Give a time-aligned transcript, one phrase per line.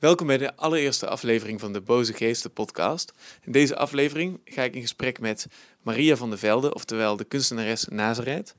[0.00, 3.12] Welkom bij de allereerste aflevering van de Boze Geesten podcast.
[3.42, 5.46] In deze aflevering ga ik in gesprek met
[5.82, 8.54] Maria van der Velde, oftewel de kunstenares Nazareth.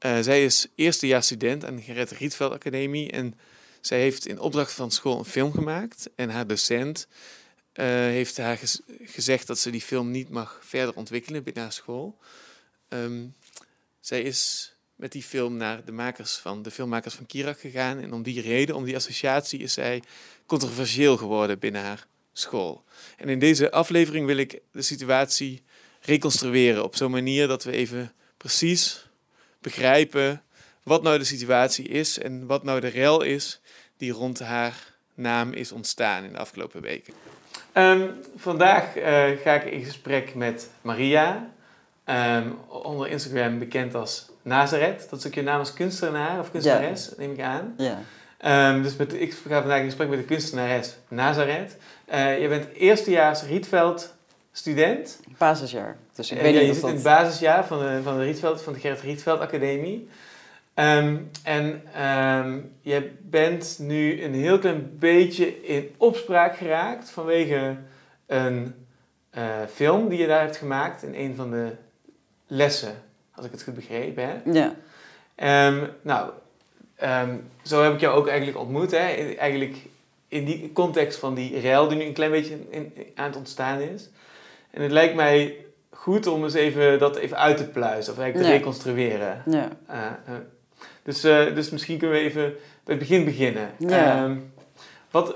[0.00, 3.38] Uh, zij is eerstejaars student aan de Gerrit Rietveld Academie en
[3.80, 6.10] zij heeft in opdracht van school een film gemaakt.
[6.16, 7.06] En haar docent
[7.74, 11.72] uh, heeft haar gez gezegd dat ze die film niet mag verder ontwikkelen binnen haar
[11.72, 12.18] school.
[12.88, 13.34] Um,
[14.00, 14.73] zij is
[15.04, 18.00] met die film naar de makers van de filmmakers van Kirak gegaan.
[18.00, 20.02] En om die reden, om die associatie, is zij
[20.46, 22.84] controversieel geworden binnen haar school.
[23.16, 25.62] En in deze aflevering wil ik de situatie
[26.00, 29.08] reconstrueren op zo'n manier dat we even precies
[29.60, 30.42] begrijpen
[30.82, 33.60] wat nou de situatie is en wat nou de rel is
[33.96, 37.14] die rond haar naam is ontstaan in de afgelopen weken.
[37.72, 39.04] Um, vandaag uh,
[39.42, 41.50] ga ik in gesprek met Maria,
[42.06, 45.06] um, onder Instagram bekend als Nazareth.
[45.10, 47.14] Dat is ook je naam als kunstenaar of kunstenares, ja.
[47.16, 47.74] neem ik aan.
[47.76, 47.98] Ja.
[48.72, 51.76] Um, dus met, ik ga vandaag in gesprek met de kunstenares Nazareth.
[52.14, 54.14] Uh, je bent eerstejaars Rietveld
[54.52, 55.20] student.
[55.38, 55.96] Basisjaar.
[56.14, 56.90] Dus ik uh, weet ja, je zit dat...
[56.90, 60.08] in het basisjaar van de, van de, Rietveld, van de Gerrit Rietveld Academie.
[60.74, 67.76] Um, en um, je bent nu een heel klein beetje in opspraak geraakt vanwege
[68.26, 68.74] een
[69.38, 69.42] uh,
[69.74, 71.72] film die je daar hebt gemaakt in een van de
[72.46, 72.94] lessen,
[73.36, 74.40] als ik het goed begrepen heb.
[74.54, 74.74] Ja.
[75.68, 76.30] Um, nou,
[77.02, 78.90] um, zo heb ik jou ook eigenlijk ontmoet.
[78.90, 78.98] Hè?
[79.36, 79.76] Eigenlijk
[80.28, 83.36] in die context van die rel die nu een klein beetje in, in, aan het
[83.36, 84.08] ontstaan is.
[84.70, 85.56] En het lijkt mij
[85.90, 88.58] goed om eens even dat even uit te pluizen of eigenlijk te Ja.
[88.58, 89.42] reconstrueren.
[89.46, 89.68] Ja.
[89.90, 89.96] Uh,
[90.28, 90.34] uh,
[91.02, 92.42] dus, uh, dus misschien kunnen we even
[92.84, 93.70] bij het begin beginnen.
[93.78, 94.24] Ja.
[94.24, 94.52] Um,
[95.10, 95.34] wat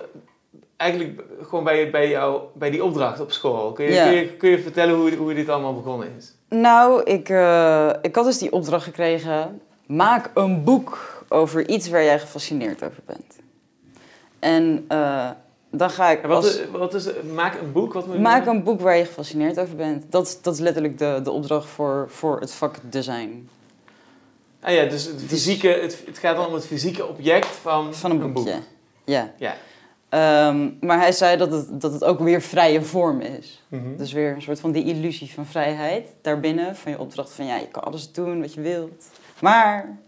[0.76, 3.72] eigenlijk gewoon bij, bij, jou, bij die opdracht op school.
[3.72, 4.04] Kun je, Ja.
[4.04, 6.34] kun je, kun je vertellen hoe, hoe dit allemaal begonnen is?
[6.48, 9.60] Nou, ik, uh, ik had dus die opdracht gekregen.
[9.86, 13.36] Maak een boek over iets waar jij gefascineerd over bent.
[14.38, 15.30] En uh,
[15.70, 16.22] dan ga ik.
[16.22, 17.92] Wat, is, wat is maak een boek?
[17.92, 20.04] Wat moet maak een boek waar je gefascineerd over bent.
[20.12, 23.48] Dat, is- dat is letterlijk de, de opdracht voor, voor het vak design.
[24.60, 28.10] Ah ja, dus het, fysieke, het, het gaat dan om het fysieke object van, Van
[28.10, 28.52] een boekje.
[28.52, 28.62] boek.
[29.04, 29.32] Ja.
[29.36, 29.54] Ja.
[30.10, 33.62] Um, maar hij zei dat het, dat het ook weer vrije vorm is.
[33.68, 33.96] Mm -hmm.
[33.96, 36.76] Dus weer een soort van die illusie van vrijheid daarbinnen.
[36.76, 39.06] Van je opdracht van ja, je kan alles doen wat je wilt.
[39.40, 39.98] Maar.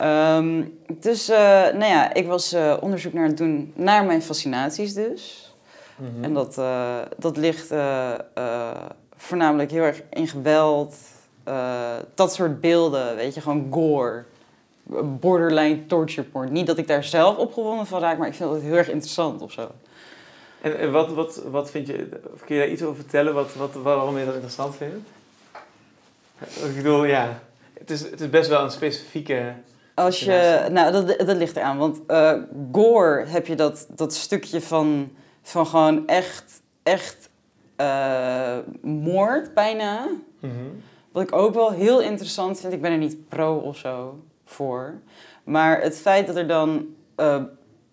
[0.00, 4.94] Um, dus, uh, nou ja, ik was uh, onderzoek naar het doen naar mijn fascinaties
[4.94, 5.54] dus.
[5.96, 6.08] Mhm.
[6.08, 6.24] Mm -hmm.
[6.24, 7.72] En dat, uh, dat ligt
[9.16, 10.96] voornamelijk heel erg in geweld.
[12.14, 14.24] dat soort beelden, weet je, gewoon gore.
[15.20, 16.52] Borderline torture porn.
[16.52, 19.42] Niet dat ik daar zelf opgewonden van raak, maar ik vind het heel erg interessant
[19.42, 19.70] of zo.
[20.60, 22.08] En, en wat, wat, wat vind je,
[22.44, 25.08] kun je daar iets over vertellen wat, wat, waarom je dat interessant vindt?
[26.38, 27.40] Ik bedoel, ja,
[27.78, 29.52] het is, het is best wel een specifieke.
[29.94, 31.78] Als je, nou, dat, dat ligt eraan.
[31.78, 32.32] Want uh,
[32.72, 35.10] gore heb je dat, dat stukje van,
[35.42, 37.28] van gewoon echt, echt
[37.80, 40.06] uh, moord bijna.
[40.40, 40.82] Mm -hmm.
[41.12, 42.72] Wat ik ook wel heel interessant vind.
[42.72, 45.00] Ik ben er niet pro of zo voor.
[45.44, 47.42] Maar het feit dat er dan uh,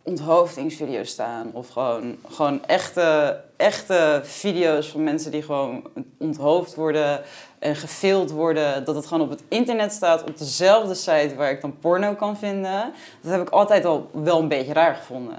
[0.04, 1.50] onthoofdingsvideo's staan.
[1.54, 5.84] Of gewoon, gewoon echte, echte video's van mensen die gewoon
[6.18, 7.22] onthoofd worden
[7.60, 8.86] en gefilmd worden.
[8.86, 12.38] Dat het gewoon op het internet staat, op dezelfde site waar ik dan porno kan
[12.38, 12.94] vinden.
[13.22, 15.38] Dat heb ik altijd al wel een beetje raar gevonden.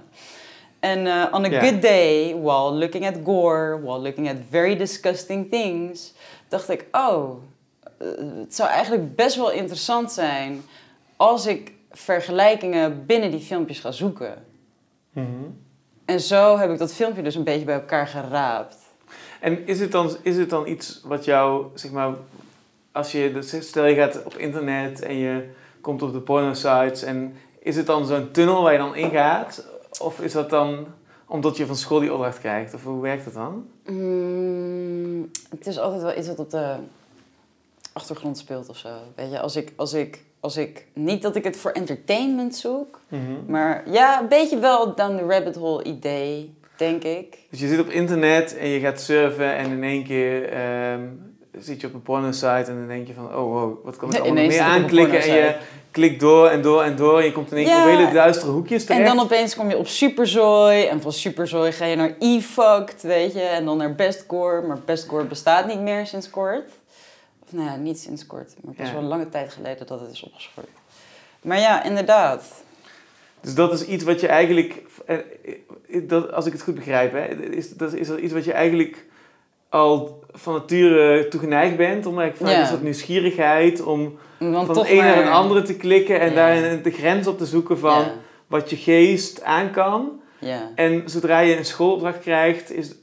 [0.81, 5.51] En uh, on a good day, while looking at gore, while looking at very disgusting
[5.51, 6.13] things,
[6.49, 7.43] dacht ik, oh,
[8.03, 8.09] uh,
[8.41, 10.63] het zou eigenlijk best wel interessant zijn
[11.23, 14.45] als ik vergelijkingen binnen die filmpjes ga zoeken.
[15.13, 15.61] Mm
[16.05, 18.77] En zo heb ik dat filmpje dus een beetje bij elkaar geraapt.
[19.41, 22.15] En is het, dan, is het dan iets wat jou, zeg maar,
[22.93, 25.49] als je, stel je gaat op internet en je
[25.81, 29.67] komt op de porno-sites en is het dan zo'n tunnel waar je dan ingaat?
[30.01, 30.87] Of is dat dan
[31.27, 32.75] omdat je van school die opdracht krijgt?
[32.75, 33.69] Of hoe werkt dat dan?
[33.87, 36.75] Mm, het is altijd wel iets wat op de
[37.93, 38.89] achtergrond speelt of zo.
[39.15, 43.01] Weet je, als ik, als ik, als ik niet dat ik het voor entertainment zoek,
[43.09, 43.45] Mm -hmm.
[43.47, 47.39] maar ja, een beetje wel down the rabbit hole idee, denk ik.
[47.51, 50.59] Dus je zit op internet en je gaat surfen en in één keer
[50.93, 54.09] um, zit je op een porno-site en dan denk je van, oh wow, wat kan
[54.09, 55.21] ik Ja, allemaal meer aanklikken?
[55.21, 55.55] En je
[55.91, 57.83] klikt door en door en door en je komt in één keer Ja.
[57.83, 59.09] op hele duistere hoekjes terecht.
[59.09, 60.85] En dan opeens kom je op Superzooi.
[60.85, 63.41] En van Superzooi ga je naar E-Fucked, weet je.
[63.41, 64.67] En dan naar Bestcore.
[64.67, 66.71] Maar Bestcore bestaat niet meer sinds kort.
[67.53, 68.55] Nou ja, niet sinds kort.
[68.61, 68.93] Maar pas Ja.
[68.93, 70.67] wel een lange tijd geleden dat het is opgeschort.
[71.43, 72.63] Maar ja, inderdaad.
[73.41, 75.17] Dus dat is iets wat je eigenlijk, eh,
[76.03, 79.05] dat, als ik het goed begrijp, hè, is, dat, is dat iets wat je eigenlijk
[79.69, 82.63] al van nature toegeneigd bent, om eigenlijk vanuit Ja.
[82.63, 86.35] een soort nieuwsgierigheid, om Want van het een naar het andere te klikken en Ja.
[86.35, 88.15] daarin de grens op te zoeken van Ja.
[88.47, 90.21] wat je geest aan kan.
[90.39, 90.71] Ja.
[90.75, 92.95] En zodra je een schoolopdracht krijgt, is,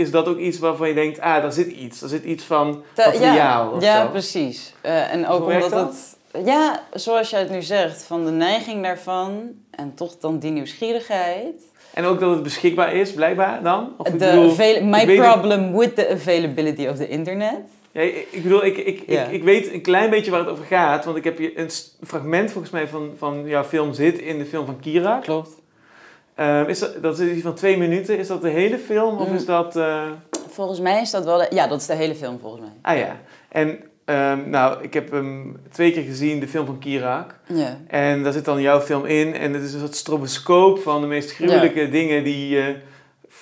[0.00, 2.00] is dat ook iets waarvan je denkt, ah, daar zit iets.
[2.00, 4.74] Daar zit iets van materiaal ja, ja, precies.
[4.80, 6.16] Eh, en ook omdat dat?
[6.32, 6.46] het...
[6.46, 11.62] Ja, zoals jij het nu zegt, van de neiging daarvan en toch dan die nieuwsgierigheid.
[11.94, 13.92] En ook dat het beschikbaar is, blijkbaar dan?
[13.96, 17.58] Of ik De bedoel, my problem with the availability of the internet.
[17.92, 19.24] Ja, ik, bedoel, ik, ik, Ja.
[19.24, 21.04] ik, ik weet een klein beetje waar het over gaat.
[21.04, 21.70] Want ik heb hier een
[22.06, 25.18] fragment volgens mij van, van jouw film zit in de film van Kira.
[25.18, 25.50] Klopt.
[26.40, 28.18] Ehm, is dat, dat is iets van twee minuten.
[28.18, 29.34] Is dat de hele film of Mm.
[29.34, 29.76] is dat...
[29.76, 30.02] eh,
[30.48, 31.38] Volgens mij is dat wel...
[31.38, 32.70] de- ja, dat is de hele film volgens mij.
[32.82, 33.16] Ah ja.
[33.48, 37.34] En ehm, nou, ik heb hem twee keer gezien, de film van Kirak.
[37.46, 37.76] Ja.
[37.86, 39.34] En daar zit dan jouw film in.
[39.34, 42.74] En het is een soort stroboscoop van de meest gruwelijke dingen die, eh,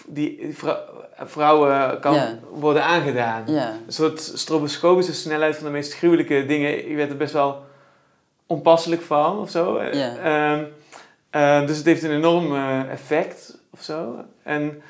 [0.07, 0.79] die vrou-
[1.25, 2.39] vrouwen kan Ja.
[2.53, 3.43] worden aangedaan.
[3.47, 3.69] Ja.
[3.87, 6.89] Een soort stroboscopische snelheid van de meest gruwelijke dingen.
[6.91, 7.63] Ik werd er best wel
[8.47, 9.77] onpasselijk van of zo.
[9.77, 10.59] Eh,
[11.31, 14.17] Ehm, dus het heeft een enorm eh, effect of zo.
[14.43, 14.83] En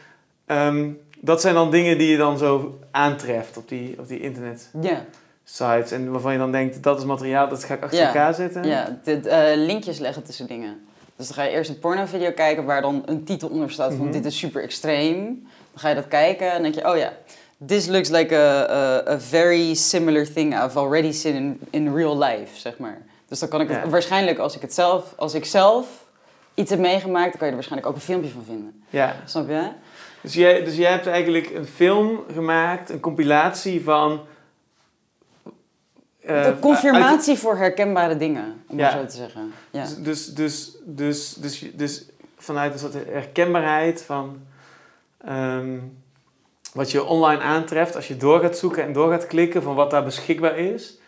[0.47, 0.91] ehm,
[1.21, 5.05] dat zijn dan dingen die je dan zo aantreft op die, op die internet Ja.
[5.45, 5.91] sites.
[5.91, 8.07] En waarvan je dan denkt, dat is materiaal, dat ga ik achter Ja.
[8.07, 8.65] elkaar zetten.
[8.65, 10.87] Ja, dit, eh, linkjes leggen tussen dingen.
[11.17, 14.05] Dus dan ga je eerst een pornovideo kijken waar dan een titel onder staat van
[14.05, 14.13] Mhm.
[14.13, 15.25] dit is super extreem.
[15.71, 17.13] Dan ga je dat kijken en dan denk je, oh ja,
[17.67, 22.19] this looks like a, a, a very similar thing I've already seen in, in real
[22.19, 23.03] life, zeg maar.
[23.29, 23.89] Dus dan kan ik het Ja.
[23.89, 26.07] waarschijnlijk, als ik het zelf, als ik zelf
[26.59, 28.83] iets heb meegemaakt, dan kan je er waarschijnlijk ook een filmpje van vinden.
[28.91, 29.17] Ja.
[29.25, 29.69] Snap je?
[30.21, 34.21] Dus, jij, dus jij hebt eigenlijk een film gemaakt, een compilatie van...
[36.21, 38.83] eh, de confirmatie voor herkenbare dingen, om Ja.
[38.83, 39.53] maar zo te zeggen.
[39.71, 39.83] Ja.
[39.83, 42.07] dus, dus, dus, dus, dus, dus
[42.37, 44.39] vanuit een soort herkenbaarheid van...
[45.25, 45.79] ehm,
[46.73, 49.91] wat je online aantreft als je door gaat zoeken en door gaat klikken van wat
[49.91, 50.99] daar beschikbaar is.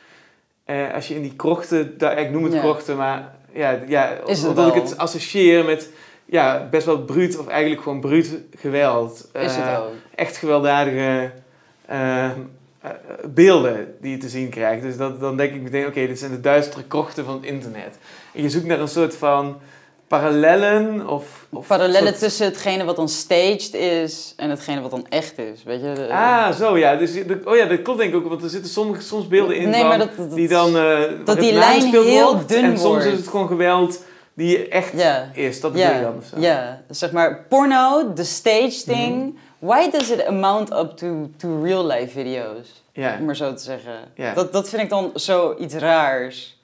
[0.65, 2.61] Eh, als je in die krochten, ik noem het Ja.
[2.61, 5.89] krochten, maar ja, ja omdat ik het associeer met
[6.25, 9.29] ja, best wel bruut of eigenlijk gewoon bruut geweld.
[9.33, 9.93] Is het Eh, ook.
[10.15, 11.31] echt gewelddadige
[11.87, 12.31] eh, eh,
[13.29, 14.83] beelden die je te zien krijgt.
[14.83, 17.99] Dus dat, dan denk ik meteen, oké, dit zijn de duistere krochten van het internet.
[18.35, 19.57] En je zoekt naar een soort van
[20.11, 21.47] parallellen of...
[21.51, 25.63] of Parallellen soort- tussen hetgene wat dan staged is en hetgene wat dan echt is.
[25.65, 26.09] Weet je?
[26.11, 26.97] Ah, zo ja.
[26.97, 27.11] Dus,
[27.45, 29.81] oh ja, dat klopt denk ik ook, want er zitten soms, soms beelden in Nee,
[29.81, 30.77] van, maar dat- dat- die dan...
[30.77, 32.49] eh, dat die lijn heel wordt.
[32.49, 33.05] dun En soms wordt.
[33.05, 34.05] is het gewoon geweld
[34.35, 34.93] die echt
[35.35, 35.61] is.
[35.61, 39.17] Dat bedoel je dan ja, zeg maar porno, the stage thing.
[39.17, 39.29] Mhm.
[39.59, 42.83] Why does it amount up to, to real life video's?
[42.93, 43.17] Ja.
[43.19, 43.93] Om maar zo te zeggen.
[44.35, 46.59] Dat, dat vind ik dan zoiets raars.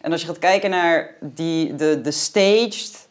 [0.00, 3.08] En als je gaat kijken naar die, de, de staged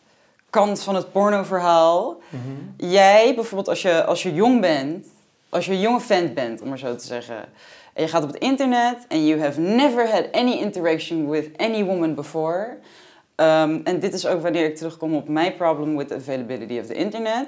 [0.50, 2.18] kant van het pornoverhaal.
[2.30, 2.90] Mhm.
[2.92, 5.06] Jij bijvoorbeeld als je, als je jong bent,
[5.50, 7.46] als je een jonge fan bent, om maar zo te zeggen.
[7.94, 11.84] En je gaat op het internet en you have never had any interaction with any
[11.84, 12.78] woman before.
[13.36, 16.86] Um, en dit is ook wanneer ik terugkom op my problem with the availability of
[16.86, 17.48] the internet.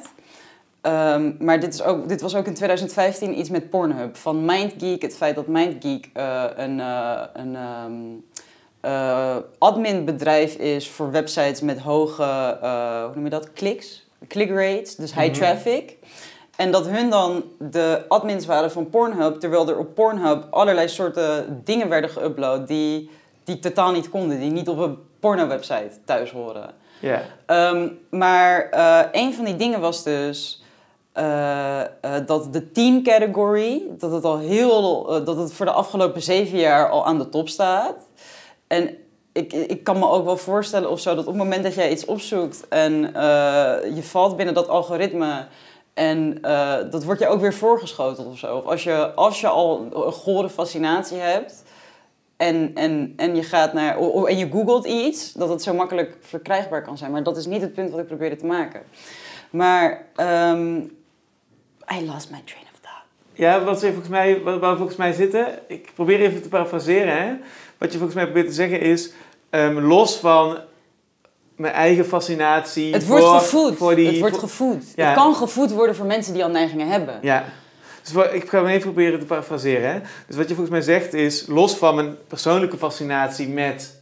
[0.82, 4.16] Um, maar dit, is ook, dit was ook in 2015 iets met Pornhub.
[4.16, 7.94] Van MindGeek, het feit dat MindGeek eh, een, eh, een ehm,
[8.81, 12.24] eh, adminbedrijf is voor websites met hoge,
[12.62, 15.34] eh, hoe noem je dat, kliks, click rates, dus high Mhm.
[15.40, 15.98] traffic.
[16.56, 21.62] En dat hun dan de admins waren van Pornhub, terwijl er op Pornhub allerlei soorten
[21.64, 23.10] dingen werden geüpload die,
[23.44, 26.70] die totaal niet konden, die niet op een porno-website thuis horen.
[27.00, 27.22] Ja.
[27.46, 30.64] Ehm, maar eh, een van die dingen was dus
[32.26, 36.90] dat de teen category, dat het al heel, dat het voor de afgelopen zeven jaar
[36.90, 37.95] al aan de top staat.
[38.69, 38.97] En
[39.31, 41.92] ik, ik kan me ook wel voorstellen of zo dat op het moment dat jij
[41.92, 45.47] iets opzoekt en eh, je valt binnen dat algoritme
[45.94, 48.57] en eh, dat wordt je ook weer voorgeschoteld of zo.
[48.57, 51.64] Of als je, als je al een gore fascinatie hebt
[52.38, 56.83] en, en, en je gaat naar en je googelt iets, dat het zo makkelijk verkrijgbaar
[56.83, 57.11] kan zijn.
[57.11, 58.81] Maar dat is niet het punt wat ik probeerde te maken.
[59.49, 60.78] Maar ehm
[61.97, 63.06] I lost my train of thought.
[63.33, 67.18] Ja, wat ze volgens mij, waar volgens mij zitten, ik probeer even te parafraseren.
[67.18, 67.33] Hè.
[67.80, 69.12] Wat je volgens mij probeert te zeggen is,
[69.50, 70.57] ehm, los van
[71.56, 73.78] mijn eigen fascinatie Het wordt voor, gevoed.
[73.78, 74.07] voor die...
[74.07, 74.83] het wordt gevoed.
[74.95, 75.06] Ja.
[75.06, 77.19] Het kan gevoed worden voor mensen die al neigingen hebben.
[77.21, 77.44] Ja.
[78.04, 79.92] Dus wat- ik ga hem even proberen te parafraseren.
[79.94, 80.00] Hè.
[80.28, 84.02] Dus wat je volgens mij zegt is, los van mijn persoonlijke fascinatie met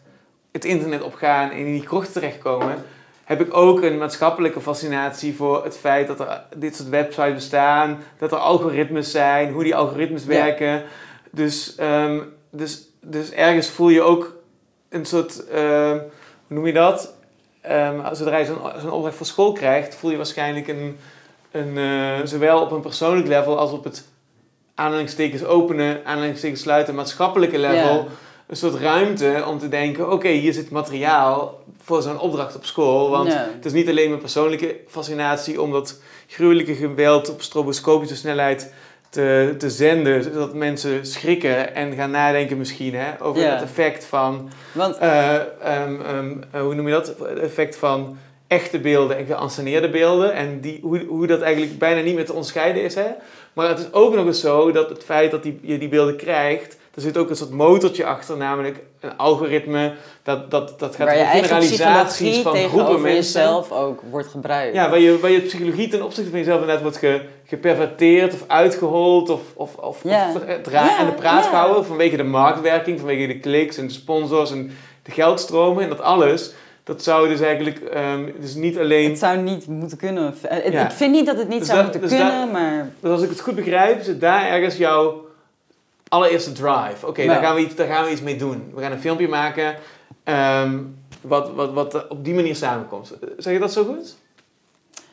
[0.51, 2.75] het internet opgaan en in die krocht terechtkomen,
[3.24, 8.00] heb ik ook een maatschappelijke fascinatie voor het feit dat er dit soort websites bestaan,
[8.17, 10.27] dat er algoritmes zijn, hoe die algoritmes Ja.
[10.27, 10.84] werken.
[11.31, 12.19] Dus, ehm,
[12.51, 14.35] dus, dus ergens voel je ook
[14.89, 15.97] een soort, ehm,
[16.47, 17.13] hoe noem je dat?
[17.61, 18.45] Ehm, zodra je
[18.81, 20.97] zo'n opdracht voor school krijgt, voel je waarschijnlijk een,
[21.51, 24.07] een, eh, zowel op een persoonlijk level als op het
[24.75, 28.07] aanhalingstekens openen, aanhalingstekens sluiten, maatschappelijke level,
[28.47, 33.09] een soort ruimte om te denken: oké, hier zit materiaal voor zo'n opdracht op school.
[33.09, 38.73] Want het is niet alleen mijn persoonlijke fascinatie om dat gruwelijke geweld op stroboscopische snelheid
[39.09, 43.53] te, te zenden, zodat mensen schrikken en gaan nadenken misschien hè, over Ja.
[43.53, 47.07] het effect van, Want eh, ehm, ehm, eh, hoe noem je dat?
[47.07, 52.01] Het effect van echte beelden en geanceneerde beelden en die, hoe, hoe dat eigenlijk bijna
[52.01, 52.95] niet meer te onderscheiden is.
[52.95, 53.07] Hè?
[53.53, 56.15] Maar het is ook nog eens zo dat het feit dat die, je die beelden
[56.15, 61.08] krijgt, er zit ook een soort motortje achter, namelijk een algoritme dat, dat, dat gaat
[61.08, 63.13] over generalisaties van groepen mensen.
[63.42, 64.75] jezelf ook wordt gebruikt.
[64.75, 68.44] Ja, waar je, waar je psychologie ten opzichte van jezelf inderdaad wordt ge, geperverteerd of
[68.48, 70.25] uitgehold of, of, of, Ja,
[71.00, 71.50] aan de praat ja.
[71.50, 74.72] gehouden vanwege de marktwerking, vanwege de kliks en de sponsors en
[75.04, 76.51] de geldstromen en dat alles.
[76.84, 77.82] Dat zou dus eigenlijk
[78.39, 80.34] dus niet alleen, Het zou niet moeten kunnen.
[80.42, 80.86] Eh, Ja.
[80.86, 82.89] Ik vind niet dat het niet Dus zou dat- moeten dus kunnen, maar...
[83.00, 85.25] dus als ik het goed begrijp, zit daar ergens jouw
[86.07, 87.07] allereerste drive.
[87.07, 88.71] Oké, daar, gaan we iets- daar gaan we iets mee doen.
[88.75, 89.75] We gaan een filmpje maken
[90.23, 90.79] ehm,
[91.21, 93.13] wat, wat, wat op die manier samenkomt.
[93.37, 94.15] Zeg je dat zo goed?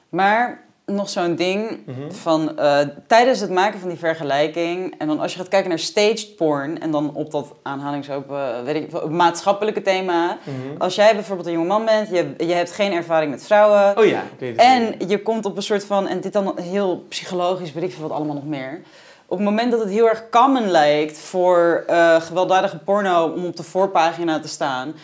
[0.09, 2.11] Maar nog zo'n ding Mhm.
[2.11, 5.79] van eh, tijdens het maken van die vergelijking en dan als je gaat kijken naar
[5.79, 10.39] staged porn en dan op dat aanhalingsopen, weet ik, maatschappelijke thema.
[10.45, 10.77] Mhm.
[10.83, 14.05] Als jij bijvoorbeeld een jonge man bent, je, je hebt geen ervaring met vrouwen Oh
[14.05, 14.23] ja,
[14.57, 18.03] en je komt op een soort van, en dit dan heel psychologisch, weet ik veel
[18.09, 18.81] wat allemaal nog meer.
[19.27, 23.57] Op het moment dat het heel erg common lijkt voor eh, gewelddadige porno om op
[23.57, 24.95] de voorpagina te staan,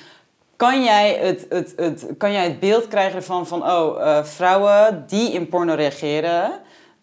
[0.57, 5.05] kan jij het, het, het, kan jij het beeld krijgen ervan van, oh, eh, vrouwen
[5.07, 6.51] die in porno reageren,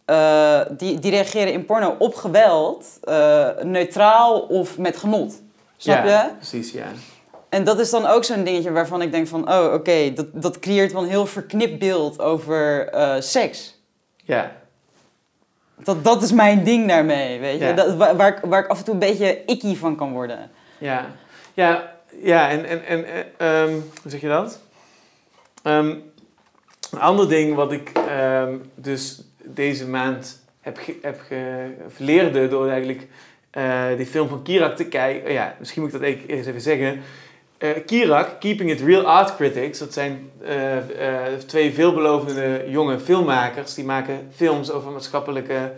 [0.05, 2.99] eh, die, die reageren in porno op geweld,
[3.63, 5.41] neutraal of met genot.
[5.77, 6.35] Snap ja, je?
[6.35, 6.85] precies, ja.
[7.49, 10.59] En dat is dan ook zo'n dingetje waarvan ik denk van, oh, oké, dat, dat
[10.59, 13.81] creëert wel een heel verknipt beeld over seks.
[14.23, 14.51] Ja,
[15.83, 17.65] Dat, dat is mijn ding daarmee, weet je.
[17.65, 17.73] Ja.
[17.73, 20.49] Dat, waar, waar, ik, waar ik af en toe een beetje icky van kan worden.
[20.77, 21.05] ja.
[21.53, 24.59] Ja, ja en, en, en eh, ehm, hoe zeg je dat?
[25.63, 25.95] Ehm,
[26.91, 32.69] een ander ding wat ik ehm, dus deze maand heb, ge, heb ge, verleerde door
[32.69, 33.07] eigenlijk
[33.51, 35.31] eh, die film van Kirak te kijken.
[35.31, 37.01] ja, misschien moet ik dat e- eerst even zeggen.
[37.57, 43.73] Eh, Kirak, Keeping It Real Art Critics, dat zijn eh, eh, twee veelbelovende jonge filmmakers.
[43.73, 45.71] Die maken films over maatschappelijke,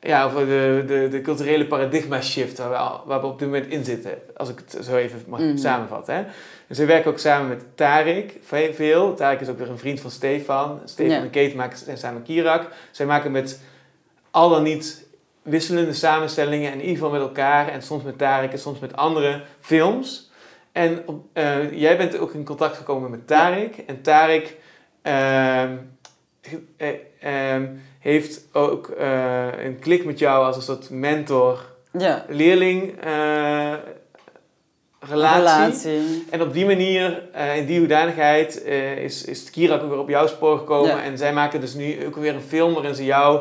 [0.00, 3.48] ja, over de, de, de culturele paradigma shift waar we, al- waar we op dit
[3.48, 4.18] moment in zitten.
[4.36, 5.56] Als ik het zo even mag Mhm.
[5.56, 6.14] samenvatten.
[6.14, 6.20] Hè.
[6.66, 9.14] En zij werken ook samen met Tarik ve- veel.
[9.14, 10.80] Tarik is ook weer een vriend van Stefan.
[10.84, 11.20] Stefan Ja.
[11.20, 12.66] en Kate maken zijn samen Kirak.
[12.90, 13.60] Zij maken met
[14.30, 15.06] al dan niet
[15.42, 18.96] wisselende samenstellingen en in ieder geval met elkaar en soms met Tarik en soms met
[18.96, 20.29] andere films.
[20.72, 23.76] En eh, jij bent ook in contact gekomen met Tarik.
[23.86, 24.56] En Tarik
[25.02, 25.76] ehm,
[26.76, 26.88] eh,
[27.20, 27.66] ehm,
[27.98, 33.78] heeft ook eh, een klik met jou als een soort mentor-leerling Ja, eh,
[35.08, 35.38] relatie.
[35.40, 36.26] relatie.
[36.30, 37.22] En op die manier,
[37.56, 38.64] in die hoedanigheid,
[38.98, 40.90] is, is Kirak ook weer op jouw spoor gekomen.
[40.96, 41.02] Ja.
[41.02, 43.40] En zij maken dus nu ook weer een film waarin ze jou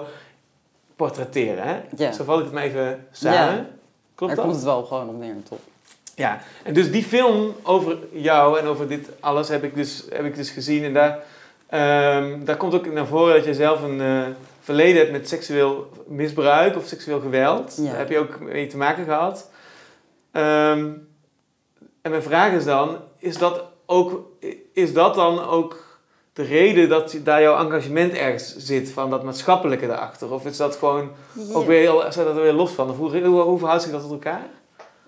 [0.96, 1.64] portretteren.
[1.64, 1.80] Hè?
[1.96, 2.12] Ja.
[2.12, 3.68] Zo val ik het maar even samen.
[4.16, 4.46] Klopt Daar dat?
[4.46, 5.60] komt het wel gewoon op neer, toch?
[6.20, 10.26] Ja, en dus die film over jou en over dit alles heb ik dus, heb
[10.26, 10.84] ik dus gezien.
[10.84, 11.20] En daar,
[11.68, 14.22] ehm, daar komt ook naar voren dat je zelf een eh,
[14.62, 17.76] verleden hebt met seksueel misbruik of seksueel geweld.
[17.78, 17.84] Ja.
[17.84, 19.50] Daar heb je ook mee te maken gehad.
[20.32, 20.86] Ehm,
[22.02, 24.30] en mijn vraag is dan, is dat, ook,
[24.74, 26.00] is dat dan ook
[26.34, 30.32] de reden dat daar jouw engagement ergens zit, van dat maatschappelijke daarachter?
[30.32, 31.12] Of is dat gewoon
[31.54, 32.90] ook weer heel, staat dat er weer los van?
[32.90, 34.48] Of hoe, hoe, hoe verhoudt zich dat tot elkaar?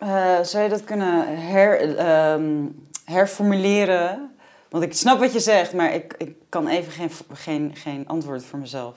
[0.01, 2.65] Eh, zou je dat kunnen her, ehm,
[3.05, 4.31] herformuleren?
[4.69, 8.43] Want ik snap wat je zegt, maar ik, ik kan even geen, geen, geen antwoord
[8.45, 8.95] voor mezelf,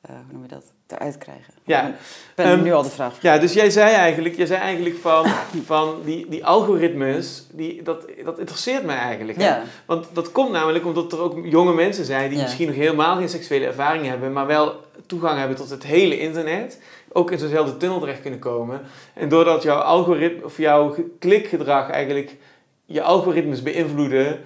[0.00, 1.54] eh, hoe noem je dat, eruit krijgen.
[1.64, 1.94] Ja, Ik
[2.34, 3.22] ben, ehm, nu al de vraag.
[3.22, 5.26] Ja, dus jij zei eigenlijk, jij zei eigenlijk van,
[5.64, 9.40] van die, die algoritmes, die, dat, dat interesseert mij eigenlijk.
[9.40, 12.44] Ja, Want dat komt namelijk omdat er ook jonge mensen zijn die Ja.
[12.44, 14.74] misschien nog helemaal geen seksuele ervaring hebben, maar wel
[15.06, 16.78] toegang hebben tot het hele internet.
[17.12, 18.80] Ook in zo'nzelfde tunnel terecht kunnen komen.
[19.14, 22.36] En doordat jouw algoritme of jouw ge- klikgedrag eigenlijk
[22.84, 24.40] je algoritmes beïnvloeden,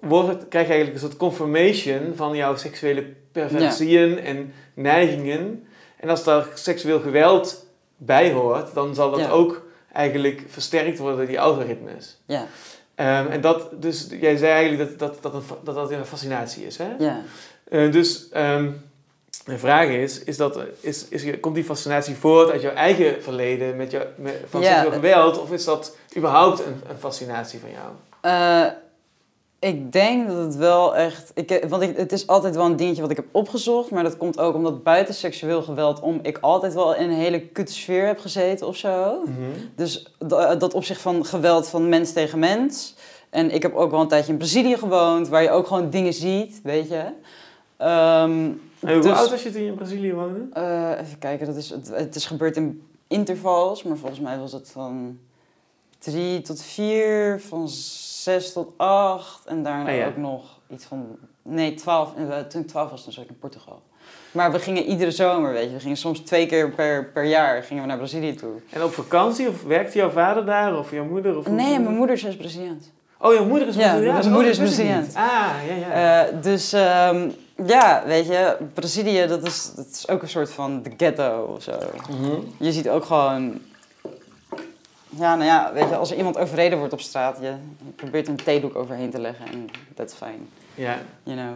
[0.00, 5.66] wordt, krijg je eigenlijk een soort confirmation van jouw seksuele perversieën en neigingen.
[5.96, 9.28] En als daar seksueel geweld bij hoort, dan zal dat Ja.
[9.30, 12.18] ook eigenlijk versterkt worden door die algoritmes.
[12.26, 12.46] ja,
[12.94, 16.66] Ehm, en dat, dus jij zei eigenlijk dat dat, dat, een, dat, dat een fascinatie
[16.66, 16.76] is.
[16.78, 16.88] Hè?
[16.98, 17.20] ja.
[17.68, 18.70] Eh, dus ehm,
[19.48, 23.76] mijn vraag is, is, dat, is, is, komt die fascinatie voort uit jouw eigen verleden
[23.76, 24.66] met jou, met, van Ja.
[24.72, 25.40] seksueel geweld?
[25.40, 27.86] Of is dat überhaupt een, een fascinatie van jou?
[28.20, 28.72] Eh,
[29.60, 31.30] Ik denk dat het wel echt.
[31.34, 33.90] Ik, want ik, het is altijd wel een dingetje wat ik heb opgezocht.
[33.90, 37.40] Maar dat komt ook omdat buiten seksueel geweld om ik altijd wel in een hele
[37.40, 39.22] kutte sfeer heb gezeten of zo.
[39.24, 39.34] Mhm.
[39.74, 42.94] Dus dat, opzicht van geweld van mens tegen mens.
[43.30, 46.12] En ik heb ook wel een tijdje in Brazilië gewoond, waar je ook gewoon dingen
[46.12, 47.02] ziet, weet je.
[47.76, 48.50] Ehm,
[48.80, 50.40] Hoe dus- oud was je toen je in Brazilië woonde?
[50.52, 54.52] eh, even kijken, dat is, het, het is gebeurd in intervals, maar volgens mij was
[54.52, 55.18] het van
[55.98, 60.06] drie tot vier, van zes tot acht en daarna Ah, ja.
[60.06, 61.06] ook nog iets van,
[61.42, 63.82] nee, twaalf, eh, toen ik twaalf was, dan zat ik in Portugal.
[64.32, 67.62] Maar we gingen iedere zomer, weet je, we gingen soms twee keer per, per jaar
[67.62, 68.50] gingen we naar Brazilië toe.
[68.70, 69.48] En op vakantie?
[69.48, 70.78] Of werkte jouw vader daar?
[70.78, 71.36] Of jouw moeder?
[71.38, 72.84] Of Nee, mijn moeder is Braziliaans.
[73.20, 74.18] Oh, jouw moeder is Ja, Braziliaans?
[74.20, 75.14] mijn moeder Oh, is Braziliaans.
[75.14, 76.26] Ah, ja, ja.
[76.26, 77.28] Eh, dus ehm,
[77.66, 81.62] ja, weet je, Brazilië, dat is, dat is ook een soort van de ghetto of
[81.62, 81.72] zo.
[82.10, 82.40] Mhm.
[82.58, 83.60] Je ziet ook gewoon.
[85.10, 87.52] Ja, nou ja, weet je, als er iemand overreden wordt op straat, je
[87.96, 90.38] probeert er een theedoek overheen te leggen en that's fine.
[90.74, 90.98] ja.
[91.22, 91.52] You know.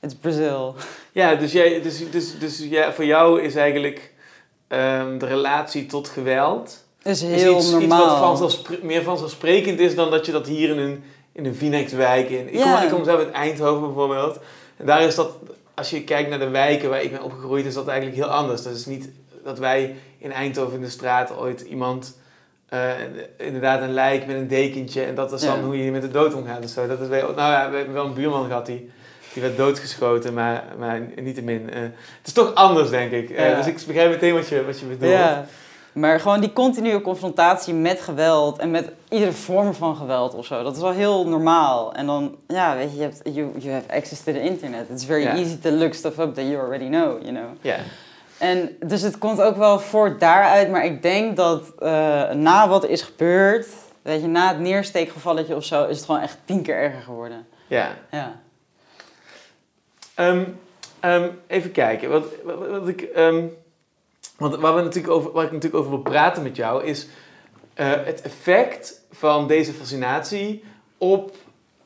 [0.00, 0.74] It's Brazil.
[1.12, 4.12] Ja, dus, jij, dus, dus, dus ja, voor jou is eigenlijk
[4.68, 8.00] ehm, de relatie tot geweld is is heel iets, normaal.
[8.02, 11.54] iets wat vanzelfspre- meer vanzelfsprekend is dan dat je dat hier in een, in een
[11.54, 12.28] Vinex-wijk...
[12.30, 12.74] In, ik, Ja.
[12.74, 14.38] kom, ik kom zelf uit Eindhoven bijvoorbeeld.
[14.84, 15.30] Daar is dat,
[15.74, 18.62] als je kijkt naar de wijken waar ik ben opgegroeid, is dat eigenlijk heel anders.
[18.62, 19.08] Dat is niet
[19.44, 22.18] dat wij in Eindhoven in de straat ooit iemand...
[22.68, 22.90] eh,
[23.36, 25.62] inderdaad een lijk met een dekentje en dat is dan Ja.
[25.64, 26.86] hoe je met de dood omgaat zo.
[26.86, 28.90] Dat is nou ja, we hebben wel een buurman gehad die,
[29.32, 31.70] die werd doodgeschoten, maar, maar niettemin.
[31.70, 33.30] eh het is toch anders, denk ik.
[33.30, 33.56] Eh, Ja.
[33.56, 35.12] dus ik begrijp meteen wat je, wat je bedoelt.
[35.12, 35.46] Ja.
[35.94, 40.62] Maar gewoon die continue confrontatie met geweld en met iedere vorm van geweld of zo,
[40.62, 41.92] dat is wel heel normaal.
[41.94, 44.88] En dan, ja, weet je, je hebt, you, you have access to the internet.
[44.90, 47.48] It's very easy to look stuff up that you already know, you know.
[47.60, 47.76] Ja.
[48.38, 52.86] En dus het komt ook wel voort daaruit, maar ik denk dat eh, na wat
[52.86, 53.66] is gebeurd,
[54.02, 57.46] weet je, na het neersteekgevalletje of zo, is het gewoon echt tien keer erger geworden.
[57.66, 57.90] ja.
[58.10, 58.42] Ja.
[60.14, 60.44] Ehm,
[61.00, 62.10] ehm, even kijken.
[62.10, 63.44] Wat, wat, wat ik, ehm,
[64.38, 67.06] want waar, we natuurlijk over, waar ik natuurlijk over wil praten met jou is
[67.74, 70.64] eh, het effect van deze fascinatie
[70.98, 71.36] op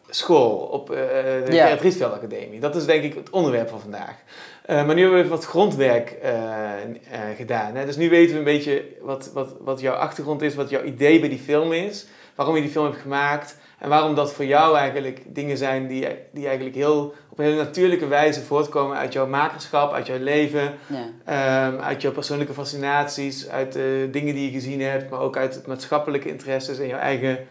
[0.09, 1.65] school, op eh, de Ja.
[1.65, 2.61] Gerrit Rietveld Academie.
[2.61, 4.17] Dat is denk ik het onderwerp van vandaag.
[4.63, 6.17] Eh, maar nu hebben we wat grondwerk
[7.37, 7.75] gedaan.
[7.75, 7.85] Hè?
[7.85, 11.21] Dus nu weten we een beetje wat, wat, wat jouw achtergrond is, wat jouw idee
[11.21, 14.77] bij die film is, waarom je die film hebt gemaakt en waarom dat voor jou
[14.77, 19.27] eigenlijk dingen zijn die, die eigenlijk heel, op een hele natuurlijke wijze voortkomen uit jouw
[19.27, 21.09] makerschap, uit jouw leven, ja.
[21.25, 25.55] Ehm, uit jouw persoonlijke fascinaties, uit de dingen die je gezien hebt, maar ook uit
[25.55, 27.47] het maatschappelijke interesses en jouw eigen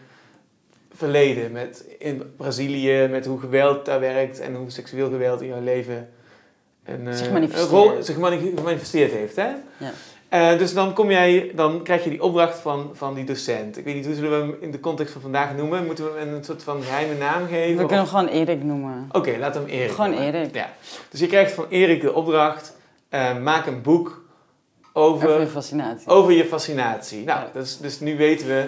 [0.92, 1.52] verleden.
[1.52, 6.08] Met in Brazilië, met hoe geweld daar werkt en hoe seksueel geweld in jouw leven
[6.84, 7.70] een, eh, Zich een manifesteert.
[7.70, 8.16] rol zich
[9.12, 9.36] heeft.
[9.36, 9.48] Hè?
[9.76, 9.92] Ja.
[10.28, 13.78] Eh, dus dan, kom jij, dan krijg je die opdracht van, van die docent.
[13.78, 15.86] Ik weet niet, hoe zullen we hem in de context van vandaag noemen?
[15.86, 17.76] Moeten we hem een soort van geheime naam geven?
[17.76, 19.08] We Of- kunnen hem gewoon Erik noemen.
[19.12, 20.34] Oké, we hem Erik Gewoon noemen.
[20.34, 20.54] Erik.
[20.54, 20.70] Ja.
[21.10, 22.76] Dus je krijgt van Erik de opdracht,
[23.08, 24.22] eh, maak een boek
[24.92, 26.08] over, Over je fascinatie.
[26.08, 27.24] over je fascinatie.
[27.24, 27.50] Nou, Ja.
[27.52, 28.64] dus, dus nu weten we,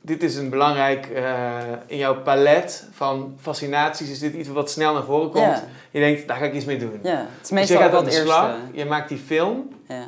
[0.00, 4.92] dit is een belangrijk, eh, in jouw palet van fascinaties is dit iets wat snel
[4.94, 5.44] naar voren komt.
[5.44, 6.98] Ja, Je denkt, daar ga ik iets mee doen.
[7.02, 7.10] ja.
[7.10, 8.26] Het is Dus je meestal gaat ook wel aan de eerste.
[8.26, 10.06] slag, je maakt die film Ja.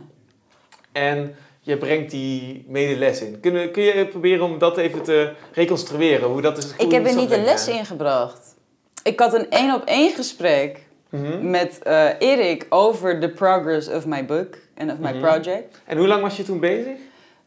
[0.97, 3.41] En je brengt die mede les in.
[3.41, 6.29] Kun, je- kun je proberen om dat even te reconstrueren?
[6.29, 7.79] Hoe dat is, Ik heb er niet een les gegaan?
[7.79, 8.55] ingebracht.
[9.03, 11.51] Ik had een één op één gesprek Mhm.
[11.51, 15.21] met eh, Erik over the progress of my book en of my Mhm.
[15.21, 15.81] project.
[15.85, 16.97] En hoe lang was je toen bezig?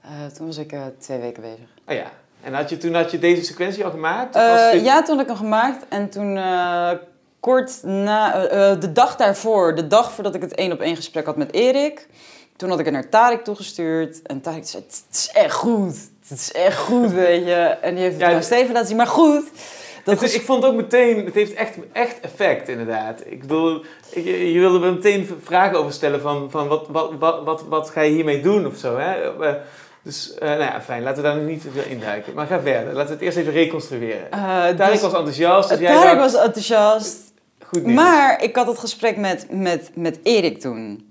[0.02, 1.66] Eh, toen was ik eh, twee weken bezig.
[1.88, 2.12] Oh ja.
[2.44, 4.34] En had je, toen had je deze sequentie al gemaakt?
[4.34, 6.40] Dit- Ja, toen had ik hem gemaakt en toen
[7.40, 8.32] kort na,
[8.76, 12.08] de dag daarvoor, de dag voordat ik het één op één gesprek had met Erik,
[12.60, 15.96] toen had ik het naar Tarek toegestuurd en Tarek zei, het is echt goed,
[16.28, 17.54] het is echt goed, weet je.
[17.82, 19.44] En die heeft het Ja, aan Steven laten zien, maar goed.
[20.04, 23.22] Dat Het- ik vond ook meteen, het heeft echt, echt effect inderdaad.
[23.26, 27.44] Ik bedoel, je, je wilde me meteen vragen over stellen van, van wat, wat, wat,
[27.44, 28.98] wat, wat ga je hiermee doen of zo.
[28.98, 29.14] Hè?
[29.46, 29.54] Eh,
[30.04, 32.34] Dus, eh, nou ja, fijn, laten we daar nog niet te veel induiken.
[32.34, 34.32] Maar ga verder, laten we het eerst even reconstrueren.
[34.32, 37.18] eh, Tarek dus- was enthousiast, dus jij Tarek dacht, was enthousiast.
[37.66, 37.96] goed nieuws.
[38.02, 41.09] Maar ik had het gesprek met, met, met Erik toen.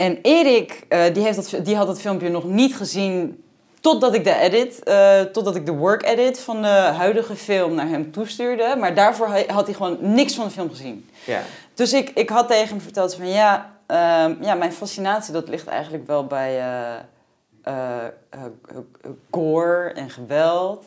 [0.00, 3.44] En Erik, eh, die, heeft dat, die had het filmpje nog niet gezien
[3.80, 7.88] totdat ik de edit, eh, totdat ik de work edit van de huidige film naar
[7.88, 8.76] hem toestuurde.
[8.78, 11.08] Maar daarvoor ha- had hij gewoon niks van de film gezien.
[11.26, 11.42] Ja.
[11.74, 15.66] Dus ik, ik had tegen hem verteld van ja, ehm, ja, mijn fascinatie dat ligt
[15.66, 16.58] eigenlijk wel bij
[17.62, 18.04] eh,
[19.30, 20.84] gore en geweld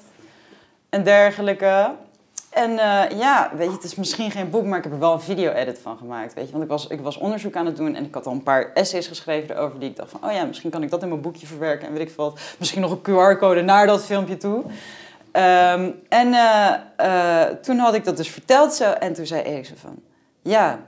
[0.89, 1.91] en dergelijke.
[2.53, 5.13] En eh, ja, weet je, het is misschien geen boek, maar ik heb er wel
[5.13, 6.51] een video-edit van gemaakt, weet je.
[6.51, 8.71] Want ik was, ik was onderzoek aan het doen en ik had al een paar
[8.73, 10.23] essays geschreven erover die ik dacht van...
[10.23, 12.39] oh ja, misschien kan ik dat in mijn boekje verwerken en weet ik veel wat.
[12.59, 14.63] Misschien nog een QR-code naar dat filmpje toe.
[15.33, 18.91] Ehm, en eh, eh, toen had ik dat dus verteld zo.
[18.91, 19.95] En toen zei Erik zo van...
[20.41, 20.79] Ja,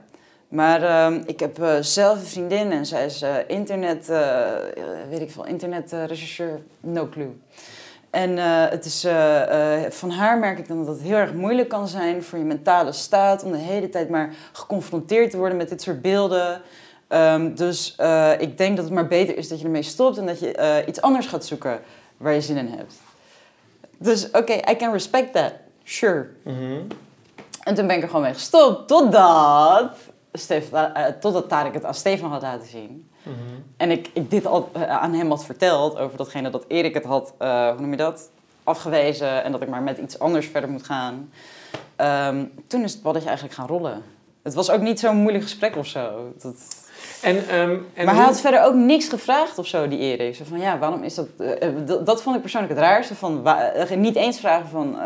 [0.48, 4.06] maar ehm, ik heb zelf een vriendin en zij is eh, internet...
[5.08, 6.60] weet ik veel, internetrechercheur.
[6.80, 7.40] no clue.
[8.16, 11.32] En eh, het is, eh, eh, van haar merk ik dan dat het heel erg
[11.32, 15.56] moeilijk kan zijn voor je mentale staat om de hele tijd maar geconfronteerd te worden
[15.56, 16.62] met dit soort beelden.
[17.08, 17.96] Ehm, dus
[18.38, 21.00] ik denk dat het maar beter is dat je ermee stopt en dat je iets
[21.00, 21.80] anders gaat zoeken
[22.16, 22.94] waar je zin in hebt.
[23.98, 25.52] Dus oké, I can respect that.
[25.84, 26.28] Sure.
[26.42, 26.80] Mhm.
[27.62, 29.92] En toen ben ik er gewoon mee gestopt totdat,
[30.32, 33.10] Stefan, eh, totdat Tarek het aan Stefan had laten zien.
[33.26, 33.60] Mhm.
[33.76, 37.04] En ik, ik dit al eh, aan hem had verteld over datgene dat Erik het
[37.04, 38.30] had, eh, hoe noem je dat,
[38.64, 39.44] afgewezen.
[39.44, 41.30] En dat ik maar met iets anders verder moet gaan.
[41.96, 44.02] Ehm, toen is het balletje eigenlijk gaan rollen.
[44.42, 46.32] Het was ook niet zo'n moeilijk gesprek of zo.
[46.42, 46.84] Dat...
[47.22, 50.34] En, ehm, en maar hij had verder ook niks gevraagd of zo, die Erik.
[50.34, 51.26] Zo van, ja, waarom is dat...
[51.38, 53.14] eh, dat, dat vond ik persoonlijk het raarste.
[53.14, 53.42] Van,
[53.96, 54.96] niet eens vragen van,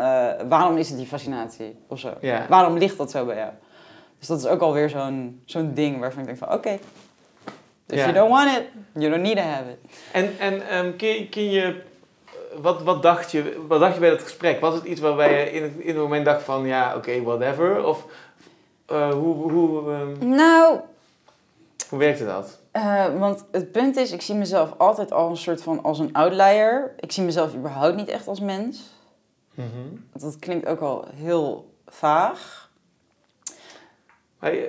[0.49, 1.75] waarom is het die fascinatie?
[1.87, 2.13] Of zo.
[2.21, 2.45] Ja.
[2.49, 3.51] Waarom ligt dat zo bij jou?
[4.19, 6.79] Dus dat is ook alweer zo'n zo'n ding waarvan ik denk van, oké.
[7.91, 8.03] If Ja.
[8.05, 9.77] you don't want it, you don't need to have it.
[10.11, 11.81] En, en ehm, kun, je, kun je,
[12.61, 14.59] wat, wat, dacht je, wat dacht je bij dat gesprek?
[14.59, 17.85] Was het iets waarbij je in het, in het moment dacht van, ja, oké, whatever?
[17.85, 18.05] Of
[18.85, 20.79] eh, hoe, hoe, ehm, Nou,
[21.89, 22.59] hoe werkte dat?
[22.71, 26.13] eh, want het punt is, ik zie mezelf altijd al een soort van als een
[26.13, 26.91] outlier.
[26.99, 28.79] Ik zie mezelf überhaupt niet echt als mens.
[29.53, 29.67] Mhm.
[30.13, 32.60] Dat klinkt ook al heel vaag.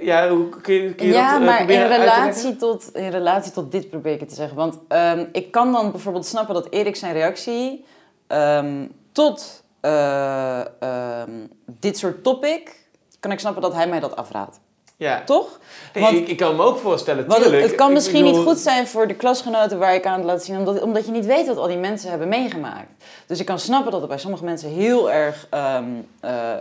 [0.01, 3.53] Ja, hoe kun je, kun je Ja, dat eh, maar in relatie, tot, in relatie
[3.53, 4.57] tot dit probeer ik het te zeggen.
[4.57, 7.85] Want ehm, ik kan dan bijvoorbeeld snappen dat Erik zijn reactie
[8.27, 11.31] ehm, tot eh, ehm,
[11.67, 12.77] dit soort topic,
[13.21, 14.61] kan ik snappen dat hij mij dat afraadt.
[14.97, 15.59] Ja, Toch?
[15.95, 18.47] Nee, Want- ik, ik kan me ook voorstellen, Want het, het kan misschien bedoel- niet
[18.49, 21.27] goed zijn voor de klasgenoten waar ik aan het laten zien, omdat, omdat je niet
[21.27, 23.05] weet wat al die mensen hebben meegemaakt.
[23.27, 25.79] Dus ik kan snappen dat het bij sommige mensen heel erg eh,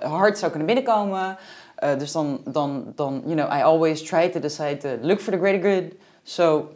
[0.02, 1.38] hard zou kunnen binnenkomen.
[1.82, 5.34] Eh, dus dan, dan, dan, you know, I always try to decide to look for
[5.34, 5.84] the greater good.
[6.24, 6.72] So,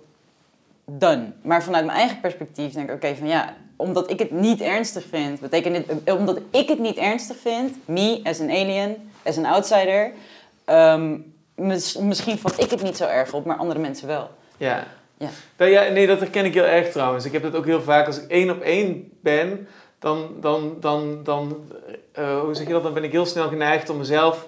[0.86, 1.32] done.
[1.42, 5.04] Maar vanuit mijn eigen perspectief denk ik, oké, van ja, omdat ik het niet ernstig
[5.10, 9.38] vind, betekent dit, eh, omdat ik het niet ernstig vind, me as an alien, as
[9.38, 10.12] an outsider,
[10.66, 11.18] ehm,
[11.56, 14.30] mis- misschien vat ik het niet zo erg op, maar andere mensen wel.
[14.58, 14.84] Ja.
[15.18, 15.30] Ja.
[15.58, 17.26] Nou ja, nee, dat herken ik heel erg trouwens.
[17.26, 19.68] Ik heb dat ook heel vaak als ik één op één ben,
[20.00, 21.58] dan, dan, dan, dan
[22.12, 24.48] eh, hoe zeg je dat, dan ben ik heel snel geneigd om mezelf,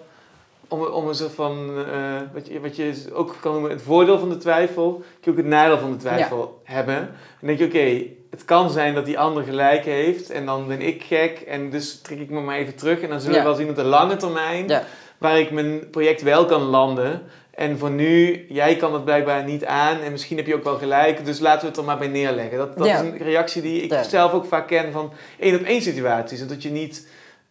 [0.68, 4.20] om, om een soort van, eh, wat, je, wat je ook kan noemen, het voordeel
[4.20, 6.96] van de twijfel, kun je ook het nadeel van de twijfel hebben.
[7.42, 10.82] Dan denk je, oké, het kan zijn dat die ander gelijk heeft en dan ben
[10.82, 13.48] ik gek en dus trek ik me maar even terug en dan zullen we Ja.
[13.48, 14.84] wel zien op de lange termijn Ja.
[15.18, 17.22] waar ik mijn project wel kan landen.
[17.52, 20.78] En voor nu, jij kan het blijkbaar niet aan en misschien heb je ook wel
[20.78, 22.58] gelijk, dus laten we het er maar bij neerleggen.
[22.58, 25.82] Dat, dat is een reactie die ik zelf ook vaak ken van één op één
[25.82, 26.42] situaties.
[26.42, 27.08] En dat je niet,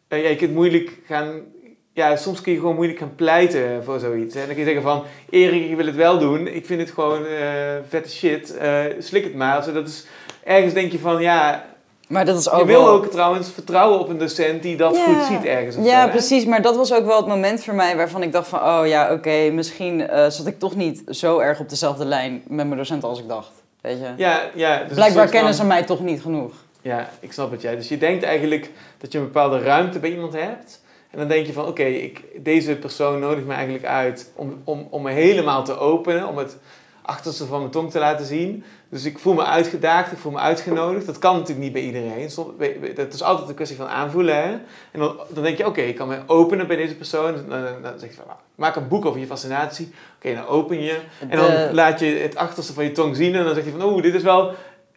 [0.09, 1.40] ja, je kunt moeilijk gaan,
[1.96, 4.35] ja, soms kun je gewoon moeilijk gaan pleiten voor zoiets.
[4.35, 6.90] En dan kun je zeggen van, Erik, ik wil het wel doen, ik vind het
[6.90, 7.42] gewoon eh,
[7.88, 9.62] vette shit, eh, slik het maar.
[9.64, 10.06] Zo, dat is,
[10.44, 11.64] ergens denk je van, ja,
[12.09, 14.96] Maar dat is ook je wil wel- ook trouwens vertrouwen op een docent die dat
[14.96, 15.04] Ja.
[15.04, 15.76] goed ziet ergens.
[15.80, 16.44] Ja, zo, precies.
[16.44, 18.59] Maar dat was ook wel het moment voor mij waarvan ik dacht van...
[18.61, 22.66] oh ja, oké, misschien eh, zat ik toch niet zo erg op dezelfde lijn met
[22.66, 23.50] mijn docenten als ik dacht.
[23.80, 24.09] Weet je?
[24.16, 24.82] Ja, ja.
[24.85, 26.52] dus Blijkbaar kennen ze mij toch niet genoeg.
[26.82, 27.62] Ja, ik snap het.
[27.62, 27.76] jij.
[27.76, 30.80] Dus je denkt eigenlijk dat je een bepaalde ruimte bij iemand hebt.
[31.16, 34.87] En dan denk je van, oké, ik deze persoon nodigt me eigenlijk uit om, om,
[34.90, 36.29] om me helemaal te openen.
[36.29, 36.57] Om het
[37.02, 38.64] achterste van mijn tong te laten zien.
[38.88, 41.07] Dus ik voel me uitgedaagd, ik voel me uitgenodigd.
[41.07, 42.31] Dat kan natuurlijk niet bij iedereen.
[42.94, 44.37] Dat is altijd een kwestie van aanvoelen.
[44.37, 44.50] Hè?
[44.90, 47.35] En dan, dan denk je, oké, ik kan me openen bij deze persoon.
[47.35, 49.92] Dan, dan, dan zeg je van, maak een boek over je fascinatie.
[50.16, 50.98] Oké, dan open je.
[51.29, 53.35] En dan laat je het achterste van je tong zien.
[53.35, 54.52] En dan zeg je van, oeh, dit is wel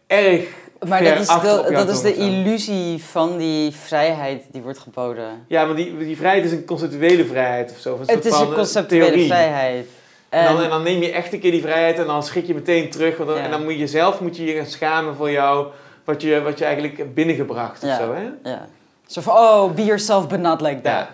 [0.06, 0.48] erg
[0.88, 5.44] Maar dat is, de, dat is de of illusie van die vrijheid die wordt geboden.
[5.48, 7.92] Ja, maar die, die vrijheid is een conceptuele vrijheid of zo.
[7.92, 9.26] of Het is een eh, conceptuele theorie.
[9.26, 9.86] vrijheid.
[10.28, 12.54] En dan, En- dan neem je echt een keer die vrijheid en dan schrik je
[12.54, 13.16] meteen terug.
[13.16, 13.44] Want dan, Ja.
[13.44, 15.66] En dan moet je zelf moet je je gaan schamen voor jou,
[16.04, 17.96] wat je, wat je eigenlijk hebt binnengebracht of Ja.
[17.96, 18.14] zo.
[18.14, 18.50] Hè?
[18.50, 18.66] ja.
[19.06, 21.06] Zo van, oh, be yourself, but not like that.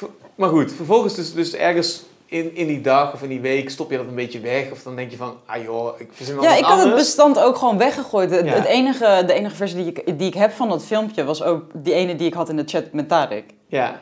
[0.00, 0.08] Ja.
[0.34, 3.90] Maar goed, vervolgens dus, dus ergens in, in die dag of in die week stop
[3.90, 4.70] je dat een beetje weg.
[4.70, 7.38] Of dan denk je van, ah joh, ik verzin wel Ja, ik had het bestand
[7.38, 8.30] ook gewoon weggegooid.
[8.30, 8.52] Het, Ja.
[8.52, 11.62] het enige, de enige versie die ik, die ik heb van dat filmpje was ook
[11.74, 13.44] die ene die ik had in de chat met Tarek.
[13.66, 14.00] Ja.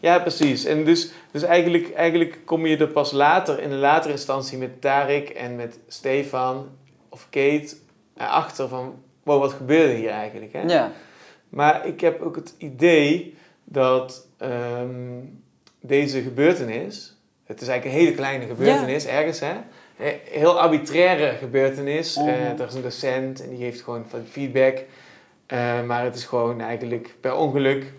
[0.00, 0.64] ja, precies.
[0.64, 4.80] En dus, dus eigenlijk, eigenlijk kom je er pas later, in een latere instantie met
[4.80, 6.68] Tarek en met Stefan
[7.08, 7.76] of Kate
[8.16, 10.52] achter van, wow, wat gebeurde hier eigenlijk?
[10.52, 10.62] Hè?
[10.62, 10.92] Ja.
[11.48, 15.20] Maar ik heb ook het idee dat ehm,
[15.80, 17.15] deze gebeurtenis,
[17.46, 19.52] het is eigenlijk een hele kleine gebeurtenis ergens, hè?
[19.98, 22.16] Een heel arbitraire gebeurtenis.
[22.16, 22.28] Mhm.
[22.28, 24.78] Eh, er is een docent en die geeft gewoon van feedback.
[25.46, 27.92] Eh, maar het is gewoon eigenlijk per ongeluk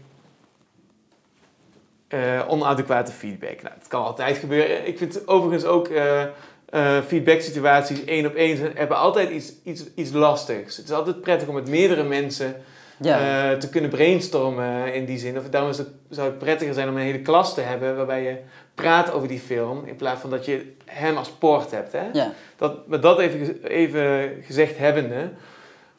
[2.08, 3.62] eh, onadequate feedback.
[3.62, 4.88] Nou, het kan altijd gebeuren.
[4.88, 6.24] Ik vind overigens ook eh
[6.68, 10.78] eh, feedback situaties één op één hebben altijd iets, iets, iets lastigs.
[10.78, 12.56] Het is altijd prettig om met meerdere mensen
[13.00, 13.52] Ja.
[13.52, 15.38] eh, te kunnen brainstormen in die zin.
[15.38, 18.24] Of daarom is het, zou het prettiger zijn om een hele klas te hebben waarbij
[18.24, 18.38] je
[18.76, 21.92] praat over die film in plaats van dat je hem als poort hebt.
[21.92, 22.10] Hè?
[22.14, 22.32] ja.
[22.58, 25.30] Dat, met dat even, even gezegd hebbende.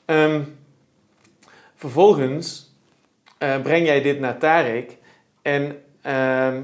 [0.04, 0.40] ehm,
[1.76, 2.72] vervolgens
[3.38, 4.96] eh, breng jij dit naar Tarek.
[5.42, 6.60] En, ehm,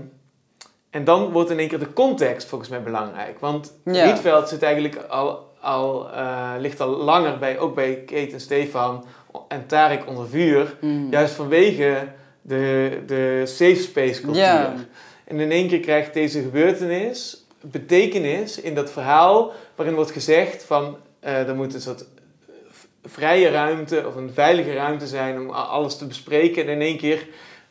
[0.90, 3.38] en dan wordt in één keer de context volgens mij belangrijk.
[3.38, 4.04] Want Ja.
[4.04, 9.04] Rietveld zit eigenlijk al, al, eh, ligt al langer bij, ook bij Kate en Stefan
[9.48, 10.76] en Tarek onder vuur.
[10.80, 11.10] Mm.
[11.10, 12.08] Juist vanwege
[12.42, 14.86] de, de safe space cultuur.
[15.24, 20.96] En in één keer krijgt deze gebeurtenis betekenis in dat verhaal waarin wordt gezegd van
[21.20, 22.04] eh er moet een soort
[23.04, 26.62] vrije ruimte of een veilige ruimte zijn om alles te bespreken.
[26.62, 27.26] En in één keer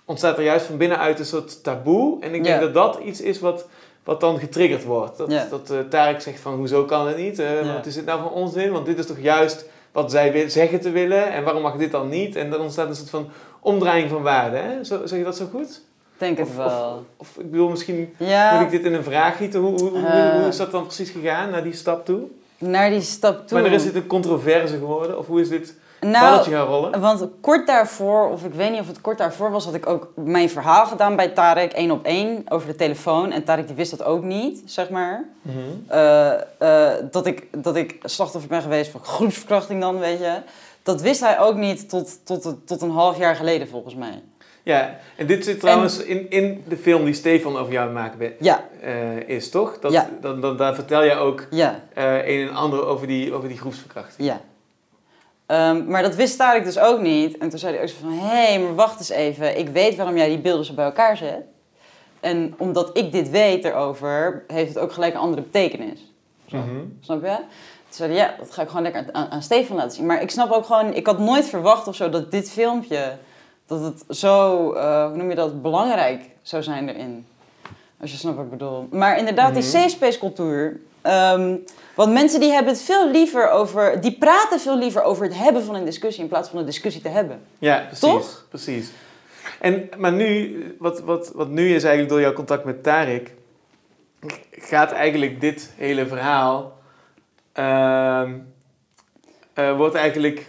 [0.05, 2.21] ontstaat er juist van binnenuit een soort taboe.
[2.21, 3.67] En ik denk dat dat iets is wat,
[4.03, 5.17] wat dan getriggerd wordt.
[5.17, 7.39] Dat, dat eh, Tarek zegt van hoezo kan het niet?
[7.39, 7.75] Eh.
[7.75, 8.71] Wat is dit nou voor onzin?
[8.71, 11.31] Want dit is toch juist wat zij zeggen te willen.
[11.31, 12.35] En waarom mag dit dan niet?
[12.35, 13.27] En dan ontstaat een soort van
[13.59, 14.57] omdraaiing van waarde.
[14.57, 14.83] Hè?
[14.83, 15.81] Zo, zeg je dat zo goed?
[16.17, 17.05] Denk het Of- wel.
[17.17, 19.59] Of ik bedoel, misschien ja, moet ik dit in een vraag gieten?
[19.59, 20.35] Hoe, hoe, Eh.
[20.39, 22.19] hoe is dat dan precies gegaan naar die stap toe?
[22.57, 23.59] naar die stap toe.
[23.59, 25.17] Wanneer is dit een controverse geworden?
[25.17, 25.75] Of hoe is dit
[26.11, 26.99] nou, balletje gaan rollen?
[27.01, 30.07] Want kort daarvoor, of ik weet niet of het kort daarvoor was, had ik ook
[30.15, 33.31] mijn verhaal gedaan bij Tarek, één op één, over de telefoon.
[33.31, 35.25] En Tarek die wist dat ook niet, zeg maar.
[35.41, 35.57] Mhm.
[35.87, 40.35] Eh, eh, dat, ik, dat ik slachtoffer ben geweest van groepsverkrachting dan, weet je.
[40.83, 44.21] Dat wist hij ook niet tot, tot, tot een half jaar geleden, volgens mij.
[44.63, 48.35] Ja, en dit zit trouwens in, in de film die Stefan over jou maken be-
[48.39, 49.79] Ja, eh, is, toch?
[49.79, 50.09] Dat, Ja.
[50.21, 54.27] dan, dan, daar vertel je ook ja, een en ander over die, over die groepsverkrachting.
[54.27, 54.41] ja.
[55.53, 57.37] Ehm, maar dat wist Tarek dus ook niet.
[57.37, 59.57] En toen zei hij ook zo van, hé, hey, maar wacht eens even.
[59.57, 61.41] Ik weet waarom jij die beelden zo bij elkaar zet.
[62.19, 66.11] En omdat ik dit weet erover, heeft het ook gelijk een andere betekenis.
[66.45, 66.57] Zo.
[66.57, 66.79] Mhm.
[66.99, 67.35] Snap je?
[67.35, 67.45] Toen
[67.89, 70.05] zei hij, ja, dat ga ik gewoon lekker aan, aan Stefan laten zien.
[70.05, 73.17] Maar ik snap ook gewoon, ik had nooit verwacht of zo dat dit filmpje,
[73.65, 77.25] dat het zo, eh, hoe noem je dat, belangrijk zou zijn erin.
[78.01, 78.87] Als je snapt wat ik bedoel.
[78.91, 79.71] Maar inderdaad, die Mhm.
[79.71, 80.79] safe space cultuur.
[81.03, 81.55] Ehm,
[81.95, 85.63] want mensen die hebben het veel liever over, die praten veel liever over het hebben
[85.63, 87.41] van een discussie in plaats van een discussie te hebben.
[87.59, 87.99] Ja, precies.
[87.99, 88.45] Toch?
[88.49, 88.91] precies.
[89.59, 93.31] En, maar nu, wat, wat, wat nu is eigenlijk door jouw contact met Tarek,
[94.51, 96.77] gaat eigenlijk dit hele verhaal,
[97.53, 98.33] ehm,
[99.53, 100.45] eh, wordt eigenlijk,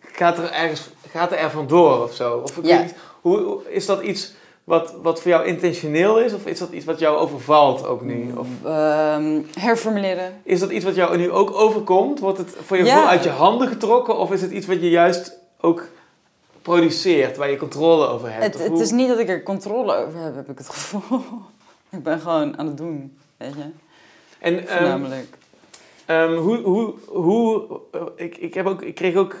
[0.00, 2.36] gaat er ergens, gaat er ervan door of zo?
[2.38, 2.84] Of Ja.
[3.20, 4.32] hoe- is dat iets
[4.64, 6.32] wat, wat voor jou intentioneel is?
[6.32, 8.32] Of is dat iets wat jou overvalt ook nu?
[8.36, 10.40] Of Ehm, herformuleren.
[10.42, 12.18] is dat iets wat jou nu ook overkomt?
[12.20, 13.08] Wordt het voor je Ja.
[13.08, 14.16] uit je handen getrokken?
[14.18, 15.86] Of is het iets wat je juist ook
[16.62, 18.44] produceert, waar je controle over hebt?
[18.58, 21.20] Het, het is niet dat ik er controle over heb, heb ik het gevoel.
[21.96, 23.64] ik ben gewoon aan het doen, weet je.
[24.38, 25.26] En ehm, Voornamelijk.
[26.06, 29.36] ehm, hoe, hoe, hoe eh, ik, ik, heb ook, ik kreeg ook,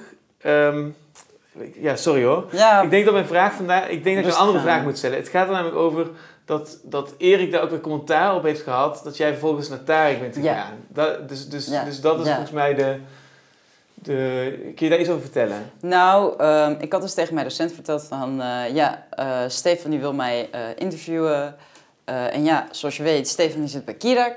[1.74, 2.44] ja, sorry hoor.
[2.52, 4.98] ja, Ik denk dat mijn vraag vandaag, ik denk dat ik een andere vraag moet
[4.98, 5.18] stellen.
[5.18, 6.06] Het gaat er namelijk over
[6.44, 10.20] dat, dat Erik daar ook weer commentaar op heeft gehad, dat jij vervolgens naar Tarek
[10.20, 10.54] bent Ja.
[10.54, 10.76] gegaan.
[10.88, 11.84] Dat, dus, dus, Ja.
[11.84, 12.32] dus dat is Ja.
[12.34, 12.96] volgens mij de,
[13.94, 15.70] de, kun je daar iets over vertellen?
[15.80, 18.40] Nou, ehm, ik had dus tegen mijn docent verteld van...
[18.40, 21.56] eh, ja, eh Stefan die wil mij eh, interviewen.
[22.04, 24.36] En ja, zoals je weet, Stefan die zit bij Kirak.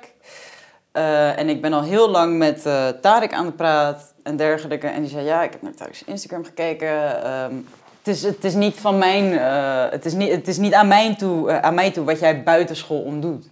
[1.36, 2.62] En ik ben al heel lang met
[3.02, 4.88] Tarek aan de praat en dergelijke.
[4.88, 7.24] En die zei, ja, ik heb naar Tarek's Instagram gekeken.
[7.24, 7.56] Ehm,
[7.98, 9.38] het, is, het is niet van mijn...
[9.38, 12.20] eh, het, is niet, het is niet aan, mij toe, eh, aan mij toe wat
[12.20, 13.46] jij buitenschool om doet.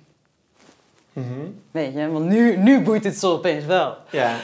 [1.13, 1.27] Mhm.
[1.71, 3.95] Weet je, want nu, nu boeit het zo opeens wel.
[4.09, 4.35] Ja.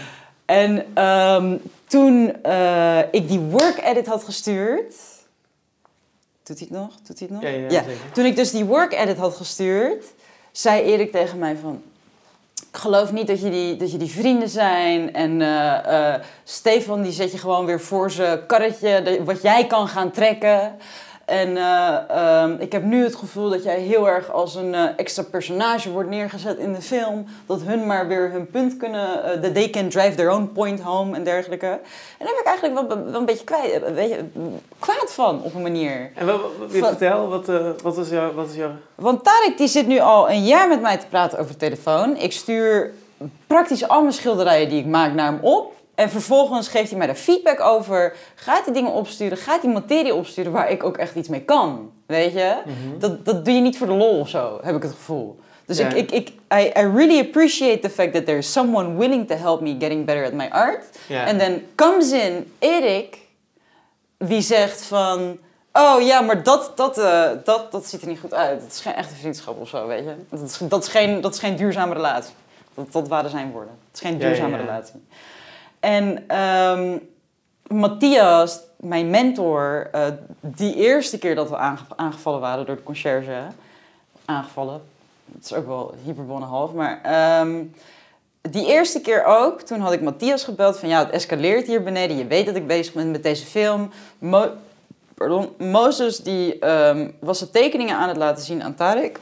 [0.45, 4.93] En ehm, toen eh, ik die work edit had gestuurd.
[6.43, 6.95] Doet hij het nog?
[7.03, 7.51] Doet hij het nog?
[7.51, 7.83] Ja, ja.
[8.13, 10.05] Toen ik dus die work edit had gestuurd,
[10.51, 11.83] zei Erik tegen mij van.
[12.71, 15.13] Ik geloof niet dat je die, dat je die vrienden zijn.
[15.13, 19.87] En eh, eh, Stefan die zet je gewoon weer voor zijn karretje, wat jij kan
[19.87, 20.77] gaan trekken.
[21.25, 24.83] En eh, ehm, ik heb nu het gevoel dat jij heel erg als een eh,
[24.95, 27.25] extra personage wordt neergezet in de film.
[27.45, 30.81] Dat hun maar weer hun punt kunnen, eh, that they can drive their own point
[30.81, 31.65] home en dergelijke.
[31.65, 34.17] En daar ben ik eigenlijk wel, wel een beetje kwijt, eh,
[34.79, 36.11] kwaad van op een manier.
[36.15, 37.45] En wat, wat, wat- vertel, wat,
[37.81, 38.71] wat, is jouw, wat is jouw...
[38.95, 42.17] Want Tarek die zit nu al een jaar met mij te praten over de telefoon.
[42.17, 42.93] Ik stuur
[43.47, 45.73] praktisch al mijn schilderijen die ik maak naar hem op.
[46.01, 48.15] En vervolgens geeft hij mij daar feedback over.
[48.35, 49.37] Gaat hij dingen opsturen?
[49.37, 51.91] Gaat hij materie opsturen waar ik ook echt iets mee kan?
[52.05, 52.55] Weet je?
[52.97, 55.39] dat, dat doe je niet voor de lol of zo, heb ik het gevoel.
[55.65, 59.27] Dus ik, ik, ik, I, I really appreciate the fact that there is someone willing
[59.27, 60.83] to help me getting better at my art.
[61.09, 63.17] En dan comes in Erik,
[64.17, 65.37] wie zegt van...
[65.73, 68.61] Oh ja, maar dat, dat, eh, dat, dat ziet er niet goed uit.
[68.61, 70.13] Het is geen echte vriendschap of zo, weet je.
[70.29, 72.33] Dat is, dat is, geen, dat is geen duurzame relatie.
[72.73, 73.73] Dat, dat waren zijn woorden.
[73.91, 74.63] Het is geen Ja, duurzame ja, ja.
[74.63, 75.01] relatie.
[75.81, 76.97] En ehm,
[77.67, 80.05] Matthias, mijn mentor, eh,
[80.41, 83.41] die eerste keer dat we aange- aangevallen waren door de conciërge,
[84.25, 84.81] aangevallen,
[85.33, 87.63] het is ook wel hyperbol en half, maar ehm,
[88.41, 92.17] die eerste keer ook, toen had ik Matthias gebeld van ja, het escaleert hier beneden,
[92.17, 93.91] je weet dat ik bezig ben met deze film.
[95.13, 99.19] Pardon, Mozes die ehm, was de tekeningen aan het laten zien aan Tarek.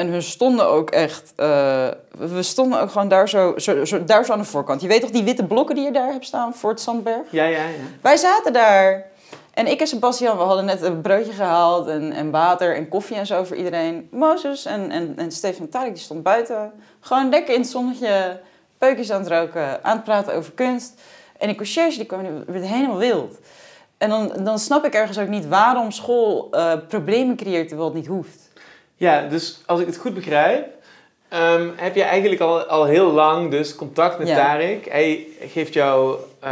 [0.00, 1.32] En hun stonden ook echt.
[1.36, 4.80] eh, we stonden ook gewoon daar zo, zo, zo, daar zo aan de voorkant.
[4.80, 7.26] Je weet toch die witte blokken die je daar hebt staan voor het Zandberg?
[7.30, 7.68] Ja, ja, ja.
[8.00, 9.06] Wij zaten daar.
[9.54, 13.16] En ik en Sebastian, we hadden net een broodje gehaald en, en water en koffie
[13.16, 14.08] en zo voor iedereen.
[14.10, 16.72] Mozes en, en, en Stefan Tarek die stond buiten.
[17.00, 18.40] Gewoon lekker in het zonnetje,
[18.78, 21.00] peukjes aan het roken, aan het praten over kunst.
[21.38, 23.38] En die conciërge die kwam werd helemaal wild.
[23.98, 27.98] En dan, dan snap ik ergens ook niet waarom school eh, problemen creëert terwijl het
[27.98, 28.49] niet hoeft.
[29.00, 30.66] Ja, dus als ik het goed begrijp,
[31.28, 34.34] ehm, heb je eigenlijk al, al heel lang dus contact met Ja.
[34.36, 34.86] Tarek.
[34.90, 36.50] Hij geeft jou, eh,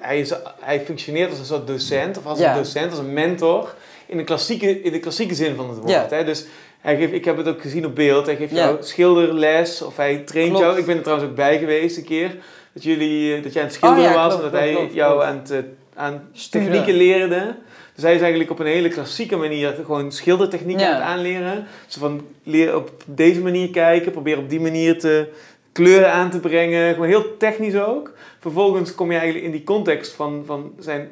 [0.00, 2.50] hij, is, hij functioneert als een soort docent, of als Ja.
[2.50, 3.74] een docent, als een mentor,
[4.06, 5.90] in de klassieke, in de klassieke zin van het woord.
[5.90, 6.06] Ja.
[6.10, 6.24] Hè?
[6.24, 6.46] Dus
[6.80, 10.16] hij geeft, ik heb het ook gezien op beeld, hij geeft jou schilderles, of hij
[10.18, 10.64] traint Klopt.
[10.64, 10.78] jou.
[10.78, 12.36] Ik ben er trouwens ook bij geweest een keer,
[12.72, 14.72] dat, jullie, eh, dat jij aan het schilderen Oh ja, was klopt, en dat hij
[14.72, 15.58] klopt, jou aan, het, eh,
[15.94, 16.68] aan Sturen.
[16.68, 17.54] technieken leerde.
[18.02, 20.90] Hij is eigenlijk op een hele klassieke manier gewoon schildertechnieken Ja.
[20.92, 21.66] aan het aanleren.
[21.86, 25.28] Zo van leer op deze manier kijken, probeer op die manier te
[25.72, 26.92] kleuren aan te brengen.
[26.92, 28.12] Gewoon heel technisch ook.
[28.40, 31.08] Vervolgens kom je eigenlijk in die context van, van zijn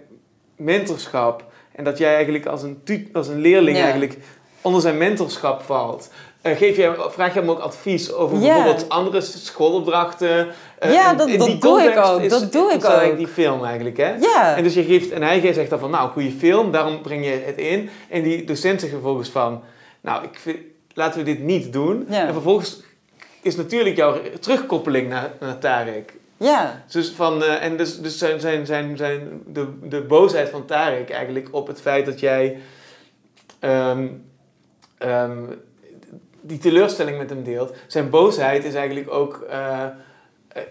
[0.57, 1.45] mentorschap.
[1.73, 3.83] En dat jij eigenlijk als een, als een leerling Ja.
[3.83, 4.17] eigenlijk
[4.61, 6.11] onder zijn mentorschap valt.
[6.43, 10.49] Eh, geef je hem, vraag je hem ook advies over bijvoorbeeld andere schoolopdrachten?
[10.79, 13.17] Eh, Ja, dat- in dat die doe ik ook, is- dat doe ik ook.
[13.17, 14.15] die film eigenlijk, hè?
[14.15, 17.25] Ja, En, dus je geeft, en hij zegt dan van, nou, goede film, daarom breng
[17.25, 17.89] je het in.
[18.11, 19.63] En die docent zegt vervolgens van,
[20.01, 20.59] nou, ik vind,
[20.95, 22.07] laten we dit niet doen.
[22.11, 22.27] Ja.
[22.27, 22.83] En vervolgens
[23.43, 26.15] is natuurlijk jouw terugkoppeling naar, naar Tarek.
[26.37, 30.65] ja, Dus van, eh, en dus, dus zijn, zijn, zijn, zijn de, de boosheid van
[30.65, 32.57] Tarek eigenlijk op het feit dat jij
[33.59, 34.07] ehm,
[34.99, 35.39] ehm,
[36.41, 37.73] die teleurstelling met hem deelt.
[37.87, 39.85] Zijn boosheid is eigenlijk ook, eh,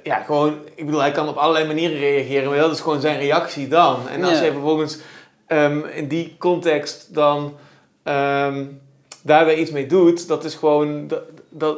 [0.03, 3.19] ja, gewoon, ik bedoel, hij kan op allerlei manieren reageren, maar dat is gewoon zijn
[3.19, 4.09] reactie dan.
[4.09, 4.41] En als Ja.
[4.43, 4.97] jij vervolgens
[5.47, 7.53] ehm, in die context dan
[8.03, 8.65] ehm,
[9.21, 11.77] daar weer iets mee doet, dat is gewoon, dat, dat,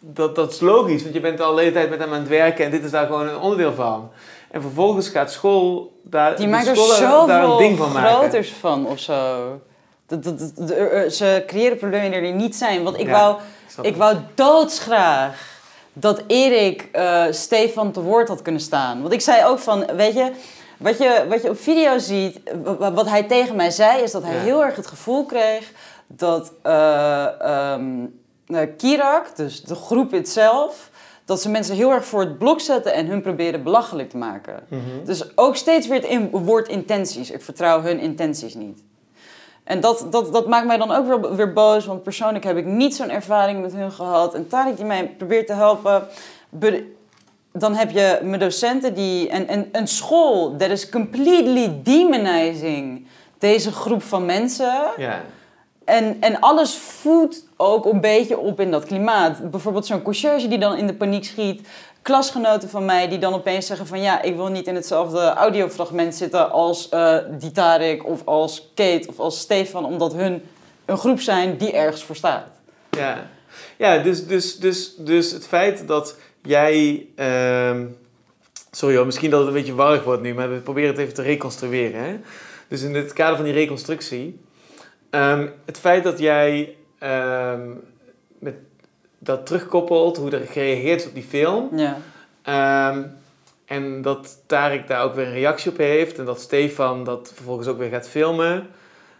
[0.00, 2.28] dat, dat is logisch, want je bent al de hele tijd met hem aan het
[2.28, 4.10] werken en dit is daar gewoon een onderdeel van.
[4.50, 8.10] En vervolgens gaat school daar, die maakt er daar, daar een zoveel ding van maken.
[8.16, 9.60] groters van of zo.
[10.06, 12.82] Dat, dat, dat- de- er- ze creëren problemen die er niet zijn.
[12.82, 13.36] Want ik Ja, wou,
[13.86, 15.55] ik wou doodsgraag
[15.98, 19.00] dat Erik eh, Stefan te woord had kunnen staan.
[19.00, 20.30] Want ik zei ook van, weet je,
[20.78, 24.10] wat je, wat je op video ziet, wa- wa- wat hij tegen mij zei, is
[24.12, 24.40] dat hij Ja.
[24.40, 25.72] heel erg het gevoel kreeg
[26.06, 27.74] dat eh,
[28.76, 30.90] Kirak, dus de groep itself,
[31.24, 34.62] dat ze mensen heel erg voor het blok zetten en hun proberen belachelijk te maken.
[34.68, 34.80] Mhm.
[35.04, 37.30] Dus ook steeds weer het in, woord intenties.
[37.30, 38.82] Ik vertrouw hun intenties niet.
[39.66, 42.64] En dat, dat, dat maakt mij dan ook weer, weer boos, want persoonlijk heb ik
[42.64, 44.34] niet zo'n ervaring met hun gehad.
[44.34, 46.08] En Tarek die mij probeert te helpen.
[47.52, 49.28] Dan heb je mijn docenten die.
[49.28, 53.06] En, en een school that is completely demonizing
[53.38, 54.82] deze groep van mensen.
[54.96, 55.22] Ja.
[55.84, 59.50] En, en alles voedt ook een beetje op in dat klimaat.
[59.50, 61.68] Bijvoorbeeld zo'n conciërge die dan in de paniek schiet.
[62.06, 64.00] Klasgenoten van mij die dan opeens zeggen van...
[64.00, 68.06] ja, ik wil niet in hetzelfde audiofragment zitten als eh die Tarek...
[68.06, 69.84] of als Kate of als Stefan...
[69.84, 70.42] omdat hun
[70.84, 72.46] een groep zijn die ergens voor staat.
[72.90, 73.30] Ja,
[73.76, 77.06] ja dus, dus, dus, dus het feit dat jij.
[77.16, 77.86] ehm,
[78.70, 81.14] sorry hoor, misschien dat het een beetje warrig wordt nu, maar we proberen het even
[81.14, 82.00] te reconstrueren.
[82.00, 82.16] Hè?
[82.68, 84.40] Dus in het kader van die reconstructie.
[85.10, 87.70] ehm, het feit dat jij ehm,
[88.38, 88.54] met
[89.26, 91.68] dat terugkoppelt, hoe er gereageerd is op die film.
[91.72, 91.96] Ja,
[92.42, 93.02] ehm,
[93.66, 96.18] en dat Tarek daar ook weer een reactie op heeft.
[96.18, 98.66] En dat Stefan dat vervolgens ook weer gaat filmen.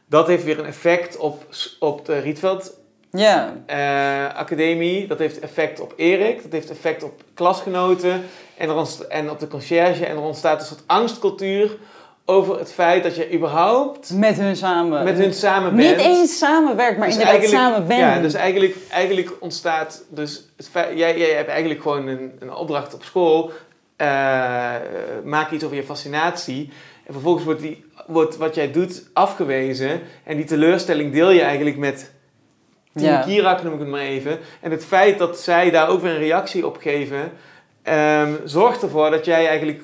[0.07, 1.45] Dat heeft weer een effect op,
[1.79, 2.79] op de Rietveld
[3.11, 5.07] ja, eh, academie.
[5.07, 6.43] Dat heeft effect op Erik.
[6.43, 8.23] Dat heeft effect op klasgenoten.
[8.57, 10.07] En, er en op de conciërge.
[10.07, 11.77] En er ontstaat een soort angstcultuur
[12.29, 15.05] over het feit dat je überhaupt met hun samen.
[15.05, 15.97] met hun samen bent.
[15.97, 18.01] Niet eens samenwerkt, maar Dus inderdaad samen bent.
[18.01, 20.49] Ja, dus eigenlijk, eigenlijk ontstaat dus...
[20.57, 23.51] Het feit, jij, jij hebt eigenlijk gewoon een, een opdracht op school.
[23.97, 24.75] eh,
[25.25, 26.71] maak iets over je fascinatie.
[27.07, 30.01] En vervolgens wordt, die, wordt wat jij doet afgewezen.
[30.25, 32.13] En die teleurstelling deel je eigenlijk met
[32.95, 33.21] Team Ja.
[33.21, 34.39] Kirak, noem ik het maar even.
[34.61, 37.33] En het feit dat zij daar ook weer een reactie op geven...
[37.83, 39.83] ehm, zorgt ervoor dat jij eigenlijk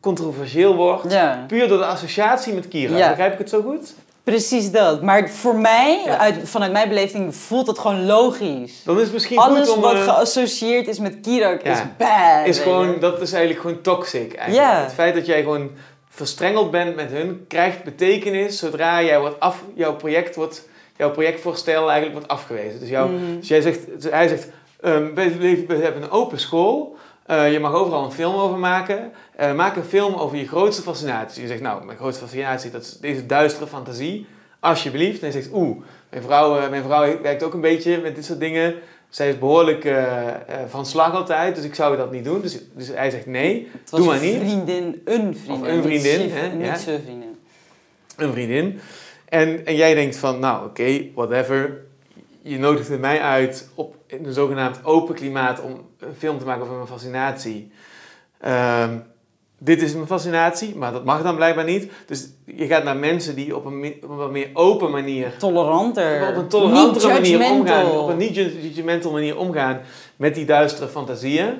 [0.00, 1.12] controversieel wordt.
[1.12, 1.44] Ja.
[1.46, 2.96] Puur door de associatie met Kira.
[2.96, 3.08] Ja.
[3.08, 3.94] Begrijp ik het zo goed?
[4.24, 5.02] Precies dat.
[5.02, 6.18] Maar voor mij, Ja.
[6.18, 8.82] uit, vanuit mijn beleving, voelt het gewoon logisch.
[8.84, 9.82] Dan is misschien Alles goed om...
[9.82, 11.72] wat eh, geassocieerd is met Kirak Ja.
[11.72, 12.46] is bad.
[12.46, 14.34] is gewoon, dat is eigenlijk gewoon toxic.
[14.34, 14.70] Eigenlijk.
[14.70, 14.82] Ja.
[14.82, 15.70] Het feit dat jij gewoon
[16.08, 21.82] verstrengeld bent met hun, krijgt betekenis zodra jij wordt af, jouw project wordt, jouw projectvoorstel
[21.90, 22.80] eigenlijk wordt afgewezen.
[22.80, 23.08] Dus, Mhm.
[23.38, 23.78] dus jij zegt,
[24.10, 24.48] hij zegt,
[24.80, 26.96] ehm, we hebben een open school.
[27.28, 29.12] Eh, je mag overal een film over maken.
[29.36, 31.42] Eh, maak een film over je grootste fascinatie.
[31.42, 34.26] Je zegt, nou, mijn grootste fascinatie, dat is deze duistere fantasie.
[34.60, 35.20] Alsjeblieft.
[35.20, 35.76] En je zegt, oeh,
[36.10, 38.74] mijn vrouw, eh, mijn vrouw werkt ook een beetje met dit soort dingen.
[39.08, 40.34] Zij is behoorlijk eh, eh,
[40.68, 42.40] van slag altijd, dus ik zou dat niet doen.
[42.40, 44.38] Dus, dus hij zegt nee, Het was doe maar niet.
[44.38, 45.50] vriendin, een vriendin.
[45.50, 46.76] Of een vriendin, niet, hè, niet ja.
[46.76, 47.36] zijn vriendin.
[48.16, 48.80] een vriendin.
[49.28, 51.86] En, en jij denkt van, nou oké, whatever.
[52.42, 56.62] Je nodigde mij uit op in een zogenaamd open klimaat om een film te maken
[56.62, 57.72] over mijn fascinatie.
[58.40, 58.96] Ehm,
[59.58, 61.90] dit is mijn fascinatie, maar dat mag dan blijkbaar niet.
[62.06, 65.36] Dus je gaat naar mensen die op een, me- op een wat meer open manier
[65.38, 66.28] Toleranter.
[66.28, 67.90] op een tolerantere manier omgaan.
[67.90, 69.80] Op een niet ju- judgmental manier omgaan
[70.16, 71.54] met die duistere fantasieën.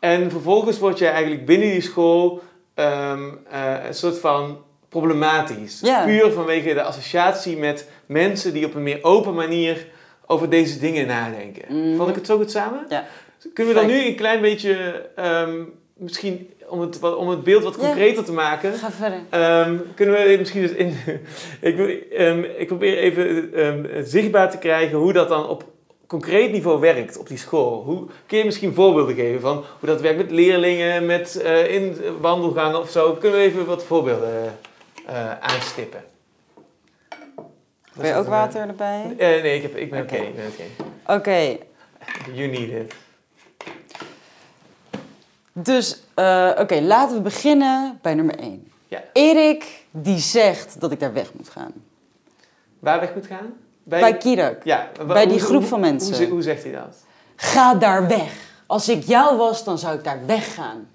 [0.00, 2.42] En vervolgens word je eigenlijk binnen die school
[2.74, 3.20] ehm,
[3.50, 4.58] eh, een soort van
[4.88, 5.80] problematisch.
[6.04, 9.86] Puur vanwege de associatie met mensen die op een meer open manier
[10.26, 11.62] over deze dingen nadenken.
[11.68, 11.96] Mhm.
[11.96, 12.86] Vond ik het zo goed samen?
[12.88, 13.06] Ja.
[13.54, 14.02] Kunnen we dan Fijn.
[14.02, 15.62] nu een klein beetje, ehm,
[15.94, 19.18] misschien om het, om het beeld wat concreter te maken, Ga verder.
[19.30, 20.96] Ehm, kunnen we misschien eens in.
[21.70, 25.64] ik, wil, ehm, ik probeer even zichtbaar te krijgen hoe dat dan op
[26.06, 27.82] concreet niveau werkt op die school.
[27.82, 31.96] Hoe, kun je misschien voorbeelden geven van hoe dat werkt met leerlingen, met eh, in
[32.20, 33.12] wandelgangen of zo?
[33.12, 34.58] Kunnen we even wat voorbeelden
[35.06, 36.04] eh, aanstippen?
[37.96, 39.14] Wil je ook water erbij?
[39.18, 40.20] Eh, nee, ik, heb, ik ben oké.
[41.06, 41.56] Oké.
[42.34, 42.94] You need it.
[45.52, 48.70] dus eh, oké, laten we beginnen bij nummer 1.
[48.88, 49.02] Ja.
[49.12, 51.72] Erik die zegt dat ik daar weg moet gaan.
[52.78, 53.52] Waar weg moet gaan?
[53.82, 54.64] Bij, Kirak.
[54.64, 56.16] ja, bij die groep hoe- van mensen.
[56.16, 56.96] Hoe, hoe zegt hij dat?
[57.36, 58.32] Ga daar weg.
[58.66, 60.88] Als ik jou was, dan zou ik daar weggaan.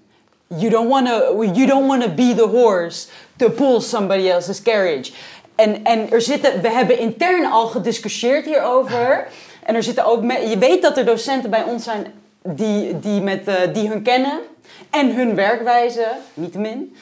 [0.46, 1.18] You don't wanna,
[1.52, 5.12] you don't wanna be the horse to pull somebody else's carriage.
[5.54, 9.26] En, en er zitten, we hebben intern al gediscussieerd hierover.
[9.62, 12.06] En er zitten ook, je weet dat er docenten bij ons zijn
[12.42, 14.38] die, die, met, eh, die hun kennen.
[14.90, 16.96] En hun werkwijze, niettemin.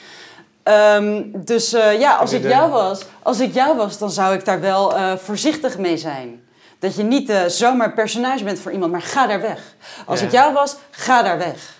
[0.63, 4.45] Ehm dus eh, ja, als ik, jou was, als ik jou was, dan zou ik
[4.45, 6.43] daar wel eh, voorzichtig mee zijn.
[6.79, 9.75] Dat je niet zomaar personage bent voor iemand, maar ga daar weg.
[10.05, 10.25] Als Ja.
[10.25, 11.79] ik jou was, ga daar weg.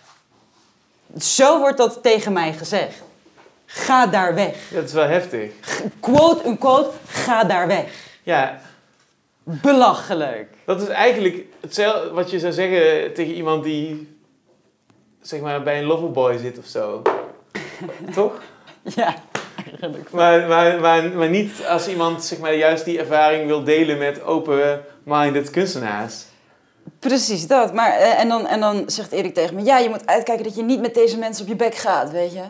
[1.18, 2.96] Zo wordt dat tegen mij gezegd.
[3.74, 4.56] Ga daar weg.
[4.74, 5.52] Dat is wel heftig.
[6.00, 7.86] Quote unquote, ga daar weg.
[8.24, 8.62] Ja,
[9.44, 10.54] Belachelijk.
[10.66, 14.18] Dat is eigenlijk hetzelfde wat je zou zeggen tegen iemand die
[15.22, 17.02] zeg maar bij een loverboy zit of zo.
[18.14, 18.42] Toch?
[18.84, 19.16] Ja,
[19.66, 20.12] eigenlijk.
[20.12, 24.24] Maar, maar, maar, maar niet als iemand zeg maar, juist die ervaring wil delen met
[24.24, 26.24] open-minded kunstenaars.
[27.00, 27.74] Precies dat.
[27.74, 30.56] Maar, eh, en, dan, en dan zegt Erik tegen me: Ja, je moet uitkijken dat
[30.56, 32.44] je niet met deze mensen op je bek gaat, weet je?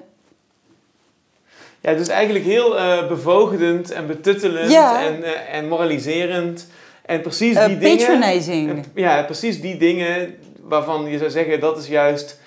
[1.81, 5.03] Ja, het is eigenlijk heel eh bevoogdend en betuttelend Ja.
[5.05, 6.67] en, eh, en moraliserend.
[7.05, 7.97] En precies Eh, die dingen...
[8.07, 8.69] patronizing.
[8.69, 12.39] En- Ja, precies die dingen waarvan je zou zeggen dat is juist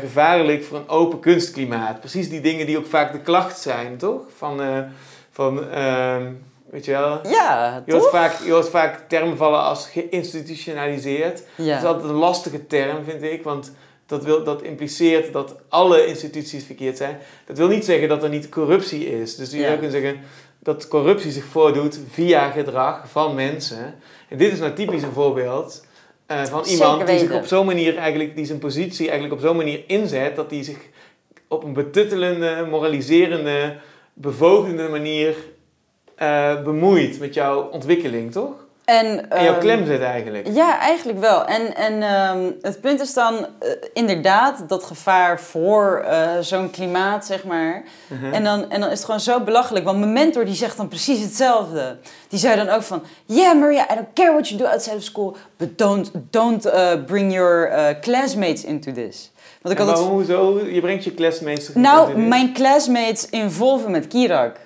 [0.00, 2.00] gevaarlijk voor een open kunstklimaat.
[2.00, 4.20] Precies die dingen die ook vaak de klacht zijn, toch?
[4.36, 4.60] Van,
[5.30, 6.22] van ehm,
[6.70, 7.20] weet je wel...
[7.30, 11.42] Ja, Je hoort, vaak, je hoort vaak termen vallen als geïnstitutionaliseerd.
[11.56, 13.72] Dat is altijd een lastige term, vind ik, want
[14.06, 17.18] dat, wil, dat impliceert dat alle instituties verkeerd zijn.
[17.46, 19.36] Dat wil niet zeggen dat er niet corruptie is.
[19.36, 19.62] Dus je Ja.
[19.62, 20.20] zou kunnen zeggen
[20.58, 23.94] dat corruptie zich voordoet via gedrag van mensen.
[24.28, 25.84] En dit is nou typisch een voorbeeld
[26.26, 29.56] eh, van iemand die zich op zo'n manier eigenlijk, die zijn positie eigenlijk op zo'n
[29.56, 30.78] manier inzet dat hij zich
[31.48, 33.76] op een betuttelende, moraliserende,
[34.14, 35.36] bevogende manier
[36.14, 38.61] eh, bemoeit met jouw ontwikkeling, toch?
[38.84, 40.48] En, En jouw ehm, klem zit eigenlijk.
[40.52, 41.44] Ja, eigenlijk wel.
[41.44, 47.26] En, en ehm, het punt is dan eh, inderdaad dat gevaar voor eh, zo'n klimaat,
[47.26, 47.84] zeg maar.
[48.06, 48.32] Mhm.
[48.32, 49.84] En, dan, en dan is het gewoon zo belachelijk.
[49.84, 51.96] Want mijn mentor die zegt dan precies hetzelfde.
[52.28, 53.02] Die zei dan ook van...
[53.24, 55.36] Yeah, Maria, I don't care what you do outside of school.
[55.56, 59.30] But don't, don't eh, bring your classmates into this.
[59.62, 60.12] Want ik had maar het...
[60.12, 60.66] hoezo?
[60.66, 64.56] Je brengt je classmates Nou, mijn classmates involven met Kirak.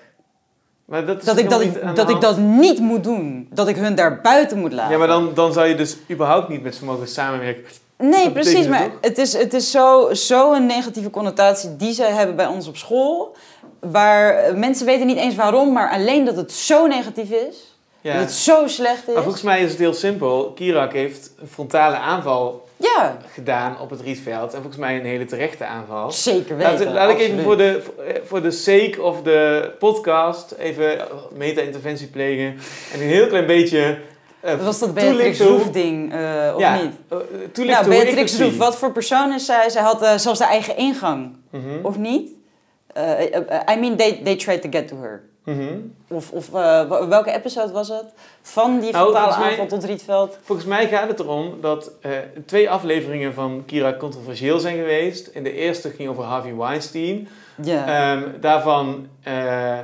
[0.86, 3.48] Maar dat is Dat, ik, dat, ik, dat ik dat niet moet doen.
[3.52, 4.92] Dat ik hun daar buiten moet laten.
[4.92, 7.64] Ja, maar dan, dan zou je dus überhaupt niet met ze mogen samenwerken.
[7.98, 8.66] Nee, Dat precies.
[8.66, 9.00] Maar het toch?
[9.00, 12.76] het is, het is zo, zo een negatieve connotatie die zij hebben bij ons op
[12.76, 13.36] school.
[13.80, 17.78] Waar mensen weten niet eens waarom, maar alleen dat het zo negatief is.
[18.00, 18.12] Ja.
[18.12, 19.14] Dat het zo slecht is.
[19.14, 20.52] Maar volgens mij is het heel simpel.
[20.54, 24.50] Kirak heeft een frontale aanval Ja, gedaan op het Rietveld.
[24.54, 26.10] En volgens mij een hele terechte aanval.
[26.12, 26.84] zeker weten.
[26.84, 27.82] Laat, laat ik even voor de,
[28.24, 30.98] voor de sake of de podcast even
[31.34, 32.46] meta-interventie plegen.
[32.92, 33.98] En een heel klein beetje
[34.40, 36.92] eh, Was dat Beatrix hoe- Roef ding, eh, of ja, niet?
[37.52, 38.40] toelichten Nou, Beatrix.
[38.40, 39.68] Roef, wat voor persoon is zij?
[39.70, 42.30] Zij had zelfs de eigen ingang, Mhm, of niet?
[43.72, 45.22] I mean, they, they tried to get to her.
[45.54, 45.64] Mhm.
[46.08, 48.04] Of, of eh, welke episode was het?
[48.42, 50.38] Van die Nou, fatale mij- aanval tot Rietveld.
[50.42, 52.10] Volgens mij gaat het erom dat eh,
[52.46, 55.26] twee afleveringen van Kira controversieel zijn geweest.
[55.26, 57.28] In de eerste ging over Harvey Weinstein.
[57.62, 58.12] Ja.
[58.16, 59.78] Ehm, daarvan, eh,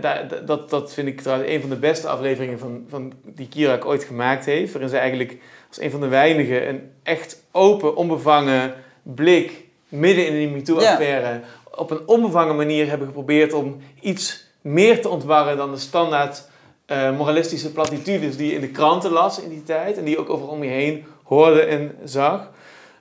[0.00, 3.48] da- da- dat, dat vind ik trouwens een van de beste afleveringen van, van die
[3.48, 4.72] Kirak ooit gemaakt heeft.
[4.72, 5.36] Waarin ze eigenlijk
[5.68, 11.40] als een van de weinigen een echt open, onbevangen blik midden in die MeToo-affaire
[11.74, 16.48] op een onbevangen manier hebben geprobeerd om iets meer te ontwarren dan de standaard
[16.86, 20.20] eh, moralistische platitudes die je in de kranten las in die tijd en die je
[20.20, 22.50] ook overal om je heen hoorde en zag.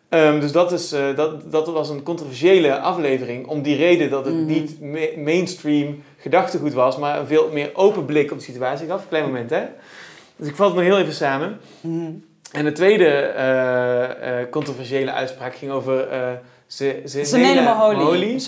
[0.09, 4.25] Ehm, dus dat, is, eh, dat, dat was een controversiële aflevering om die reden dat
[4.25, 4.45] het Mhm.
[4.45, 9.07] niet ma- mainstream gedachtegoed was, maar een veel meer open blik op de situatie gaf.
[9.07, 9.63] Klein moment hè.
[10.35, 11.59] Dus ik vat het nog heel even samen.
[11.81, 12.11] Mhm.
[12.51, 16.07] En de tweede eh, controversiële uitspraak ging over
[16.71, 17.25] ze, ze.
[17.25, 18.39] Sanele Maholi.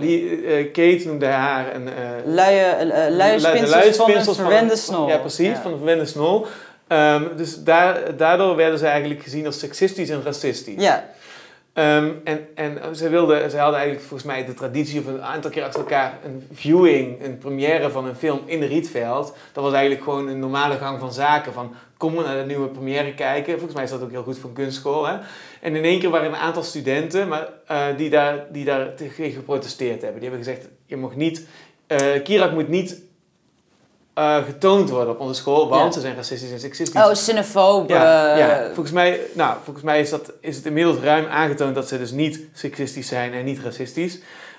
[0.00, 1.88] Die, eh, Kate noemde haar een...
[1.88, 1.94] eh,
[2.24, 5.08] Luie, luie van een verwende snol.
[5.08, 6.46] Ja, precies, van een verwende snol.
[6.86, 10.82] Ehm, dus daar, daardoor werden ze eigenlijk gezien als seksistisch en racistisch.
[10.82, 11.04] Ja,
[11.72, 15.50] Ehm, en en ze, wilden, ze hadden eigenlijk volgens mij de traditie van een aantal
[15.50, 19.34] keer achter elkaar een viewing, een première van een film in Rietveld.
[19.52, 21.52] Dat was eigenlijk gewoon een normale gang van zaken.
[21.52, 23.52] Van kom naar de nieuwe première kijken.
[23.52, 25.06] Volgens mij is dat ook heel goed voor een kunstschool.
[25.06, 25.16] Hè?
[25.60, 29.30] En in één keer waren een aantal studenten maar, eh, die, daar, die daar tegen
[29.30, 30.20] geprotesteerd hebben.
[30.20, 31.46] Die hebben gezegd, je mag niet,
[31.86, 33.00] eh Kirak moet niet
[34.14, 35.90] eh, getoond worden op onze school, want Ja.
[35.92, 37.00] ze zijn racistisch en seksistisch.
[37.10, 37.16] oh.
[37.88, 38.64] Ja, ja.
[38.66, 42.10] Volgens, mij, nou, volgens mij is, dat, is het inmiddels ruim aangetoond dat ze dus
[42.10, 44.18] niet seksistisch zijn en niet racistisch.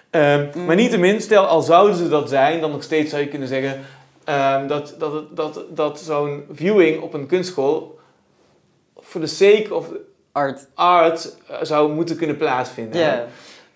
[0.09, 0.65] Ehm, Mm.
[0.65, 3.79] Maar niettemin, stel al zouden ze dat zijn, dan nog steeds zou je kunnen zeggen
[4.29, 7.99] ehm, dat, dat, dat, dat zo'n viewing op een kunstschool
[8.95, 9.87] voor de sake of
[10.31, 10.67] Art.
[10.73, 12.99] art eh, zou moeten kunnen plaatsvinden.
[12.99, 13.25] Ja.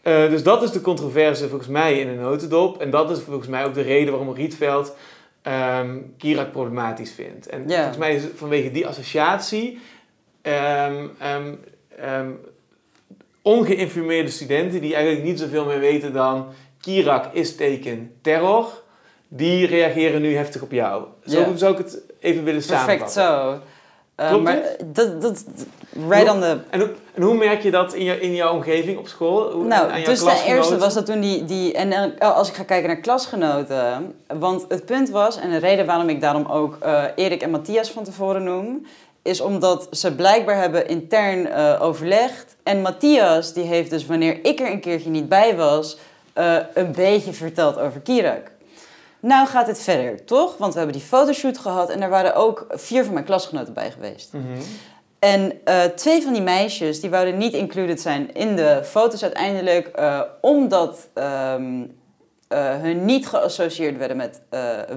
[0.02, 2.82] Eh, dus dat is de controverse volgens mij in een notendop.
[2.82, 4.96] En dat is volgens mij ook de reden waarom Rietveld
[5.42, 7.48] ehm Kirak problematisch vindt.
[7.48, 9.80] En volgens mij is vanwege die associatie
[10.42, 11.08] ehm,
[13.42, 16.48] ongeïnformeerde studenten die eigenlijk niet zoveel meer weten dan
[16.80, 18.83] Kirak is teken terror,
[19.36, 21.04] die reageren nu heftig op jou.
[21.26, 21.56] Zo Ja.
[21.56, 23.62] zou ik het even willen Perfect samenvatten.
[23.62, 23.72] zo.
[24.16, 25.44] Eh, Klopt maar dat, dat,
[26.10, 26.58] right on the...
[26.70, 29.52] En, hoe- en hoe merk je dat in, je, in jouw omgeving op school?
[29.52, 30.56] Hoe- aan Nou, dus klasgenoten?
[30.56, 31.46] eerste was dat toen die...
[31.46, 34.16] die en dan, oh, als ik ga kijken naar klasgenoten...
[34.40, 37.92] Want het punt was, en de reden waarom ik daarom ook eh, Erik en Matthias
[37.92, 38.86] van tevoren noem...
[39.22, 42.56] is omdat ze blijkbaar hebben intern eh, overlegd.
[42.64, 45.98] En Matthias, die heeft dus wanneer ik er een keertje niet bij was...
[46.34, 48.52] eh, een beetje verteld over Kirak.
[49.24, 50.58] Nou gaat het verder, toch?
[50.58, 51.90] Want we hebben die fotoshoot gehad...
[51.90, 54.34] en er waren ook vier van mijn klasgenoten bij geweest.
[54.34, 54.44] Mhm.
[55.20, 59.88] En eh, twee van die meisjes die wouden niet included zijn in de foto's uiteindelijk,
[59.88, 61.56] eh, omdat eh,
[62.82, 64.42] hun niet geassocieerd werden met,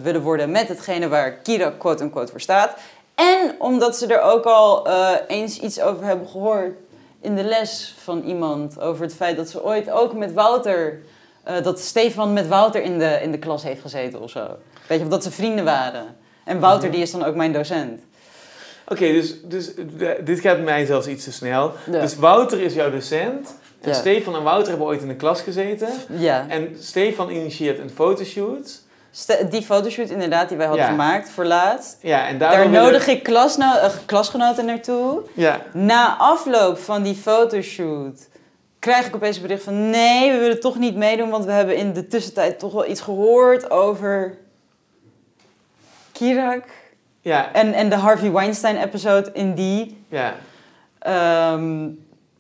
[0.03, 2.75] willen worden met hetgene waar Kira quote-unquote voor staat.
[3.15, 4.89] En omdat ze er ook al
[5.27, 6.77] eens iets over hebben gehoord
[7.21, 8.81] in de les van iemand.
[8.81, 11.01] Over het feit dat ze ooit ook met Wouter,
[11.47, 14.47] eh, dat Stefan met Wouter in de, in de klas heeft gezeten of zo.
[14.89, 16.17] Weet je, of dat ze vrienden waren.
[16.45, 18.01] En Wouter die is dan ook mijn docent.
[18.89, 19.71] Oké, dus, dus
[20.25, 21.73] dit gaat mij zelfs iets te snel.
[21.91, 22.01] Ja.
[22.01, 23.55] Dus Wouter is jouw docent.
[23.81, 23.95] En Ja.
[23.97, 25.89] Stefan en Wouter hebben ooit in de klas gezeten.
[26.11, 26.45] Ja.
[26.49, 28.81] En Stefan initieert een fotoshoot.
[29.11, 30.91] Ste- die fotoshoot inderdaad die wij hadden Ja.
[30.91, 31.97] gemaakt voor laatst.
[32.01, 35.23] Ja, en Daar nodig ik klasno- eh, klasgenoten naartoe.
[35.35, 38.29] Ja, Na afloop van die fotoshoot
[38.87, 39.91] krijg ik opeens een bericht van...
[39.91, 41.31] nee, we willen toch niet meedoen...
[41.31, 44.39] want we hebben in de tussentijd toch wel iets gehoord over...
[46.13, 46.65] Kirak.
[47.21, 50.05] ja, En, en de Harvey Weinstein-episode in die...
[50.09, 50.35] ja.
[50.99, 51.89] Ehm,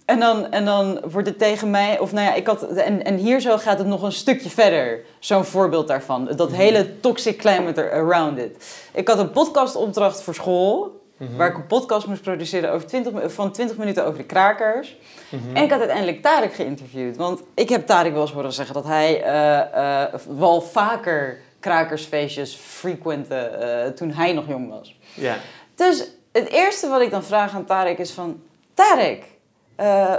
[0.04, 3.16] en, dan, en dan wordt het tegen mij, of nou ja, ik had, en, en
[3.16, 5.00] hier zo gaat het nog een stukje verder.
[5.18, 6.28] Zo'n voorbeeld daarvan.
[6.36, 8.86] Dat hele toxic climate around it.
[8.92, 11.36] Ik had een podcastopdracht voor school, Mhm.
[11.36, 14.96] waar ik een podcast moest produceren over 20, mi- van 20 minuten over de krakers.
[15.28, 15.56] Mhm.
[15.56, 17.16] En ik had uiteindelijk Tarek geïnterviewd.
[17.16, 22.54] Want ik heb Tarek wel eens horen zeggen dat hij eh, eh, wel vaker krakersfeestjes
[22.54, 24.98] frequente eh, toen hij nog jong was.
[25.14, 25.36] ja.
[25.74, 28.42] Dus het eerste wat ik dan vraag aan Tarek is van...
[28.74, 29.24] Tarek,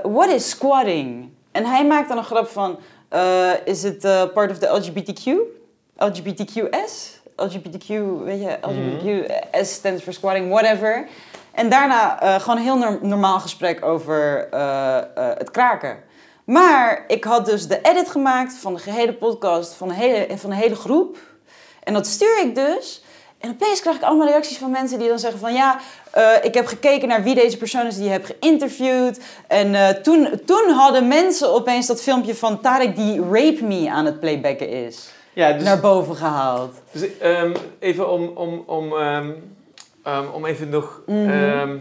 [0.04, 1.30] what is squatting?
[1.52, 2.80] En hij maakt dan een grap van...
[3.66, 4.00] is it
[4.34, 5.36] part of the LGBTQ?
[5.98, 7.17] LGBTQS?
[7.38, 7.88] LGBTQ,
[8.24, 11.08] weet je, LGBTQ eh, stands for squatting, whatever.
[11.58, 15.98] En daarna eh, gewoon een heel norm- normaal gesprek over eh, eh, het kraken.
[16.44, 20.50] Maar ik had dus de edit gemaakt van de gehele podcast, van de hele, van
[20.50, 21.18] de hele groep.
[21.84, 23.04] En dat stuur ik dus.
[23.40, 25.54] En opeens krijg ik allemaal reacties van mensen die dan zeggen van...
[25.54, 25.80] ja,
[26.42, 29.20] ik heb gekeken naar wie deze persoon is die je hebt geïnterviewd.
[29.48, 34.20] En toen, toen hadden mensen opeens dat filmpje van Tarek die Rape Me aan het
[34.20, 35.10] playbacken is.
[35.38, 36.82] Ja, dus, Naar boven gehaald.
[36.92, 39.32] dus ehm, even om, om, om, ehm,
[40.04, 41.02] ehm, om even nog...
[41.06, 41.78] Mhm.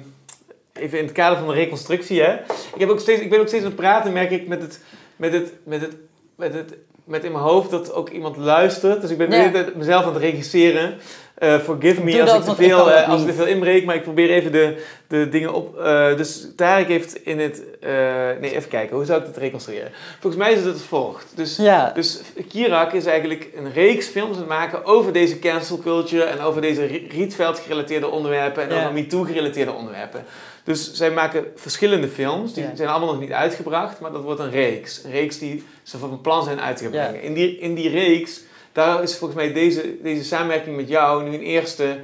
[0.73, 2.33] even in het kader van de reconstructie, hè.
[2.75, 4.81] Ik, heb ook steeds, ik ben ook steeds aan het praten, merk ik, met het...
[5.17, 5.97] Met het, met het,
[6.37, 9.01] met het met in mijn hoofd dat ook iemand luistert.
[9.01, 9.65] Dus ik ben Ja.
[9.77, 10.97] mezelf aan het regisseren.
[11.37, 13.85] Eh, forgive me Doe als ik, te ik veel, eh, als ik te veel inbreek,
[13.85, 15.79] maar ik probeer even de, de dingen op.
[15.79, 17.63] eh, dus Tarek heeft in het.
[17.81, 17.91] eh,
[18.41, 19.91] nee, even kijken, hoe zou ik het reconstrueren?
[20.21, 21.27] Volgens mij is het als volgt.
[21.35, 21.91] Dus, Ja.
[21.95, 26.41] dus Kirak is eigenlijk een reeks films aan het maken over deze cancel culture en
[26.41, 28.81] over deze Rie- Rietveld gerelateerde onderwerpen en Ja.
[28.81, 30.25] over MeToo gerelateerde onderwerpen.
[30.65, 32.71] Dus zij maken verschillende films, die Ja.
[32.77, 35.05] zijn allemaal nog niet uitgebracht, maar dat wordt een reeks.
[35.05, 37.23] Een reeks die ze van plan zijn uit te brengen.
[37.23, 38.41] In, die, in die reeks,
[38.77, 41.99] daar is volgens mij deze, deze samenwerking met jou nu een eerste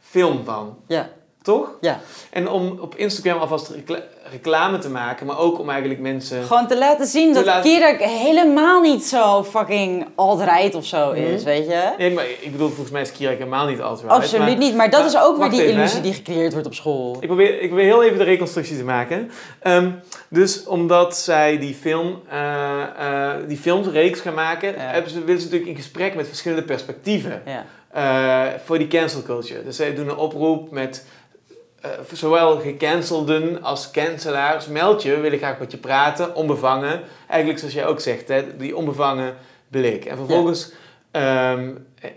[0.00, 0.78] film van.
[0.86, 1.10] Ja.
[1.46, 1.70] Toch?
[1.80, 2.00] Ja.
[2.30, 6.42] En om op Instagram alvast recla- reclame te maken, maar ook om eigenlijk mensen...
[6.44, 11.34] Gewoon te laten zien Te dat laten- helemaal niet zo fucking alt-right of zo is,
[11.42, 11.44] Mhm.
[11.44, 11.92] weet je?
[11.98, 14.14] Nee, maar ik bedoel, volgens mij is Kirak helemaal niet alt-right.
[14.16, 16.02] Absoluut maar- niet, maar dat maar is ook weer die even, illusie hè.
[16.02, 17.16] die gecreëerd wordt op school.
[17.20, 19.30] Ik probeer, ik probeer heel even de reconstructie te maken.
[19.60, 19.90] Ehm,
[20.28, 24.78] dus omdat zij die, film, eh, die filmreeks gaan maken, Ja.
[24.78, 27.64] hebben ze, willen ze natuurlijk in gesprek met verschillende perspectieven Ja.
[27.92, 29.64] eh, voor die cancel culture.
[29.64, 31.06] Dus zij doen een oproep met
[31.92, 34.66] eh, zowel gecancelden als cancelaars.
[34.66, 37.00] Meld je, we willen graag met je praten, onbevangen.
[37.28, 39.36] Eigenlijk zoals jij ook zegt, hè, die onbevangen
[39.68, 40.04] blik.
[40.04, 40.72] En vervolgens
[41.10, 41.70] ehm,
[42.00, 42.10] eh,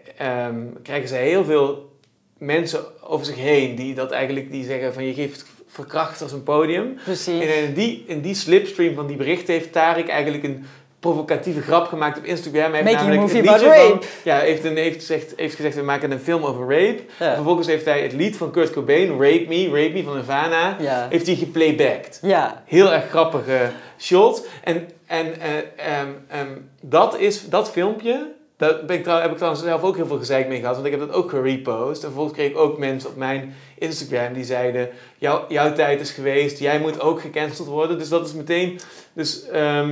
[0.46, 1.98] ehm, krijgen ze heel veel
[2.38, 6.98] mensen over zich heen die dat eigenlijk die zeggen van je geeft verkrachters een podium.
[7.04, 7.44] Precies.
[7.44, 10.66] En in die, in die slipstream van die berichten heeft Tarek eigenlijk een
[11.00, 12.72] provocatieve grap gemaakt op Instagram.
[12.74, 14.06] Hij heeft Making namelijk movie het liedje rape.
[14.06, 17.02] Van, ja, heeft, een, heeft, gezegd, heeft gezegd we maken een film over rape.
[17.20, 17.34] Ja.
[17.34, 21.08] Vervolgens heeft hij het lied van Kurt Cobain, Rape Me, Rape Me van Nirvana, Ja.
[21.10, 22.20] heeft hij geplaybacked.
[22.22, 22.64] Ja.
[22.66, 24.48] Heel erg grappige shot.
[24.64, 26.48] En, en ehm, ehm,
[26.82, 30.18] dat, is, dat filmpje, daar ben ik trouw, heb ik trouwens zelf ook heel veel
[30.18, 30.74] gezeik mee gehad.
[30.74, 32.04] Want ik heb dat ook gerepost.
[32.04, 34.90] En vervolgens kreeg ik ook mensen op mijn Instagram die zeiden...
[35.18, 37.98] Jouw, jouw tijd is geweest, jij moet ook gecanceld worden.
[37.98, 38.80] Dus dat is meteen...
[39.14, 39.92] Dus ehm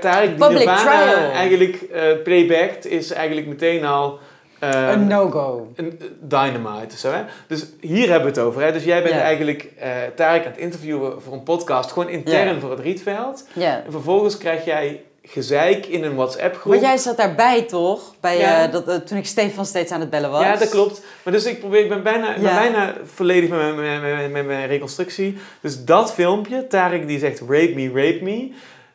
[0.00, 1.30] Tarek die Public Nirvana trial.
[1.30, 4.18] eigenlijk eh playbacked is eigenlijk meteen al...
[4.58, 5.72] ehm, Een no-go.
[5.76, 6.98] een eh, dynamite.
[6.98, 7.22] Zo, hè?
[7.46, 8.62] Dus hier hebben we het over.
[8.62, 8.72] Hè?
[8.72, 12.70] Dus jij bent eigenlijk eh Tarek aan het interviewen voor een podcast, gewoon intern voor
[12.70, 13.46] het Rietveld.
[13.52, 13.82] Ja.
[13.84, 16.72] En vervolgens krijg jij gezeik in een WhatsApp-groep.
[16.72, 18.14] Maar jij zat daarbij toch?
[18.20, 18.66] Bij, Ja.
[18.66, 20.42] eh, dat, eh, toen ik Stefan steeds aan het bellen was.
[20.42, 21.02] Ja, dat klopt.
[21.24, 24.46] Maar dus ik, probeer, ik ben bijna, ben bijna volledig met mijn, met, mijn- met
[24.46, 25.36] mijn reconstructie.
[25.60, 28.52] Dus dat filmpje, Tarek die zegt rape me, rape me.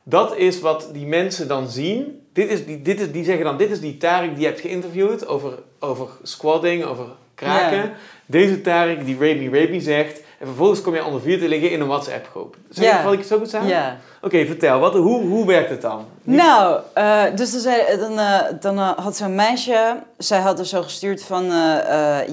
[0.07, 2.21] Dat is wat die mensen dan zien.
[2.33, 4.59] Dit is die, dit is, die zeggen dan, dit is die Tarek die je hebt
[4.61, 7.77] geïnterviewd over, over squatting, over kraken.
[7.77, 7.91] Ja.
[8.25, 10.23] Deze Tarek die rape me zegt.
[10.39, 12.55] En vervolgens kom je onder vuur te liggen in een WhatsApp groep.
[12.69, 13.01] Zeg, Ja.
[13.01, 13.67] Val ik het zo goed samen?
[13.67, 13.97] Ja.
[14.21, 14.79] Oké, vertel.
[14.79, 16.05] Wat, hoe, hoe werkt het dan?
[16.23, 20.65] Nou, eh, dus dan, zei, dan, eh, dan eh, had zo'n meisje, zij had er
[20.65, 21.45] zo gestuurd van,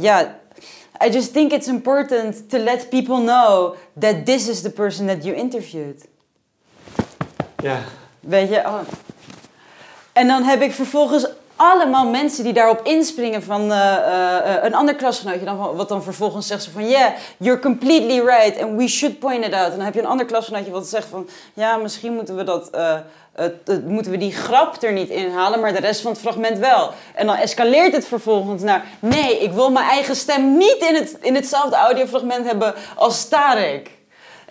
[0.01, 0.41] ja,
[1.07, 5.25] I just think it's important to let people know that this is the person that
[5.25, 6.11] you interviewed.
[7.63, 7.79] Ja.
[8.21, 8.57] Weet je?
[8.59, 8.79] Oh.
[10.13, 14.75] En dan heb ik vervolgens allemaal mensen die daarop inspringen van eh, eh, eh, een
[14.75, 15.45] ander klasgenootje.
[15.45, 16.89] Dan, wat dan vervolgens zegt ze van...
[16.89, 19.71] Yeah, you're completely right and we should point it out.
[19.71, 21.29] En dan heb je een ander klasgenootje wat zegt van...
[21.55, 22.71] Ja, misschien moeten we, dat,
[23.35, 26.91] het- moeten we die grap er niet inhalen, maar de rest van het fragment wel.
[27.15, 28.85] En dan escaleert het vervolgens naar...
[28.99, 33.91] Nee, ik wil mijn eigen stem niet in, het, in hetzelfde audiofragment hebben als Tarek.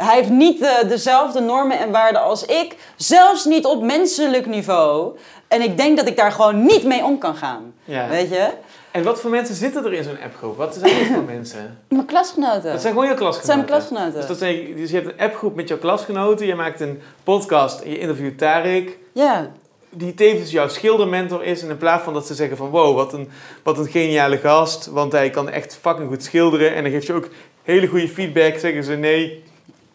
[0.04, 5.18] Hij heeft niet eh, dezelfde normen en waarden als ik, zelfs niet op menselijk niveau.
[5.48, 7.74] En ik denk dat ik daar gewoon niet mee om kan gaan.
[7.84, 8.08] Ja.
[8.10, 8.48] Weet je?
[8.92, 10.58] En wat voor mensen zitten er in zo'n appgroep?
[10.58, 11.78] Wat zijn dit voor mensen?
[11.88, 12.72] Mijn klasgenoten.
[12.72, 13.46] Dat zijn gewoon je Dat klasgenoten.
[13.46, 14.14] zijn mijn klasgenoten.
[14.20, 16.46] Dus, dat zijn, dus je hebt een appgroep met jouw klasgenoten.
[16.46, 18.98] Je maakt een podcast en je interviewt Tarek.
[19.14, 19.52] Ja,
[19.90, 21.62] Die tevens jouw schildermentor is.
[21.62, 22.70] En in plaats van dat ze zeggen van...
[22.70, 23.30] Wow, wat een,
[23.64, 24.86] wat een geniale gast.
[24.86, 26.76] Want hij kan echt fucking goed schilderen.
[26.76, 27.28] En dan geeft je ook
[27.64, 28.58] hele goede feedback.
[28.58, 29.44] Zeggen ze nee.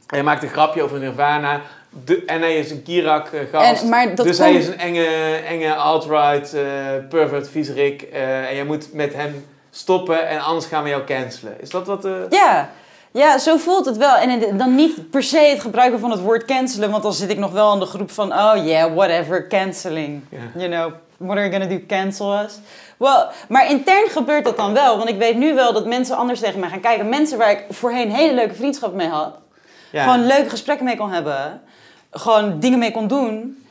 [0.06, 1.60] Hij maakt een grapje over Nirvana.
[2.04, 3.70] De, en hij is een Kirak eh, gast.
[3.82, 3.88] En-
[4.26, 5.06] dus hij is een enge,
[5.48, 6.62] enge alt-right, eh,
[7.08, 8.02] pervert, viezerik.
[8.02, 11.60] eh, en jij moet met hem stoppen en anders gaan we jou cancelen.
[11.60, 12.06] Is dat wat...
[12.30, 12.70] ja.
[13.10, 14.16] Ja, zo voelt het wel.
[14.16, 17.38] En dan niet per se het gebruiken van het woord cancelen, want dan zit ik
[17.38, 20.22] nog wel in de groep van, oh yeah, whatever, canceling.
[20.54, 21.80] You know, What are you gonna do?
[21.86, 22.58] Cancel us?
[22.96, 24.96] Well, maar intern gebeurt dat dan wel.
[24.96, 27.08] Want ik weet nu wel dat mensen anders tegen mij gaan kijken.
[27.08, 29.34] Mensen waar ik voorheen hele leuke vriendschap mee had.
[29.96, 30.02] Ja.
[30.02, 31.62] Gewoon leuke gesprekken mee kon hebben.
[32.10, 33.64] Gewoon dingen mee kon doen.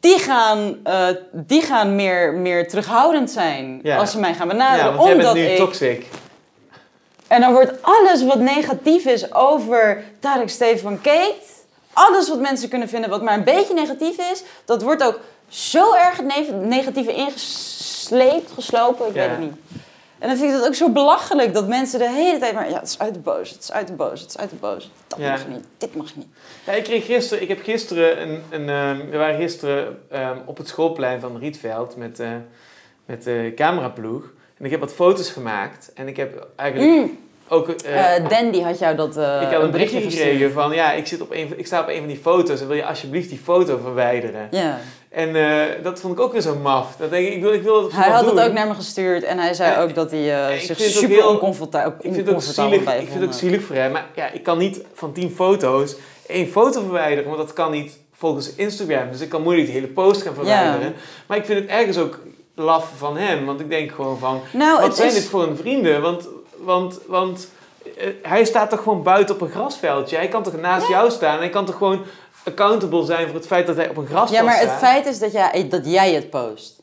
[0.00, 3.96] Die gaan, eh, die gaan meer, meer terughoudend zijn Ja.
[3.96, 4.94] als ze mij gaan ja, benaderen.
[4.94, 5.56] want jij bent omdat nu ik...
[5.56, 6.06] toxic.
[7.28, 11.34] En dan wordt alles wat negatief is over Tarek Steven van Kate,
[11.92, 15.94] alles wat mensen kunnen vinden wat maar een beetje negatief is, dat wordt ook zo
[15.94, 19.20] erg het negatieve ingesleept, geslopen, ik Ja.
[19.20, 19.54] weet het niet.
[20.18, 22.78] En dan vind ik dat ook zo belachelijk dat mensen de hele tijd maar, ja,
[22.78, 24.90] het is uit de boos, het is uit de boos, het is uit de boos.
[25.06, 25.30] Dat Ja.
[25.30, 26.26] mag niet, dit mag niet.
[26.66, 30.56] Ja, ik kreeg gisteren, ik heb gisteren een, een ehm, we waren gisteren ehm, op
[30.56, 32.28] het schoolplein van Rietveld met, eh
[33.06, 34.22] met de cameraploeg.
[34.58, 35.90] En ik heb wat foto's gemaakt.
[35.94, 37.18] En ik heb eigenlijk Mm.
[37.48, 37.68] ook...
[37.68, 41.20] eh, Eh, Dandy had jou dat ik had een berichtje gekregen van, ja, ik, zit
[41.20, 43.78] op een, ik sta op een van die foto's en wil je alsjeblieft die foto
[43.82, 44.48] verwijderen?
[44.50, 44.78] Ja.
[45.16, 46.96] En eh, dat vond ik ook weer zo maf.
[46.98, 49.22] Dat denk ik, ik wil, ik wil dat Hij had het ook naar me gestuurd
[49.22, 52.24] en hij zei Ja, ook dat hij eh, zich super heel- oncomforta- Ik vind het
[52.28, 53.92] ook oncomfortabel zielig, bij ik vind het ook zielig voor hem.
[53.92, 55.96] Maar ja, ik kan niet van tien foto's
[56.26, 57.24] één foto verwijderen.
[57.24, 59.10] Want dat kan niet volgens Instagram.
[59.10, 60.94] Dus ik kan moeilijk de hele post gaan verwijderen.
[61.26, 62.18] Maar ik vind het ergens ook
[62.54, 63.44] laf van hem.
[63.46, 64.40] Want ik denk gewoon van...
[64.52, 65.14] Nou, wat zijn is...
[65.14, 66.00] dit voor een vrienden?
[66.02, 67.48] Want, want, want
[67.98, 70.16] eh, hij staat toch gewoon buiten op een grasveldje?
[70.16, 71.34] Hij kan toch naast jou staan?
[71.34, 72.02] En hij kan toch gewoon
[72.46, 74.70] accountable zijn voor het feit dat hij op een grasveld Ja, maar staat?
[74.70, 76.82] het feit is dat jij, dat jij het post.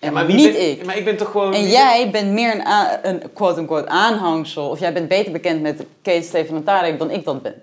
[0.00, 0.84] En Ja, maar wie niet ben- ik.
[0.84, 1.54] Maar ik ben toch gewoon...
[1.54, 2.64] En jij bent meer een,
[3.02, 4.68] een quote-unquote aanhangsel.
[4.68, 7.54] Of jij bent beter bekend met Kate, Stefan Tarek dan ik dat ben.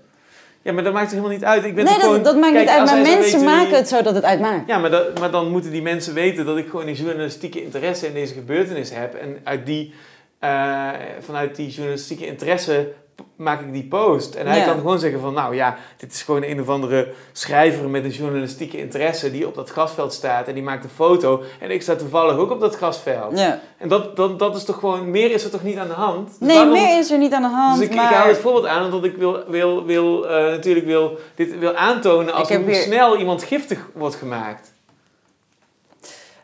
[0.61, 1.63] Ja, maar dat maakt toch helemaal niet uit?
[1.63, 2.23] Ik ben nee, dat, gewoon...
[2.23, 2.85] dat maakt Kijk, niet uit.
[2.85, 4.67] Maar mensen maken het zo dat het uitmaakt.
[4.67, 8.07] Ja, maar, dat, maar dan moeten die mensen weten dat ik gewoon die journalistieke interesse
[8.07, 9.13] in deze gebeurtenis heb.
[9.13, 9.93] En uit die,
[10.39, 12.91] eh, vanuit die journalistieke interesse
[13.35, 14.35] maak ik die post.
[14.35, 14.65] En hij Ja.
[14.65, 18.09] kan gewoon zeggen van, nou ja, dit is gewoon een of andere schrijver met een
[18.09, 20.47] journalistieke interesse die op dat grasveld staat.
[20.47, 21.43] En die maakt een foto.
[21.59, 23.39] En ik sta toevallig ook op dat grasveld.
[23.39, 23.59] Ja.
[23.77, 26.27] En dat, dat, dat is toch gewoon, meer is er toch niet aan de hand?
[26.29, 27.79] Dus Nee, waarom- meer is er niet aan de hand.
[27.79, 28.09] dus ik, maar...
[28.11, 31.75] ik haal het voorbeeld aan omdat ik wil, wil, wil, eh, natuurlijk wil, dit wil
[31.75, 34.73] aantonen als hoe snel iemand giftig wordt gemaakt.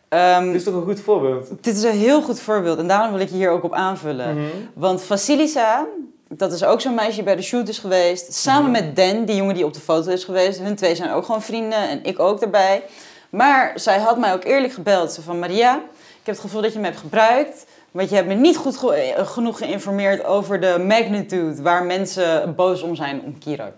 [0.10, 1.48] Ehm, Dit is toch een goed voorbeeld?
[1.62, 4.34] dit is een heel goed voorbeeld en daarom wil ik je hier ook op aanvullen.
[4.36, 4.46] Mhm.
[4.74, 5.86] Want Vasilisa,
[6.30, 8.34] dat is ook zo'n meisje die bij de shoot is geweest.
[8.34, 10.60] Samen met Dan, die jongen die op de foto is geweest.
[10.60, 12.84] Hun twee zijn ook gewoon vrienden en ik ook daarbij.
[13.30, 15.12] Maar zij had mij ook eerlijk gebeld.
[15.12, 15.82] Ze van Maria, ik
[16.26, 17.66] heb het gevoel dat je me hebt gebruikt.
[17.92, 22.56] Want je hebt me niet goed ge- eh, genoeg geïnformeerd over de magnitude waar mensen
[22.56, 23.74] boos om zijn om Kirak.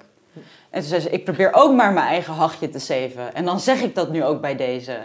[0.70, 3.34] En toen zei ze, ik probeer ook maar mijn eigen hachje te zeven.
[3.36, 4.97] En dan zeg ik dat nu ook bij deze.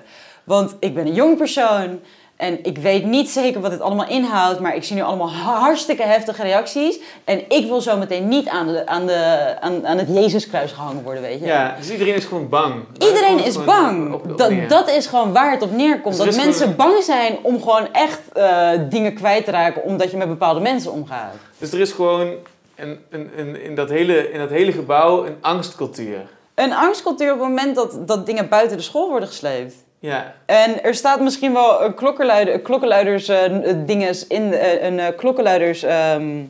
[0.45, 2.01] Want ik ben een jong persoon
[2.37, 6.03] en ik weet niet zeker wat dit allemaal inhoudt, maar ik zie nu allemaal hartstikke
[6.03, 6.99] heftige reacties.
[7.25, 11.03] En ik wil zo meteen niet aan, de, aan, de, aan, aan het Jezuskruis gehangen
[11.03, 11.47] worden, weet je.
[11.47, 12.75] Ja, dus iedereen is gewoon bang.
[12.99, 14.15] Iedereen is bang.
[14.15, 16.17] op- op dat, dat is gewoon waar het op neerkomt.
[16.17, 20.11] Dus dat mensen gewoon bang zijn om gewoon echt eh, dingen kwijt te raken omdat
[20.11, 21.35] je met bepaalde mensen omgaat.
[21.59, 22.33] Dus er is gewoon
[22.77, 26.21] een, een, een, in, dat hele, in dat hele gebouw een angstcultuur.
[26.55, 29.75] Een angstcultuur op het moment dat, dat dingen buiten de school worden gesleept.
[30.05, 33.43] Ja, En er staat misschien wel een klokkenluider, klokkenluiders eh,
[33.87, 36.43] dinges in een klokkenluiders ehm,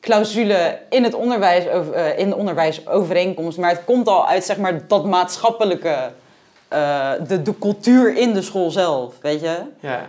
[0.00, 4.86] clausule in het onderwijs eh, in de onderwijsovereenkomst, maar het komt al uit zeg maar
[4.86, 6.10] dat maatschappelijke
[6.68, 9.56] eh, de, de cultuur in de school zelf, weet je?
[9.80, 10.08] ja.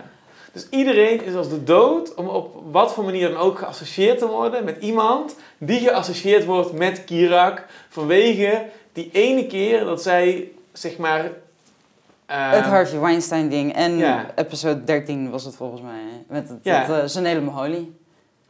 [0.52, 4.26] Dus iedereen is als de dood om op wat voor manier dan ook geassocieerd te
[4.26, 10.96] worden met iemand die geassocieerd wordt met Kirak vanwege die ene keer dat zij, zeg
[10.96, 11.30] maar...
[12.26, 14.30] het Harvey Weinstein ding en ja.
[14.34, 16.80] episode 13 was het volgens mij met het, Ja.
[16.80, 17.96] het eh, Zanele Maholi.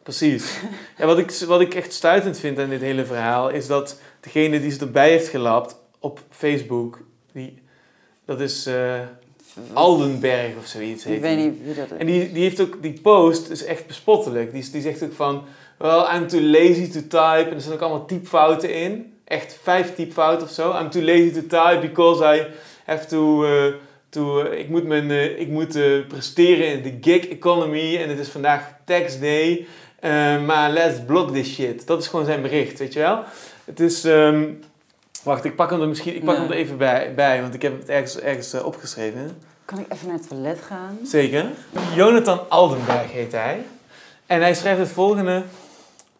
[0.02, 0.60] Precies.
[0.98, 4.60] Ja, wat, ik, wat ik echt stuitend vind aan dit hele verhaal is dat degene
[4.60, 6.98] die ze erbij heeft gelapt op Facebook,
[7.32, 7.62] die,
[8.24, 9.00] dat is eh,
[9.72, 11.04] Aldenberg of zoiets.
[11.04, 11.98] heet Ik weet niet wie dat is.
[11.98, 14.52] En die, die heeft ook, die post is echt bespottelijk.
[14.52, 15.44] Die, die zegt ook van,
[15.78, 17.46] well, I'm too lazy to type.
[17.48, 19.14] En er zijn ook allemaal typfouten in.
[19.24, 20.78] Echt vijf typfouten of zo.
[20.80, 22.46] I'm too lazy to type because I
[22.86, 23.44] have to...
[23.44, 23.72] eh,
[24.08, 25.78] to eh, ik moet, mijn, eh, ik moet
[26.08, 27.96] presteren in de gig economy.
[27.96, 29.66] En het is vandaag tax day.
[30.46, 31.86] Maar let's block this shit.
[31.86, 33.22] Dat is gewoon zijn bericht, weet je wel.
[33.64, 34.04] Het is...
[34.04, 34.44] ehm,
[35.22, 37.40] wacht, ik pak hem er misschien ik pak hem er even bij, bij.
[37.42, 39.38] Want ik heb het ergens, ergens opgeschreven.
[39.64, 40.98] Kan ik even naar het toilet gaan?
[41.04, 41.44] Zeker.
[41.94, 43.64] Jonathan Aldenberg heet hij.
[44.26, 45.42] En hij schrijft het volgende.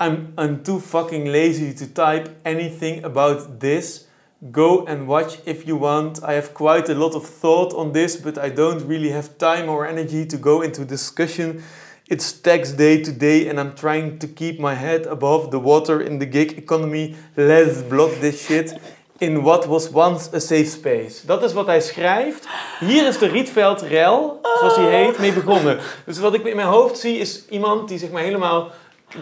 [0.03, 4.06] I'm, I'm too fucking lazy to type anything about this.
[4.51, 6.22] Go and watch if you want.
[6.22, 9.70] I have quite a lot of thought on this, but I don't really have time
[9.70, 11.62] or energy to go into discussion.
[12.07, 16.18] It's tax day today and I'm trying to keep my head above the water in
[16.18, 17.16] the gig economy.
[17.34, 18.78] Let's block this shit.
[19.18, 21.26] in what was once a safe space.
[21.26, 22.49] Dat is wat hij schrijft.
[22.80, 25.78] Hier is de Rietveld Rel, zoals hij heet, mee begonnen.
[26.05, 28.70] Dus wat ik in mijn hoofd zie is iemand die zeg maar helemaal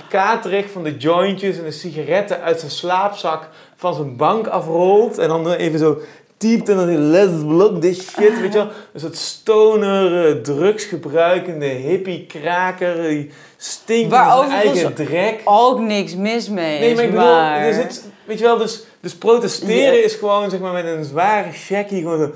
[0.08, 3.48] katerig van de jointjes en de sigaretten uit zijn slaapzak
[3.85, 5.18] van zijn bank afrolt.
[5.18, 5.99] En dan even zo
[6.37, 8.68] typt en dan let's look this shit, weet je wel.
[8.93, 15.41] Een soort stoner, eh, drugsgebruikende hippie-kraker, die stinkt Waar van zijn eigen drek.
[15.45, 16.80] Ook niks mis mee.
[16.80, 17.61] Nee, maar ik bedoel, maar...
[17.61, 21.53] er zit, weet je wel, dus, dus protesteren is gewoon zeg maar met een zware
[21.53, 22.32] checkie gewoon zo,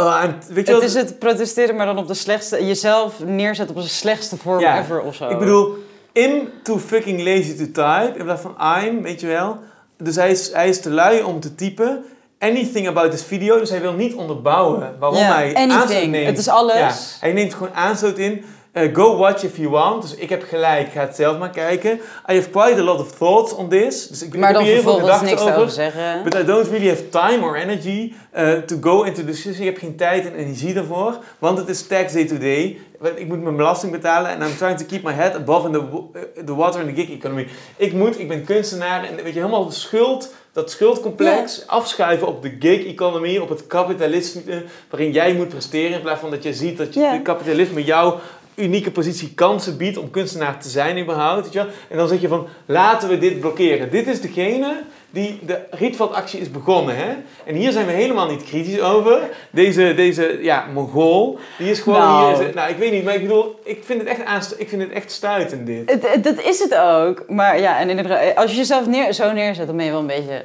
[0.00, 2.66] oh, en, weet je wel, Het is het protesteren, maar dan op de slechtste...
[2.66, 5.28] Jezelf neerzetten op de slechtste vorm Ja, ever of zo.
[5.28, 5.76] Ik bedoel,
[6.12, 9.58] in too fucking lazy to type, in plaats van I'm, weet je wel.
[9.98, 12.04] Dus hij is, hij is te lui om te typen.
[12.38, 15.72] Anything about this video, dus hij wil niet onderbouwen waarom hij anything.
[15.72, 16.26] aanstoot neemt.
[16.26, 16.76] Het is alles.
[16.76, 18.44] Ja, hij neemt gewoon aanstoot in.
[18.72, 20.02] eh, go watch if you want.
[20.02, 22.00] Dus ik heb gelijk, ga het zelf maar kijken.
[22.30, 24.08] I have quite a lot of thoughts on this.
[24.08, 25.54] Dus ik, maar heb hier heel veel gedachten niks over.
[25.56, 26.22] over zeggen.
[26.24, 29.66] But I don't really have time or energy uh, to go into the discussion.
[29.66, 32.78] Ik heb geen tijd en energie daarvoor, want het is tax day today.
[33.14, 35.80] Ik moet mijn belasting betalen en I'm trying to keep my head above in the,
[35.80, 37.46] uh, the water in the gig economy.
[37.76, 42.42] Ik moet, ik ben kunstenaar en weet je, helemaal de schuld, dat schuldcomplex afschuiven op
[42.42, 46.54] de gig economy, op het kapitalisme waarin jij moet presteren in plaats van dat je
[46.54, 47.12] ziet dat je, Ja.
[47.12, 48.14] het kapitalisme jou
[48.54, 51.42] unieke positie kansen biedt om kunstenaar te zijn überhaupt.
[51.42, 51.66] Weet je?
[51.88, 53.90] En dan zeg je van, laten we dit blokkeren.
[53.90, 56.96] Dit is degene die de Rietveld-actie is begonnen.
[56.96, 57.14] Hè?
[57.44, 59.20] En hier zijn we helemaal niet kritisch over.
[59.50, 62.44] Deze, deze ja, Mongool, die is gewoon Nou.
[62.44, 62.54] hier...
[62.54, 64.90] Nou, ik weet niet, maar ik bedoel, ik vind het echt, aanst ik vind het
[64.92, 65.90] echt stuitend dit.
[65.90, 67.24] Het, het- dat is het ook.
[67.28, 70.06] Maar ja, en inderdaad, als je jezelf neer, zo neerzet, dan ben je wel een
[70.06, 70.40] beetje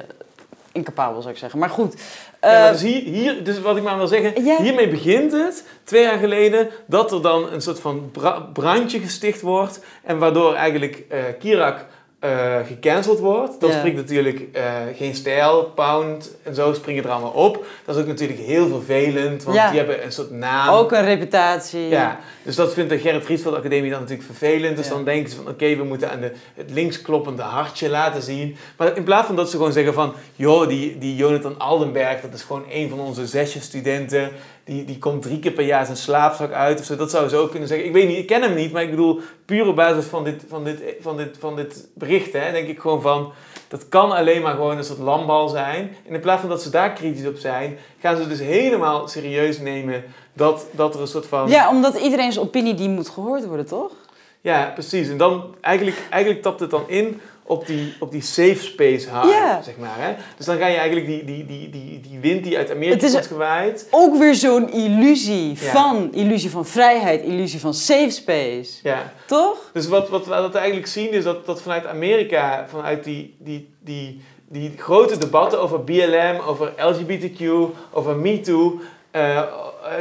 [0.72, 1.58] incapabel, zou ik zeggen.
[1.58, 1.94] Maar goed.
[2.40, 4.56] Ja, maar eh, dus, hier, hier, dus wat ik maar wil zeggen, Ja.
[4.62, 9.40] hiermee begint het, twee jaar geleden, dat er dan een soort van bra- brandje gesticht
[9.40, 9.80] wordt.
[10.04, 11.84] En waardoor eigenlijk eh Kirak
[12.22, 13.60] eh, gecanceld wordt.
[13.60, 13.76] Dan Ja.
[13.78, 14.62] springt natuurlijk eh,
[14.96, 17.64] geen stijl, pound en zo springen er allemaal op.
[17.84, 19.68] Dat is ook natuurlijk heel vervelend, want Ja.
[19.70, 20.74] die hebben een soort naam.
[20.74, 21.88] ook een reputatie.
[21.88, 24.76] Ja, dus dat vindt de Gerrit Rietveld Academie dan natuurlijk vervelend.
[24.76, 24.92] Dus Ja.
[24.94, 28.56] dan denken ze van oké, we moeten aan de, het linkskloppende hartje laten zien.
[28.76, 30.12] Maar in plaats van dat ze gewoon zeggen van...
[30.36, 34.30] joh, die, die Jonathan Aldenberg, dat is gewoon een van onze zesje-studenten.
[34.64, 36.96] Die, die komt drie keer per jaar zijn slaapzak uit of zo.
[36.96, 37.86] Dat zou ze ook kunnen zeggen.
[37.86, 39.20] Ik weet niet, ik ken hem niet, maar ik bedoel...
[39.44, 42.80] puur op basis van dit, van dit, van dit, van dit bericht, hè, denk ik
[42.80, 43.32] gewoon van...
[43.68, 45.96] Dat kan alleen maar gewoon een soort landbal zijn.
[46.06, 47.78] En in plaats van dat ze daar kritisch op zijn...
[48.00, 51.48] gaan ze dus helemaal serieus nemen dat, dat er een soort van...
[51.48, 53.92] Ja, omdat iedereen's opinie die moet gehoord worden, toch?
[54.40, 55.08] Ja, precies.
[55.08, 59.62] En dan eigenlijk, eigenlijk tapt het dan in op die, op die safe space Ja.
[59.62, 59.94] zeg maar.
[59.98, 60.12] Hè?
[60.36, 63.02] Dus dan ga je eigenlijk die, die, die, die, die wind die uit Amerika Het
[63.02, 63.86] is- wordt gewaaid.
[63.90, 65.70] Ook weer zo'n illusie Ja.
[65.70, 68.70] van, illusie van vrijheid, illusie van safe space.
[68.82, 69.12] Ja.
[69.26, 69.70] Toch?
[69.72, 73.34] Dus wat, wat we wat we eigenlijk zien is dat, dat vanuit Amerika, vanuit die,
[73.38, 77.44] die, die, die grote debatten over BLM, over LGBTQ,
[77.92, 78.80] over MeToo...
[79.10, 79.44] eh, eh,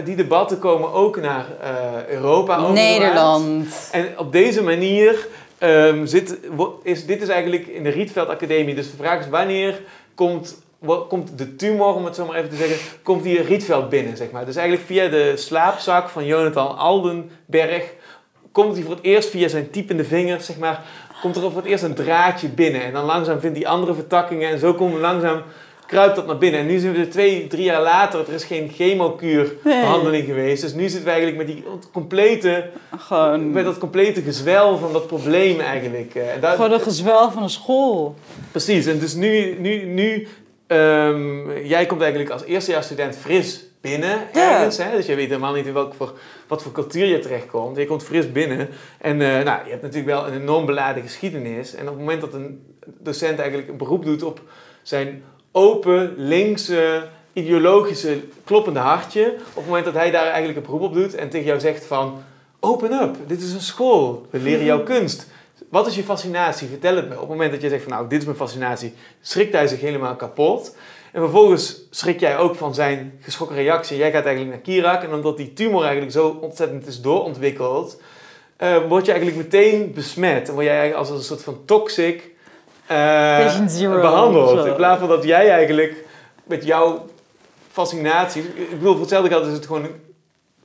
[0.05, 2.67] die debatten komen ook naar eh, Europa.
[2.71, 3.89] Nederland.
[3.91, 5.27] En op deze manier
[5.61, 6.39] ehm, zit,
[6.83, 8.75] is dit is eigenlijk in de Rietveld Academie.
[8.75, 9.81] Dus de vraag is wanneer
[10.15, 10.63] komt,
[11.09, 14.31] komt de tumor, om het zo maar even te zeggen, komt die Rietveld binnen, zeg
[14.31, 14.45] maar.
[14.45, 17.93] Dus eigenlijk via de slaapzak van Jonathan Aldenberg
[18.51, 20.83] komt hij voor het eerst via zijn typende vingers, zeg maar,
[21.21, 22.83] komt er voor het eerst een draadje binnen.
[22.83, 25.43] En dan langzaam vindt hij andere vertakkingen en zo komt langzaam
[25.91, 26.59] kruipt dat naar binnen.
[26.59, 30.61] En nu zijn we er twee, drie jaar later, er is geen chemokuurbehandeling geweest.
[30.61, 35.07] Dus nu zitten we eigenlijk met die complete Gewoon, met dat complete gezwel van dat
[35.07, 36.15] probleem eigenlijk.
[36.15, 38.15] eh, en daar- gewoon een gezwel van een school.
[38.51, 40.27] Precies, en dus nu, nu, nu
[40.67, 44.51] ehm, jij komt eigenlijk als eerstejaarsstudent fris binnen Ja.
[44.57, 44.77] ergens.
[44.77, 44.95] Hè?
[44.95, 46.13] Dus je weet helemaal niet in welk voor,
[46.47, 47.77] wat voor cultuur je terechtkomt.
[47.77, 48.69] Je komt fris binnen
[48.99, 51.75] en eh, nou, je hebt natuurlijk wel een enorm beladen geschiedenis.
[51.75, 52.63] En op het moment dat een
[52.99, 54.41] docent eigenlijk een beroep doet op
[54.81, 59.35] zijn open, linkse, ideologische, kloppende hartje.
[59.49, 61.85] Op het moment dat hij daar eigenlijk een beroep op doet en tegen jou zegt
[61.85, 62.23] van...
[62.63, 65.27] Open up, dit is een school, we leren jouw kunst.
[65.69, 66.67] Wat is je fascinatie?
[66.67, 67.13] Vertel het me.
[67.13, 69.81] Op het moment dat je zegt van nou, dit is mijn fascinatie, schrikt hij zich
[69.81, 70.75] helemaal kapot.
[71.11, 73.97] En vervolgens schrik jij ook van zijn geschrokken reactie.
[73.97, 78.01] Jij gaat eigenlijk naar Kirak en omdat die tumor eigenlijk zo ontzettend is doorontwikkeld,
[78.57, 80.47] eh word je eigenlijk meteen besmet.
[80.47, 82.30] En word jij als een soort van toxic
[82.91, 84.65] eh, zero, behandeld.
[84.65, 85.93] In plaats van dat jij eigenlijk
[86.43, 87.05] met jouw
[87.71, 88.41] fascinatie...
[88.41, 89.87] Ik bedoel, voor hetzelfde geld is het gewoon...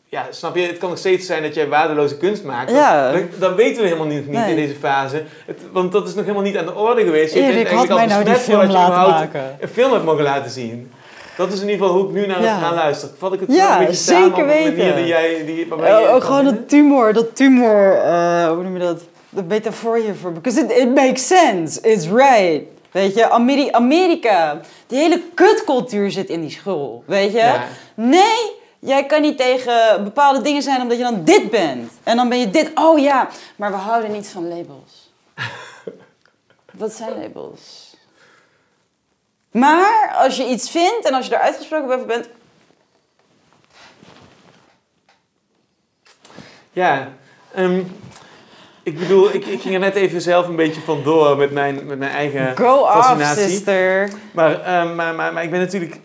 [0.09, 0.63] Ja, snap je?
[0.67, 2.71] Het kan nog steeds zijn dat jij waardeloze kunst maakt.
[2.71, 3.13] Ja.
[3.13, 4.51] Dat, dat weten we helemaal niet, niet Nee.
[4.51, 5.23] in deze fase.
[5.47, 7.35] Het, want dat is nog helemaal niet aan de orde geweest.
[7.35, 9.57] Je Erik bent had mij nou die film laten maken.
[9.61, 10.91] een film hebt mogen laten zien.
[11.37, 12.55] Dat is in ieder geval hoe ik nu naar Ja.
[12.55, 13.15] het gaan luisteren.
[13.19, 14.97] Vat ik het Ja, een beetje samen zeker op de manier weten.
[14.97, 15.43] die jij...
[15.47, 19.03] Die, Oh, je ook kan gewoon dat tumor, dat tumor, eh, hoe noem je dat?
[19.37, 20.33] De metafoor hiervoor.
[20.33, 21.81] Because it, it makes sense.
[21.81, 22.63] It's right.
[22.91, 24.61] Weet je, Ameri- Amerika.
[24.87, 27.03] Die hele kutcultuur zit in die school.
[27.07, 27.39] Weet je?
[27.39, 27.65] Ja.
[27.95, 31.93] Nee, jij kan niet tegen bepaalde dingen zijn omdat je dan dit bent.
[32.03, 32.71] En dan ben je dit.
[32.75, 35.13] Oh ja, maar we houden niet van labels.
[36.73, 37.97] Wat zijn labels?
[39.51, 42.29] Maar als je iets vindt en als je er uitgesproken over bent.
[46.73, 47.09] Ja,
[47.55, 47.83] ehm,
[48.87, 51.99] ik bedoel, ik, ik ging er net even zelf een beetje vandoor met mijn, met
[51.99, 53.49] mijn eigen Go off, fascinatie.
[53.49, 54.11] sister.
[54.33, 56.01] Maar, ehm, maar, maar, maar ik ben natuurlijk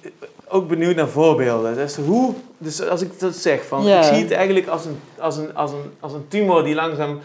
[0.48, 1.76] ook benieuwd naar voorbeelden.
[1.76, 5.38] Dus, hoe, dus als ik dat zeg, van, ik zie het eigenlijk als een, als
[5.38, 7.20] een, als een, als een tumor die langzaam...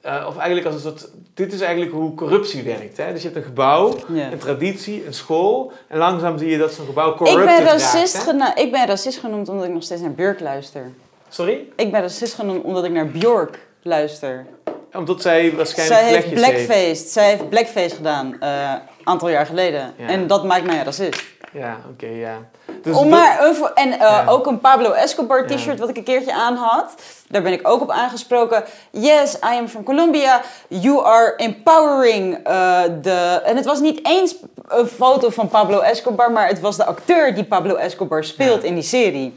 [0.00, 1.08] eh, of eigenlijk als een soort...
[1.34, 2.96] Dit is eigenlijk hoe corruptie werkt.
[2.96, 3.12] Hè?
[3.12, 5.72] Dus je hebt een gebouw, een traditie, een school.
[5.88, 9.48] En langzaam zie je dat zo'n gebouw Ik corrupted ben, racist ik ben racist genoemd
[9.48, 10.90] omdat ik nog steeds naar Björk luister.
[11.28, 11.66] Sorry?
[11.76, 14.46] Ik ben racist genoemd omdat ik naar Björk luister.
[14.94, 19.94] Omdat zij waarschijnlijk Zij heeft blackface, zij heeft blackface gedaan een aantal jaar geleden.
[19.96, 20.06] Ja.
[20.06, 21.22] En dat maakt mij racist.
[21.52, 22.38] Ja, oké, ja.
[22.82, 24.24] Dus Om maar een en eh, Ja.
[24.28, 25.76] ook een Pablo Escobar t-shirt Ja.
[25.76, 26.94] wat ik een keertje aan had.
[27.28, 28.64] Daar ben ik ook op aangesproken.
[28.90, 30.40] Yes, I am from Colombia.
[30.68, 33.40] You are empowering uh, the...
[33.44, 34.34] En het was niet eens
[34.68, 38.74] een foto van Pablo Escobar, maar het was de acteur die Pablo Escobar speelt in
[38.74, 39.34] die serie.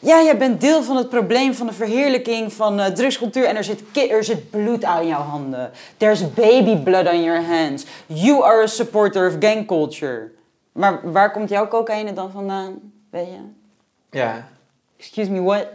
[0.00, 3.64] Ja, jij bent deel van het probleem van de verheerlijking van eh, drugscultuur en er
[3.64, 5.70] zit, er zit bloed aan jouw handen.
[5.96, 7.84] There's baby blood on your hands.
[8.06, 10.30] You are a supporter of gang culture.
[10.72, 12.78] Maar waar komt jouw cocaïne dan vandaan?
[13.10, 13.38] Weet je?
[14.10, 14.48] ja.
[14.98, 15.66] Excuse me, what?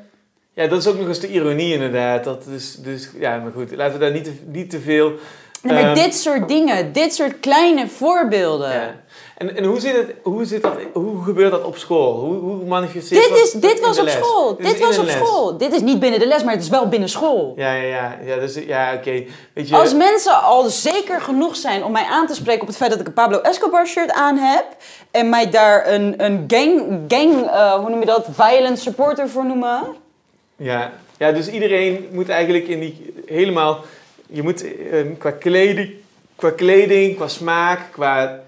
[0.54, 2.24] Ja, dat is ook nog eens de ironie inderdaad.
[2.24, 5.14] Dat is, dus, ja, maar goed, laten we daar niet te, niet te veel...
[5.62, 8.72] Nee, maar ehm, dit soort dingen, dit soort kleine voorbeelden.
[8.72, 8.96] Ja.
[9.44, 12.20] En, en hoe, zit het, hoe, zit dat, hoe gebeurt dat op school?
[12.20, 14.56] Hoe, hoe manifesteert Dit, dat is, dit was op school.
[14.56, 15.14] Dit was op les.
[15.14, 15.58] school.
[15.58, 17.54] Dit is niet binnen de les, maar het is wel binnen school.
[17.56, 18.18] Ja, ja, ja.
[18.26, 19.24] Ja, dus, ja oké.
[19.54, 19.76] Weet je...
[19.76, 23.00] Als mensen al zeker genoeg zijn om mij aan te spreken op het feit dat
[23.00, 24.66] ik een Pablo Escobar shirt aan heb
[25.12, 29.46] en mij daar een, een gang, gang eh, hoe noem je dat, violent supporter voor
[29.46, 29.84] noemen.
[30.56, 30.92] Ja.
[31.18, 33.80] ja, dus iedereen moet eigenlijk in die helemaal...
[34.28, 35.92] Je moet ehm, qua, kleding,
[36.36, 38.42] qua kleding, qua smaak, qua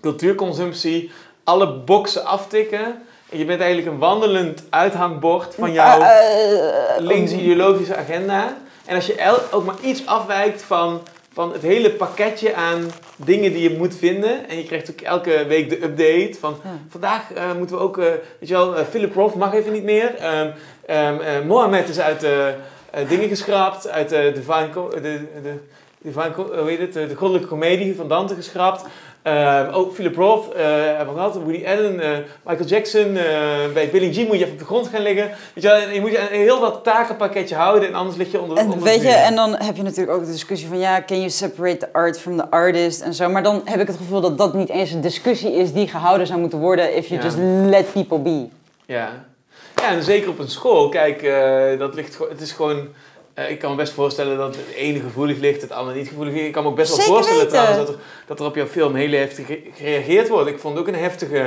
[0.00, 1.10] cultuurconsumptie...
[1.44, 3.02] alle boxen aftikken.
[3.30, 6.00] En je bent eigenlijk een wandelend uithangbord van jouw...
[6.00, 8.56] Eh, eh, links ideologische agenda.
[8.86, 11.00] En als je ook maar iets afwijkt van,
[11.32, 14.48] van het hele pakketje aan dingen die je moet vinden.
[14.48, 16.70] En je krijgt ook elke week de update van Ja.
[16.88, 18.04] vandaag eh, moeten we ook, eh,
[18.38, 20.14] weet je wel, eh, Philip Roth mag even niet meer.
[20.14, 20.50] Ehm
[20.86, 22.46] ehm, eh, Mohammed is uit eh,
[23.08, 25.00] dingen geschrapt, uit de Divine, Co- de,
[25.42, 25.52] de,
[25.98, 28.84] Divine Co- hoe heet het, de, de goddelijke comedie van Dante geschrapt.
[29.22, 33.16] Ehm, ook Philip Roth, eh hebben we gehad, Woody Allen, eh, Michael Jackson.
[33.16, 33.24] eh,
[33.74, 35.28] bij Billie Jean moet je even op de grond gaan liggen.
[35.54, 38.40] Weet je, wel, je moet je een heel dat takenpakketje houden en anders lig je
[38.40, 41.02] onder, En onder weet je, en dan heb je natuurlijk ook de discussie van ja,
[41.06, 43.28] can you separate the art from the artist en zo.
[43.28, 46.26] Maar dan heb ik het gevoel dat dat niet eens een discussie is die gehouden
[46.26, 47.26] zou moeten worden if you Ja.
[47.26, 47.38] just
[47.70, 48.46] let people be.
[48.86, 49.10] Ja.
[49.76, 50.88] ja, en zeker op een school.
[50.88, 51.22] Kijk,
[51.78, 52.88] dat ligt gewoon, het is gewoon...
[53.38, 56.32] eh, ik kan me best voorstellen dat het ene gevoelig ligt, het andere niet gevoelig
[56.34, 56.46] ligt.
[56.46, 57.58] Ik kan me ook best wel Zeker voorstellen weten.
[57.58, 60.48] trouwens dat er, dat er op jouw film heel heftig ge- gereageerd wordt.
[60.50, 61.46] Ik vond het ook een heftige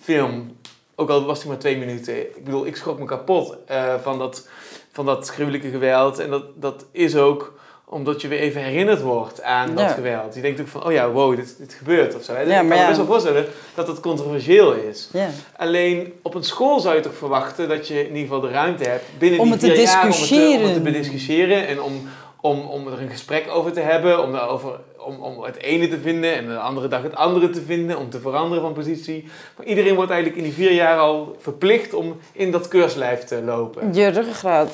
[0.00, 0.56] film.
[0.94, 2.20] Ook al was die maar twee minuten.
[2.20, 4.48] Ik bedoel, ik schrok me kapot eh, van, dat,
[4.92, 6.18] van dat gruwelijke geweld.
[6.18, 7.52] En dat, dat is ook
[7.92, 9.88] omdat je weer even herinnerd wordt aan dat Ja.
[9.88, 10.34] geweld.
[10.34, 12.32] Je denkt ook van, oh ja, wow, dit, dit gebeurt of zo.
[12.32, 15.08] Ja, ik kan me best wel voorstellen dat het controversieel is.
[15.56, 18.84] Alleen op een school zou je toch verwachten dat je in ieder geval de ruimte
[18.84, 21.82] hebt binnen Om die te vier jaar om het te, om het te bediscussiëren en
[21.82, 22.08] om,
[22.40, 25.98] om, om er een gesprek over te hebben, om, daarover, om, om het ene te
[25.98, 29.28] vinden en de andere dag het andere te vinden, om te veranderen van positie.
[29.56, 33.42] Maar iedereen wordt eigenlijk in die vier jaar al verplicht om in dat keurslijf te
[33.42, 33.94] lopen.
[33.94, 34.70] Je ruggengraat.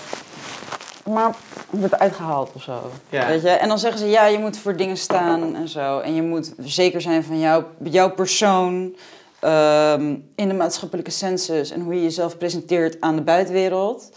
[1.10, 1.34] Maar
[1.70, 2.90] wordt uitgehaald of zo.
[3.08, 3.26] Ja.
[3.26, 3.48] Weet je?
[3.48, 5.98] En dan zeggen ze ja, je moet voor dingen staan en zo.
[5.98, 8.94] En je moet zeker zijn van jou, jouw persoon
[9.40, 14.10] ehm, in de maatschappelijke census en hoe je jezelf presenteert aan de buitenwereld.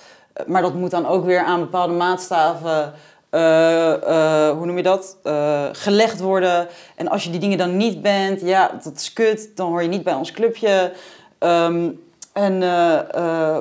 [0.47, 2.93] Maar dat moet dan ook weer aan bepaalde maatstaven,
[3.29, 6.67] eh, eh, hoe noem je dat, Eh, gelegd worden.
[6.95, 9.87] En als je die dingen dan niet bent, ja, dat is kut, dan hoor je
[9.87, 10.93] niet bij ons clubje.
[11.37, 11.89] Ehm,
[12.33, 12.53] en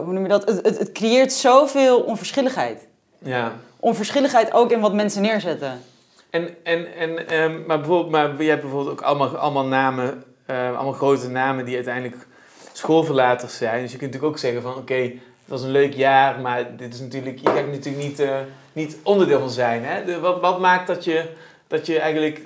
[0.05, 0.49] hoe noem je dat?
[0.49, 2.89] Het, het, het creëert zoveel onverschilligheid.
[3.23, 3.53] Ja.
[3.77, 5.83] Onverschilligheid ook in wat mensen neerzetten.
[6.31, 10.77] En, en, en, ehm, maar bijvoorbeeld, maar je hebt bijvoorbeeld ook allemaal, allemaal namen, eh,
[10.77, 12.27] allemaal grote namen die uiteindelijk
[12.73, 13.83] schoolverlaters zijn.
[13.83, 16.95] Dus je kunt natuurlijk ook zeggen van, oké, het was een leuk jaar, maar dit
[16.95, 18.37] is natuurlijk, je gaat er natuurlijk niet, eh,
[18.73, 19.85] niet onderdeel van zijn.
[19.85, 20.05] Hè?
[20.05, 21.25] De, wat, wat maakt dat je,
[21.67, 22.41] dat je eigenlijk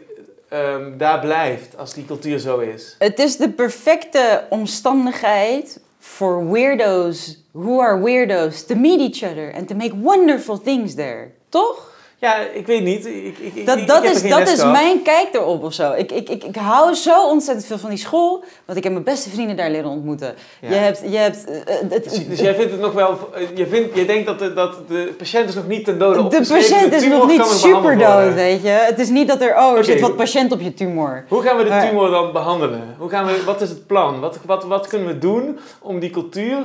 [0.48, 2.94] ehm, daar blijft als die cultuur zo is?
[2.98, 9.68] Het is de perfecte omstandigheid voor weirdos who are weirdos to meet each other and
[9.68, 11.32] to make wonderful things there.
[11.50, 11.93] Toch?
[12.24, 13.06] Ja, ik weet niet.
[13.06, 15.92] Ik, ik, Dat, ik dat is, dat is mijn kijk erop of zo.
[15.92, 19.04] Ik, ik, ik, ik hou zo ontzettend veel van die school, want ik heb mijn
[19.04, 20.34] beste vrienden daar leren ontmoeten.
[20.60, 20.68] Ja.
[20.68, 23.18] Je hebt, je hebt eh, eh, het, Dus, dus jij vindt het nog wel...
[23.34, 26.28] eh, Je, vindt, je denkt dat de, dat de patiënt is nog niet ten dode
[26.28, 28.68] de patiënt de is nog niet super dood, weet je.
[28.68, 31.24] Het is niet dat er, oh, er zit wat patiënt op je tumor.
[31.28, 32.94] Hoe gaan we de tumor dan behandelen?
[32.98, 34.20] Hoe gaan we, wat is het plan?
[34.20, 36.58] Wat, wat, wat kunnen we doen om die cultuur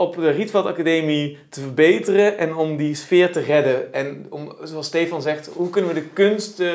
[0.00, 3.92] op de Rietveld Academie te verbeteren en om die sfeer te redden?
[3.94, 6.68] En om, zoals Stefan zegt, hoe kunnen we de kunst, eh,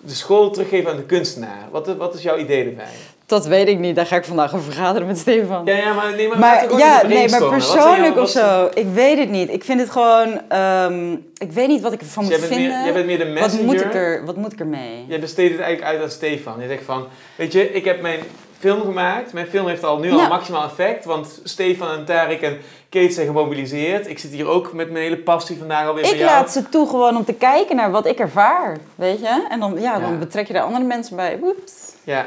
[0.00, 1.68] de school teruggeven aan de kunstenaar?
[1.70, 2.84] Wat, wat is jouw idee erbij?
[3.26, 5.64] Dat weet ik niet, daar ga ik vandaag over vergaderen met Stefan.
[5.64, 7.40] Ja, ja maar, nee, maar, Maar ja, nee, maar.
[7.40, 9.50] Wat persoonlijk of wat- zo, ik weet het niet.
[9.50, 12.60] Ik vind het gewoon, ehm, ik weet niet wat ik ervan Dus moet jij, bent
[12.60, 12.76] vinden.
[12.76, 13.64] meer, jij bent meer de wat, messenger.
[13.64, 15.04] moet ik er, wat moet ik ermee?
[15.08, 16.60] Jij besteedt het eigenlijk uit aan Stefan.
[16.60, 17.06] Je zegt van,
[17.36, 18.18] weet je, ik heb mijn
[18.62, 19.32] film gemaakt.
[19.32, 20.28] Mijn film heeft al nu al Ja.
[20.28, 21.04] maximaal effect.
[21.04, 22.58] Want Stefan en Tarek en
[22.88, 24.08] Kate zijn gemobiliseerd.
[24.08, 26.30] Ik zit hier ook met mijn hele passie vandaag alweer bij Ik jou.
[26.30, 29.46] laat ze toe gewoon om te kijken naar wat ik ervaar, weet je?
[29.50, 29.98] En dan, ja, Ja.
[29.98, 31.38] dan betrek je daar andere mensen bij.
[31.38, 31.92] Woeps.
[32.04, 32.26] Ja.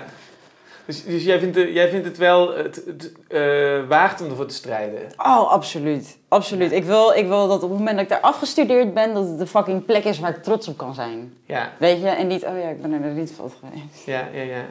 [0.85, 3.41] Dus, dus jij, vindt het, jij vindt het wel het, het, eh,
[3.87, 4.99] waard om ervoor te strijden?
[5.17, 6.17] Oh, absoluut.
[6.27, 6.71] Absoluut.
[6.71, 9.39] Ik wil, ik wil dat op het moment dat ik daar afgestudeerd ben, dat het
[9.39, 11.33] de fucking plek is waar ik trots op kan zijn.
[11.45, 12.07] Ja, Weet je?
[12.07, 14.05] En niet, oh ja, ik ben er naar Rietveld geweest.
[14.05, 14.65] ja, ja, ja.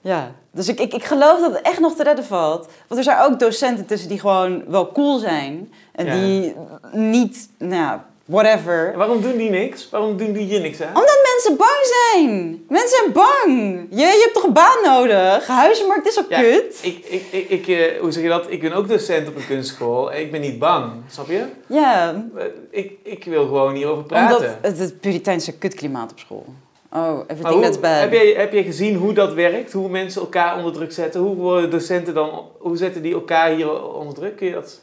[0.00, 2.68] Ja, dus ik, ik, ik geloof dat het echt nog te redden valt.
[2.88, 5.72] Want er zijn ook docenten tussen die gewoon wel cool zijn.
[5.92, 6.12] En Ja.
[6.14, 6.54] die
[6.92, 8.92] niet, nou ja, whatever.
[8.92, 9.88] En waarom doen die niks?
[9.90, 10.88] Waarom doen die hier niks aan?
[10.88, 11.78] Omdat mensen bang
[12.12, 12.64] zijn.
[12.68, 13.86] Mensen zijn bang.
[13.90, 15.46] Je, je hebt toch een baan nodig?
[15.46, 16.78] Huizenmarkt is al Ja, kut.
[16.82, 18.46] Ik, ik, ik, ik, eh, hoe zeg je dat?
[18.50, 20.12] Ik ben ook docent op een kunstschool.
[20.12, 21.44] en Ik ben niet bang, snap je?
[21.66, 24.36] Ja, Eh, Ik, ik wil gewoon hierover praten.
[24.36, 26.44] omdat het, het Puriteinse kutklimaat op school.
[26.92, 28.00] Oh, everything hoe- that's bad.
[28.00, 29.72] heb, jij, heb jij gezien hoe dat werkt?
[29.72, 31.20] Hoe mensen elkaar onder druk zetten?
[31.20, 34.36] Hoe worden docenten dan, hoe zetten die elkaar hier onder druk?
[34.36, 34.80] Kun je dat?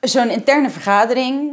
[0.00, 1.52] Zo'n interne vergadering.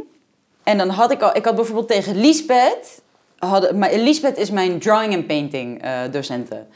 [0.64, 1.36] En dan had ik al...
[1.36, 3.04] Ik had bijvoorbeeld tegen Lisbeth...
[3.36, 6.68] Hadden, maar Lisbeth is mijn drawing en painting eh docenten.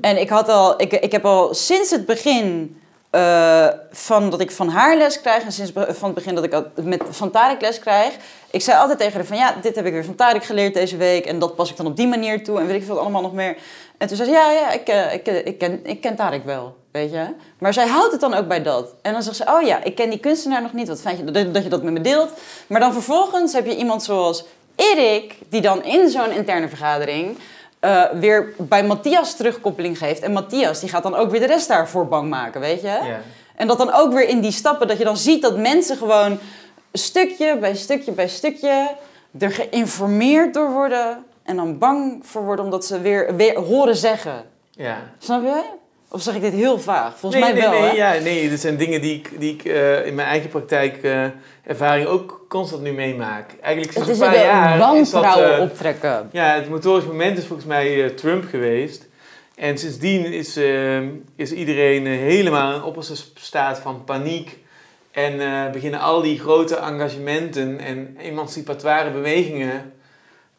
[0.00, 2.76] En ik, had al, ik, ik heb al sinds het begin
[3.14, 5.44] eh, van dat ik van haar les krijg...
[5.44, 8.14] en sinds van het begin dat ik met, van Tarek les krijg...
[8.50, 10.96] Ik zei altijd tegen haar van ja, dit heb ik weer van Tarek geleerd deze
[10.96, 11.26] week...
[11.26, 13.32] en dat pas ik dan op die manier toe en weet ik veel allemaal nog
[13.32, 13.56] meer.
[13.98, 16.44] En toen zei ze ja, ja, ik, eh, ik, eh, ik, ken, ik ken Tarek
[16.44, 17.26] wel, weet je.
[17.58, 18.94] Maar zij houdt het dan ook bij dat.
[19.02, 20.88] En dan zegt ze, oh ja, ik ken die kunstenaar nog niet.
[20.88, 22.30] Wat fijn je dat, dat je dat met me deelt.
[22.66, 24.44] Maar dan vervolgens heb je iemand zoals
[24.76, 25.34] Erik...
[25.48, 27.38] die dan in zo'n interne vergadering...
[27.84, 30.20] eh, weer bij Matthias terugkoppeling geeft.
[30.20, 32.86] En Matthias die gaat dan ook weer de rest daarvoor bang maken, weet je?
[32.86, 33.20] Ja.
[33.56, 36.38] En dat dan ook weer in die stappen, dat je dan ziet dat mensen gewoon
[36.92, 38.90] stukje bij stukje bij stukje
[39.38, 41.24] er geïnformeerd door worden.
[41.42, 44.44] En dan bang voor worden omdat ze weer, weer horen zeggen.
[44.70, 44.98] Ja.
[45.18, 45.62] Snap je?
[46.14, 47.18] Of zeg ik dit heel vaag?
[47.18, 48.14] Volgens nee, mij nee, wel, nee, hè?
[48.14, 51.24] ja, nee, dit zijn dingen die ik, die ik eh, in mijn eigen praktijk eh,
[51.64, 53.50] ervaring ook constant nu meemaak.
[53.60, 56.28] Eigenlijk sinds Het is een paar jaar wantrouwen eh, optrekken.
[56.32, 59.08] Ja, het motorisch moment is volgens mij eh, Trump geweest.
[59.54, 60.56] En sindsdien is,
[61.36, 64.58] is iedereen helemaal in opperste staat van paniek.
[65.10, 69.92] En beginnen al die grote engagementen en emancipatoire bewegingen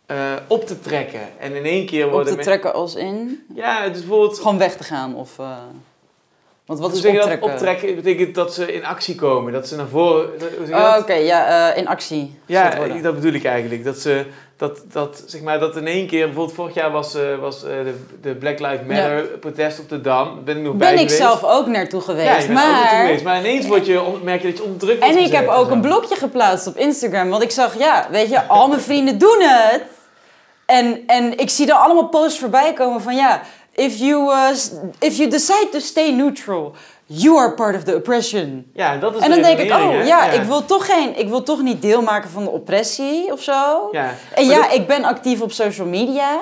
[0.05, 1.19] eh, op te trekken.
[1.39, 2.29] En in één keer Op worden...
[2.29, 3.45] te men- trekken als in?
[3.55, 4.37] Ja, is bijvoorbeeld...
[4.37, 5.39] Gewoon weg te gaan of...
[5.39, 5.45] eh,
[6.65, 7.25] Want wat is zeg je dat?
[7.25, 7.51] optrekken?
[7.53, 9.53] Optrekken betekent dat ze in actie komen.
[9.53, 10.29] Dat ze naar voren...
[10.71, 10.95] Oh?
[10.99, 12.39] Oké, ja, eh, in actie.
[12.45, 13.01] Ja, worden.
[13.03, 13.83] dat bedoel ik eigenlijk.
[13.83, 14.25] Dat, ze,
[14.57, 18.35] dat, dat, zeg maar, dat in één keer, bijvoorbeeld vorig jaar was, was de, de
[18.35, 20.25] Black Lives Matter protest op de Dam.
[20.35, 21.17] Daar ben ik nog bij ben ik geweest.
[21.17, 22.27] zelf ook naartoe geweest.
[22.27, 22.99] ja, ook naartoe maar...
[23.05, 23.23] geweest.
[23.23, 25.67] Maar ineens word je, merk je dat je onder druk wordt En ik heb ook
[25.67, 27.29] en een blokje geplaatst op Instagram.
[27.29, 29.81] Want ik zag, ja, weet je, al mijn vrienden doen het.
[30.65, 33.41] En, en ik zie er allemaal posts voorbij komen van, ja,
[33.73, 34.49] if you, uh,
[34.99, 38.71] if you decide to stay neutral, you are part of the oppression.
[38.73, 40.03] Ja, dat is En dan denk ik, oh hè?
[40.03, 43.41] ja, Ik, wil toch geen, ik wil toch niet deel maken van de oppressie of
[43.41, 43.87] zo.
[43.91, 44.03] Ja.
[44.33, 46.39] En Maar ja, dat- ik ben actief op social media.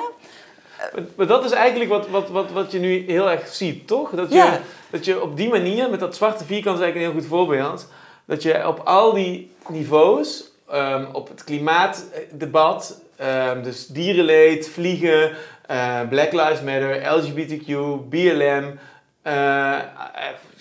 [1.16, 4.10] Maar dat is eigenlijk wat, wat, wat, wat je nu heel erg ziet, toch?
[4.10, 4.60] Dat je, Ja.
[4.90, 7.88] dat je op die manier, met dat zwarte vierkant is eigenlijk een heel goed voorbeeld,
[8.26, 15.31] dat je op al die niveaus, ehm, op het klimaatdebat, ehm, dus dierenleed, vliegen,
[15.68, 17.68] eh, Black Lives Matter, LGBTQ,
[18.10, 18.80] BLM,
[19.22, 19.84] eh, eh,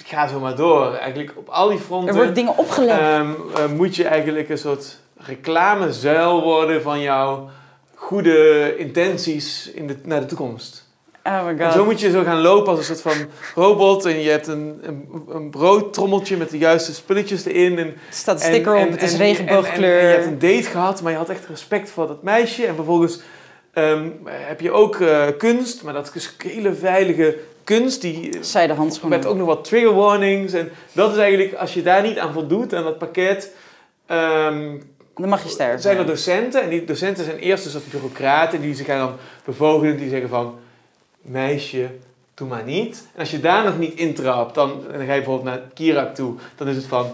[0.04, 0.94] ga zo maar door.
[0.94, 3.00] Eigenlijk op al die Er fronten worden dingen opgelegd.
[3.00, 7.50] ehm, eh, moet je eigenlijk een soort reclamezuil worden van jouw
[7.94, 10.81] goede intenties in de, naar de toekomst.
[11.24, 11.72] Oh my En god.
[11.72, 14.04] zo moet je zo gaan lopen als een soort van robot.
[14.04, 17.78] En je hebt een, een, een broodtrommeltje met de juiste spulletjes erin.
[17.78, 19.98] En, Er staat een en- sticker op, en- het is en- regenboogkleur.
[20.00, 22.66] En, je hebt een date gehad, maar je had echt respect voor dat meisje.
[22.66, 23.20] En vervolgens
[23.72, 28.00] ehm, heb je ook eh, kunst, maar dat is hele veilige kunst.
[28.00, 29.18] Die Zijde handschoenen.
[29.18, 30.52] met ook nog wat trigger warnings.
[30.52, 33.50] En dat is eigenlijk, als je daar niet aan voldoet, aan dat pakket...
[34.06, 34.76] ehm,
[35.16, 35.80] Dan mag je sterven.
[35.80, 39.16] zijn er docenten en die docenten zijn eerst een soort bureaucraten die zich gaan dan
[39.44, 40.54] bevogen, die zeggen van
[41.22, 41.90] meisje,
[42.34, 43.06] doe maar niet.
[43.14, 46.14] En als je daar nog niet intrapt, dan, en dan ga je bijvoorbeeld naar Kirak
[46.14, 47.06] toe, dan is het van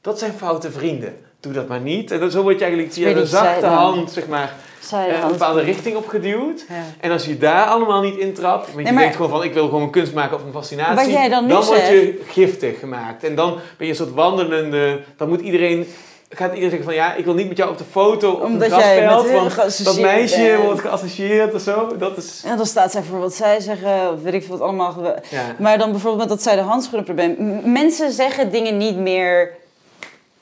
[0.00, 1.16] dat zijn foute vrienden.
[1.40, 2.10] Doe dat maar niet.
[2.10, 4.54] En dan, zo word je eigenlijk via die zachte hand, zeg maar,
[4.92, 6.64] eh, een bepaalde richting opgeduwd.
[6.68, 6.74] Ja.
[7.00, 9.64] En als je daar allemaal niet intrapt, want je maar- denkt gewoon van ik wil
[9.64, 13.24] gewoon een kunst maken of een fascinatie, dan nu word je giftig gemaakt.
[13.24, 15.86] En dan ben je een soort wandelende, dan moet iedereen,
[16.28, 18.68] gaat iedereen zeggen van ja, ik wil niet met jou op de foto op Omdat
[18.70, 20.62] jij grasveld, want dat meisje bent.
[20.64, 21.96] wordt geassocieerd of zo.
[21.96, 24.68] Dat is, Ja, dan staat zij voor wat zij zeggen, of weet ik veel wat
[24.68, 25.02] allemaal.
[25.30, 25.54] ja.
[25.58, 27.36] Maar dan bijvoorbeeld met dat zij de handschoenen probleem.
[27.38, 29.54] M- Mensen zeggen dingen niet meer,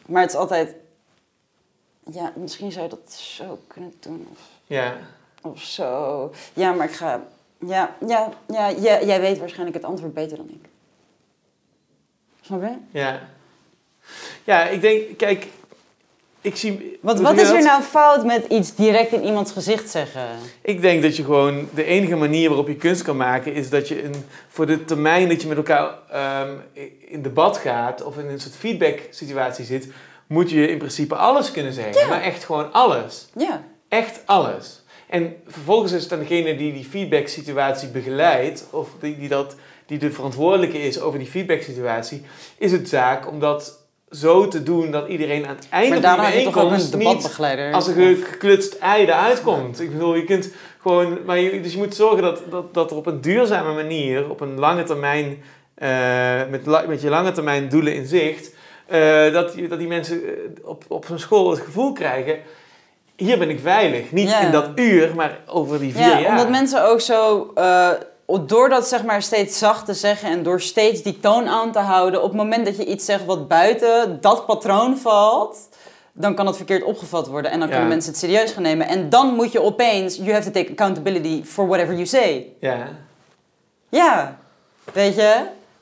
[0.06, 0.74] maar het is altijd.
[2.10, 4.96] Ja, misschien zou je dat zo kunnen doen of, Ja,
[5.42, 6.30] of zo.
[6.52, 7.22] Ja, maar ik ga.
[7.66, 10.68] Ja, ja, ja, ja, jij weet waarschijnlijk het antwoord beter dan ik.
[12.40, 12.72] Snap je?
[12.90, 13.20] ja.
[14.44, 15.46] Ja, ik denk, kijk,
[16.46, 16.98] ik zie...
[17.00, 20.26] Want wat is er nou fout met iets direct in iemands gezicht zeggen?
[20.62, 23.88] Ik denk dat je gewoon de enige manier waarop je kunst kan maken is dat
[23.88, 24.14] je een,
[24.48, 26.50] voor de termijn dat je met elkaar ehm,
[27.08, 29.88] in debat gaat of in een soort feedback situatie zit,
[30.26, 32.00] moet je in principe alles kunnen zeggen.
[32.00, 32.08] Ja.
[32.08, 33.28] Maar echt gewoon alles.
[33.36, 33.62] Ja.
[33.88, 34.84] Echt alles.
[35.08, 39.54] En vervolgens is het aan degene die die feedback situatie begeleidt of die, die, dat,
[39.86, 42.22] die de verantwoordelijke is over die feedback situatie,
[42.58, 43.85] is het zaak om dat
[44.16, 47.72] zo te doen dat iedereen aan het einde van die een bijeenkomst niet debatbegeleider.
[47.72, 49.80] als een geklutst ei eruit komt.
[49.80, 51.18] Ik bedoel, je kunt gewoon...
[51.24, 54.40] Maar je, dus je moet zorgen dat, dat, dat er op een duurzame manier, op
[54.40, 55.42] een lange termijn,
[55.74, 55.88] eh,
[56.50, 58.54] met, met je lange termijn doelen in zicht,
[58.86, 60.32] eh, dat, dat die mensen eh,
[60.62, 62.38] op, op zo'n school het gevoel krijgen,
[63.16, 64.12] hier ben ik veilig.
[64.12, 64.40] Niet Ja.
[64.40, 66.30] in dat uur, maar over die vier Ja, jaar.
[66.30, 67.50] omdat mensen ook zo,
[68.26, 71.78] door dat zeg maar steeds zacht te zeggen en door steeds die toon aan te
[71.78, 75.58] houden, op het moment dat je iets zegt wat buiten dat patroon valt,
[76.12, 77.74] dan kan het verkeerd opgevat worden en dan Ja.
[77.74, 78.88] kunnen mensen het serieus gaan nemen.
[78.88, 82.46] En dan moet je opeens, you have to take accountability for whatever you say.
[82.60, 82.88] Ja.
[83.88, 84.36] Ja,
[84.92, 85.36] weet je?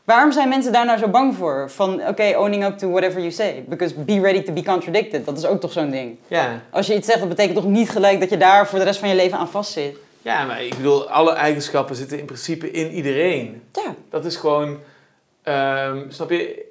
[0.04, 1.70] Waarom zijn mensen daar nou zo bang voor?
[1.70, 3.64] Van, oké, owning up to whatever you say.
[3.68, 5.24] Because be ready to be contradicted.
[5.26, 6.16] Dat is ook toch zo'n ding.
[6.26, 6.60] Ja.
[6.70, 8.98] Als je iets zegt, dat betekent toch niet gelijk dat je daar voor de rest
[8.98, 9.96] van je leven aan vastzit?
[10.24, 13.62] Ja, maar ik bedoel, alle eigenschappen zitten in principe in iedereen.
[13.72, 13.94] Ja.
[14.10, 14.78] Dat is gewoon,
[15.42, 16.64] ehm, snap je,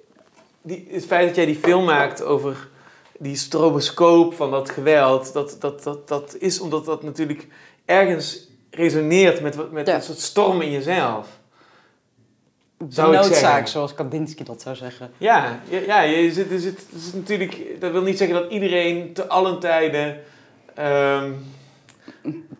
[0.62, 2.68] die, het feit dat jij die film maakt over
[3.20, 7.48] die stroboscoop van dat geweld, dat, dat, dat, dat is omdat dat natuurlijk
[7.86, 9.96] ergens resoneert met, wat- met Ja.
[9.96, 11.28] een soort storm in jezelf.
[12.78, 15.12] De Zou ik noodzaak, zoals Kandinsky dat zou zeggen.
[15.18, 18.52] Ja, ja, ja je zit, je zit, het is natuurlijk, dat wil niet zeggen dat
[18.52, 20.20] iedereen te allen tijden
[20.76, 21.32] ehm,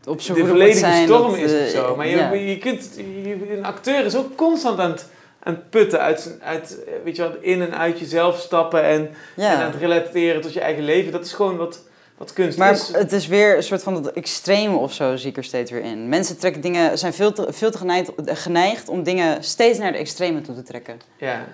[0.08, 1.08] Op zijn de volledige zijn.
[1.08, 1.96] storm dat, is eh, of zo.
[1.96, 2.32] Maar je, ja.
[2.34, 5.06] je kunt, je- een acteur is ook constant aan het,
[5.44, 9.10] aan het putten uit, uit, eh, weet je wat, in en uit jezelf stappen en,
[9.36, 11.12] en aan het relateren tot je eigen leven.
[11.12, 11.80] Dat is gewoon wat,
[12.18, 12.88] wat kunst Maar is.
[12.92, 15.84] het is weer een soort van dat extreme of zo, zie ik er steeds weer
[15.84, 16.10] in.
[16.10, 19.98] Mensen trekken dingen, zijn veel te, veel te geneigd, geneigd om dingen steeds naar de
[19.98, 21.00] extreme toe te trekken.
[21.18, 21.46] Ja,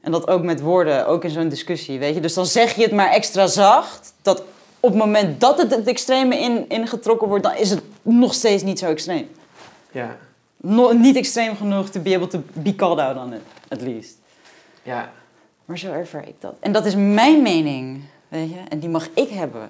[0.00, 2.20] En dat ook met woorden, ook in zo'n discussie, weet je.
[2.20, 4.42] Dus dan zeg je het maar extra zacht, dat
[4.84, 8.62] op het moment dat het het extreme in, ingetrokken wordt, dan is het nog steeds
[8.62, 9.28] niet zo extreem.
[9.90, 10.16] ja,
[10.56, 14.18] No- niet extreem genoeg to be able to be called out on it, at least.
[14.82, 15.12] ja.
[15.64, 16.54] Maar zo ervaar ik dat.
[16.60, 18.60] En dat is mijn mening, weet je.
[18.68, 19.68] En die mag ik hebben.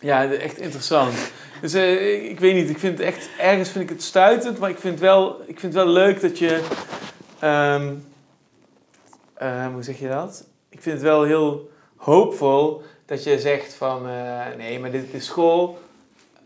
[0.00, 1.14] Ja, echt interessant.
[1.60, 4.70] Dus eh, ik weet niet, ik vind het echt, ergens vind ik het stuitend, maar
[4.70, 6.68] ik vind wel, ik vind wel leuk dat je,
[7.38, 7.94] ehm,
[9.34, 10.44] ehm, hoe zeg je dat?
[10.68, 11.70] Ik vind het wel heel
[12.02, 15.78] hoopvol dat je zegt van, eh, nee, maar dit is school,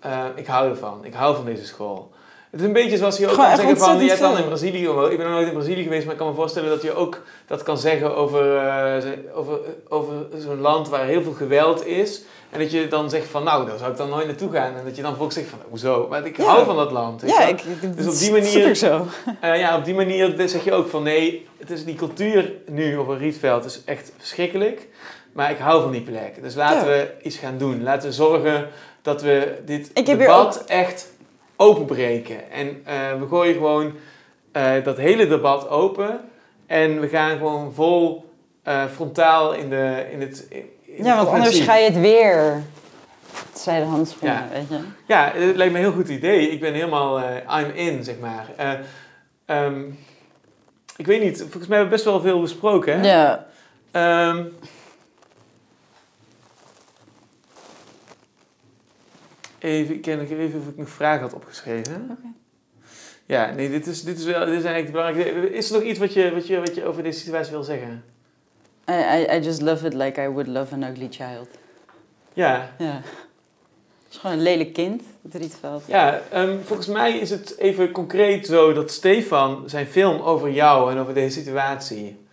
[0.01, 2.11] eh, ik hou ervan, ik hou van deze school.
[2.51, 4.45] Het is een beetje zoals je ook Gewoon kan zeggen van, je hebt dan in.
[4.45, 6.95] Brazilië, ik ben nog nooit in Brazilië geweest, maar ik kan me voorstellen dat je
[6.95, 9.05] ook dat kan zeggen over, eh,
[9.35, 9.59] over,
[9.89, 12.23] over zo'n land waar heel veel geweld is.
[12.51, 14.74] En dat je dan zegt van, nou, daar zou ik dan nooit naartoe gaan.
[14.77, 16.07] En dat je dan volgens zegt van, hoezo?
[16.11, 16.45] Maar ik Ja.
[16.45, 17.23] hou van dat land.
[17.27, 19.07] Ja, ik, ik, Dus op die manier- zo.
[19.43, 23.09] Ja, op die manier zeg je ook van, nee, het is die cultuur nu op
[23.09, 24.89] een rietveld is echt verschrikkelijk.
[25.36, 26.42] Maar ik hou van die plek.
[26.42, 26.84] Dus laten Ja.
[26.84, 27.82] we iets gaan doen.
[27.82, 28.68] Laten we zorgen
[29.02, 31.12] dat we dit debat echt
[31.56, 32.50] openbreken.
[32.50, 33.92] En eh, we gooien gewoon
[34.52, 36.20] eh, dat hele debat open.
[36.66, 38.30] En we gaan gewoon vol
[38.62, 42.62] eh, frontaal in, de, in het in Ja, want anders ga je het weer.
[43.50, 44.48] Het zij de handschoenen, Ja.
[44.52, 44.78] weet je.
[45.06, 46.50] Ja, het lijkt me een heel goed idee.
[46.50, 47.20] Ik ben helemaal
[47.60, 48.46] I'm in, zeg maar.
[48.56, 48.72] Eh,
[49.46, 49.82] ehm,
[50.96, 53.00] ik weet niet, volgens mij hebben we best wel veel besproken.
[53.00, 53.08] Hè?
[53.12, 53.46] Ja.
[53.90, 54.44] Ehm,
[59.66, 62.09] even, ik ken nog even of ik nog vragen had opgeschreven.
[62.10, 62.28] Oké.
[63.26, 65.52] Ja, nee, dit is, dit is, wel, dit is eigenlijk belangrijk.
[65.52, 68.05] Is er nog iets wat je, wat, je, wat je over deze situatie wil zeggen?
[68.90, 71.48] I, I, I just love it like I would love an ugly child.
[72.32, 73.01] Ja, Ja.
[74.05, 75.82] Het is gewoon een lelijk kind, het Rietveld.
[75.86, 80.90] ja ehm, volgens mij is het even concreet zo dat Stefan zijn film over jou
[80.93, 82.26] en over deze situatie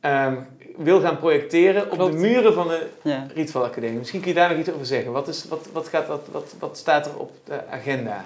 [0.00, 0.36] ehm,
[0.84, 3.26] wil gaan projecteren op de muren van de Ja.
[3.34, 3.98] Rietveld Academie.
[3.98, 5.12] Misschien kun je daar nog iets over zeggen.
[5.12, 8.24] Wat, is, wat, wat, gaat, wat, wat, wat staat er op de agenda?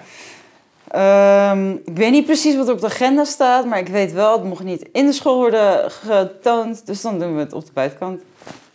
[0.87, 4.31] Ehm, ik weet niet precies wat er op de agenda staat, maar ik weet wel,
[4.31, 6.85] het mocht niet in de school worden getoond.
[6.85, 8.21] Dus dan doen we het op de buitenkant.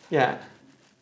[0.09, 0.39] Ja,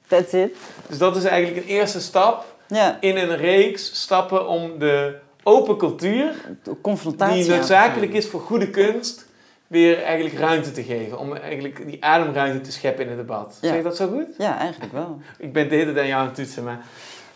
[0.06, 0.56] That's it.
[0.88, 5.76] dus dat is eigenlijk een eerste stap Ja, in een reeks stappen om de open
[5.76, 7.42] cultuur, de confrontatie.
[7.44, 9.26] die noodzakelijk is voor goede kunst,
[9.69, 11.19] weer eigenlijk ruimte te geven.
[11.19, 13.59] Om eigenlijk die ademruimte te scheppen in het debat.
[13.61, 13.69] Ja.
[13.69, 14.27] Zeg je dat zo goed?
[14.39, 15.20] Ja, eigenlijk wel.
[15.39, 16.81] Ik ben de hele tijd aan jou aan het toetsen, maar...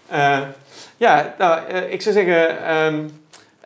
[0.08, 0.40] eh,
[0.96, 2.64] ja, nou, eh, ik zou zeggen...
[2.64, 3.08] ehm,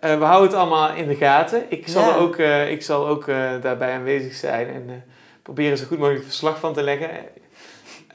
[0.01, 1.63] eh, we houden het allemaal in de gaten.
[1.69, 2.15] Ik zal, Ja.
[2.15, 2.37] ook,
[2.69, 3.27] ik zal ook
[3.63, 5.05] daarbij aanwezig zijn en
[5.43, 7.11] proberen zo goed mogelijk verslag van te leggen.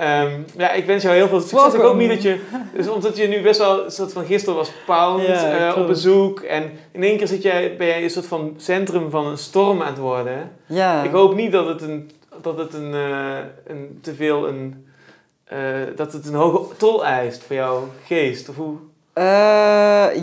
[0.02, 1.74] Ehm, ja, ik wens jou heel veel succes.
[1.74, 2.40] Ik hoop niet dat je...
[2.76, 3.84] Dus omdat je nu best wel...
[3.84, 6.40] Een soort van gisteren was Pound Ja, eh, op bezoek.
[6.40, 9.82] En in één keer zit jij, ben jij een soort van centrum van een storm
[9.82, 10.52] aan het worden.
[10.66, 11.04] Ja.
[11.04, 12.12] Ik hoop niet dat het een,
[12.42, 13.38] dat het een, eh,
[13.68, 14.86] een te veel een,
[15.44, 15.58] eh,
[15.96, 18.50] dat het een hoge tol eist voor jouw geest.
[18.50, 18.78] Of hoe?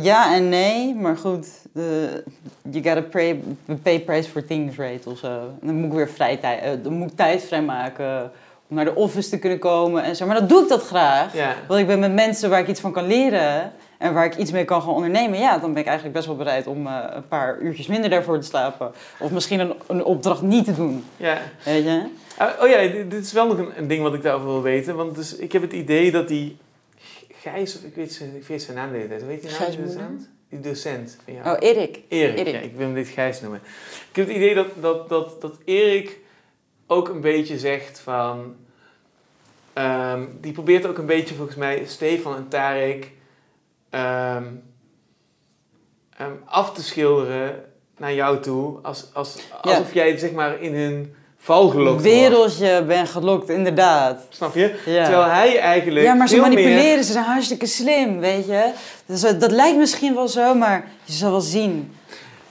[0.01, 1.47] Ja en nee, maar goed.
[1.73, 2.23] de
[2.71, 3.41] you gotta pay,
[3.83, 5.29] pay price for things, rate of zo.
[5.61, 8.31] En dan moet ik weer vrij tijd, dan moet ik tijd vrijmaken
[8.69, 10.27] om naar de office te kunnen komen en zo.
[10.27, 11.35] Maar dan doe ik dat graag.
[11.35, 11.55] Ja.
[11.69, 14.51] Want ik ben met mensen waar ik iets van kan leren en waar ik iets
[14.51, 15.39] mee kan gaan ondernemen.
[15.39, 18.41] Ja, dan ben ik eigenlijk best wel bereid om eh, een paar uurtjes minder daarvoor
[18.41, 18.93] te slapen.
[19.19, 21.05] Of misschien een, een opdracht niet te doen.
[21.17, 21.39] ja.
[21.65, 22.07] Weet je?
[22.37, 24.97] Ah, oh ja, dit, is wel nog een, een ding wat ik daarover wil weten.
[24.97, 26.57] Want dus, ik heb het idee dat die
[27.41, 29.21] Gijs, of ik weet zijn, ik weet zijn naam de hele tijd.
[29.21, 29.59] Hoe heet die naam?
[29.59, 30.03] Gijs die Moeder?
[30.03, 30.29] docent?
[30.49, 31.57] Die docent van jou.
[31.57, 32.01] Oh, Erik.
[32.09, 32.39] Erik.
[32.39, 32.55] Erik.
[32.55, 33.61] Ja, ik wil hem dit Gijs noemen.
[34.11, 36.19] Ik heb het idee dat, dat, dat, dat Erik
[36.91, 38.55] ook een beetje zegt van...
[39.73, 43.11] ehm, die probeert ook een beetje volgens mij Stefan en Tarek
[43.91, 44.45] ehm,
[46.17, 47.65] ehm, af te schilderen
[47.97, 48.79] naar jou toe.
[48.83, 49.71] Als, als, Ja.
[49.71, 52.03] alsof jij zeg maar in hun val gelokt wordt.
[52.03, 54.27] Wereldje ben gelokt, inderdaad.
[54.29, 54.75] Snap je?
[54.87, 55.05] Ja.
[55.05, 57.03] Terwijl hij eigenlijk Ja, maar ze manipuleren, meer...
[57.03, 58.73] ze zijn hartstikke slim, weet je.
[59.07, 61.93] Dus dat, dat lijkt misschien wel zo, maar je zal wel zien.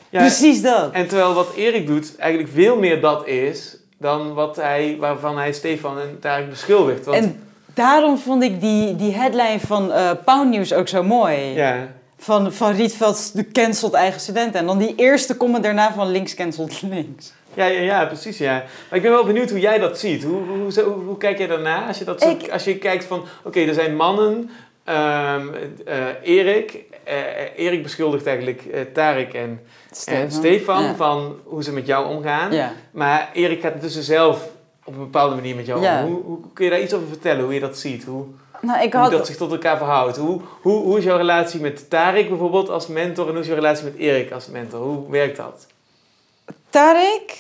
[0.10, 0.92] Ja, Precies dat.
[0.92, 5.54] En terwijl wat Erik doet eigenlijk veel meer dat is dan wat hij, waarvan hij
[5.54, 7.06] Stefan en Tarek beschuldigt.
[7.06, 7.44] Want, En
[7.74, 11.38] daarom vond ik die, die headline van eh Pound News ook zo mooi.
[11.38, 11.88] ja,
[12.20, 14.60] Van, van Rietveld de cancelt eigen studenten.
[14.60, 17.34] En dan die eerste comment daarna van links cancelt links.
[17.54, 18.54] ja, ja, ja, precies, ja.
[18.90, 20.24] Maar ik ben wel benieuwd hoe jij dat ziet.
[20.24, 21.88] Hoe, hoe, hoe, kijk jij daarna?
[21.88, 24.50] Als je, dat zo, Ik- als je kijkt van, oké, er zijn mannen,
[24.84, 25.36] eh,
[26.24, 28.64] Erik, eh, Erik beschuldigt eigenlijk
[28.94, 29.62] Tarek en,
[30.06, 30.96] en Stefan Ja.
[30.96, 32.52] van hoe ze met jou omgaan.
[32.54, 32.72] Ja.
[32.92, 34.48] Maar Erik gaat tussen zelf
[34.86, 36.04] op een bepaalde manier met jou Ja.
[36.04, 36.12] om.
[36.12, 38.04] Hoe, hoe kun je daar iets over vertellen, hoe je dat ziet?
[38.04, 38.26] Hoe,
[38.62, 39.12] Nou, ik hoe had...
[39.12, 40.18] dat zich tot elkaar verhoudt?
[40.18, 43.56] Hoe, hoe, hoe is jouw relatie met Tarek bijvoorbeeld als mentor en hoe is jouw
[43.56, 44.80] relatie met Erik als mentor?
[44.82, 45.68] Hoe werkt dat?
[46.70, 47.38] Tarek,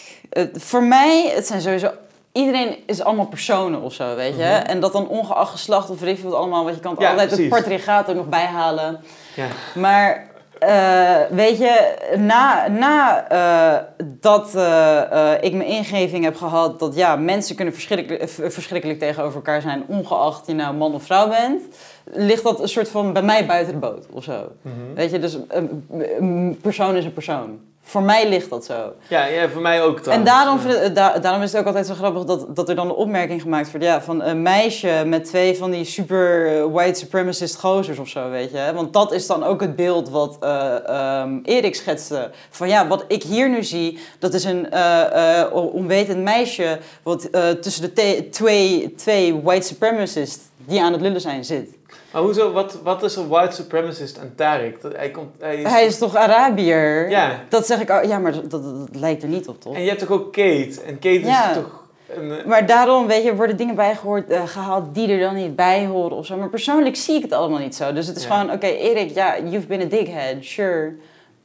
[0.53, 1.89] voor mij, het zijn sowieso...
[2.31, 4.44] Iedereen is allemaal personen of zo, weet je.
[4.44, 4.65] Mhm.
[4.65, 6.64] En dat dan ongeacht geslacht of weet wat allemaal...
[6.64, 7.45] Want je kan het Ja, altijd precies.
[7.45, 8.99] het portregaat er nog bij halen.
[9.38, 9.48] Ja.
[9.76, 10.28] Maar
[10.60, 17.16] eh, weet je, na, na eh, dat eh, ik mijn ingeving heb gehad dat ja,
[17.16, 21.64] mensen kunnen verschrikkelijk, tegenover elkaar zijn, ongeacht je nou man of vrouw bent,
[22.04, 24.52] ligt dat een soort van bij mij buiten de boot of zo.
[24.62, 24.94] Mhm.
[24.96, 25.86] Weet je, dus een,
[26.20, 27.60] een persoon is een persoon.
[27.90, 28.94] Voor mij ligt dat zo.
[29.08, 30.30] Ja, ja, voor mij ook En trouwens.
[30.30, 30.62] daarom, Ja.
[30.62, 32.96] vind ik- da- daarom is het ook altijd zo grappig dat, dat er dan de
[32.96, 33.86] opmerking gemaakt wordt...
[33.86, 38.30] Ja, van een meisje met twee van die super eh, white supremacist gozers of zo,
[38.30, 38.72] weet je.
[38.76, 42.32] Want dat is dan ook het beeld wat eh ehm, Erik schetste.
[42.50, 46.80] Van ja, wat ik hier nu zie, dat is een eh, eh, onwetend meisje...
[47.04, 51.70] wat eh, tussen de twee, twee white supremacists die aan het lullen zijn zit.
[52.12, 54.82] Maar hoezo, wat, wat is een white supremacist aan Tarek?
[54.82, 57.10] Dat, hij, komt, hij is, Hij is toch Arabier?
[57.10, 57.40] Ja.
[57.50, 59.76] Dat zeg ik, ook- ja, maar dat, dat, dat lijkt er niet op, toch?
[59.76, 60.82] En je hebt toch ook Kate?
[60.86, 61.50] En Kate Ja.
[61.50, 61.84] is toch
[62.16, 62.32] een...
[62.32, 65.86] eh, Maar daarom, weet je, worden dingen bijgehoord, eh, gehaald die er dan niet bij
[65.86, 66.38] horen of zo.
[66.38, 67.94] Maar persoonlijk zie ik het allemaal niet zo.
[67.94, 68.30] Dus het is Ja.
[68.38, 70.94] gewoon, oké, Erik, ja, you've been a dickhead, sure.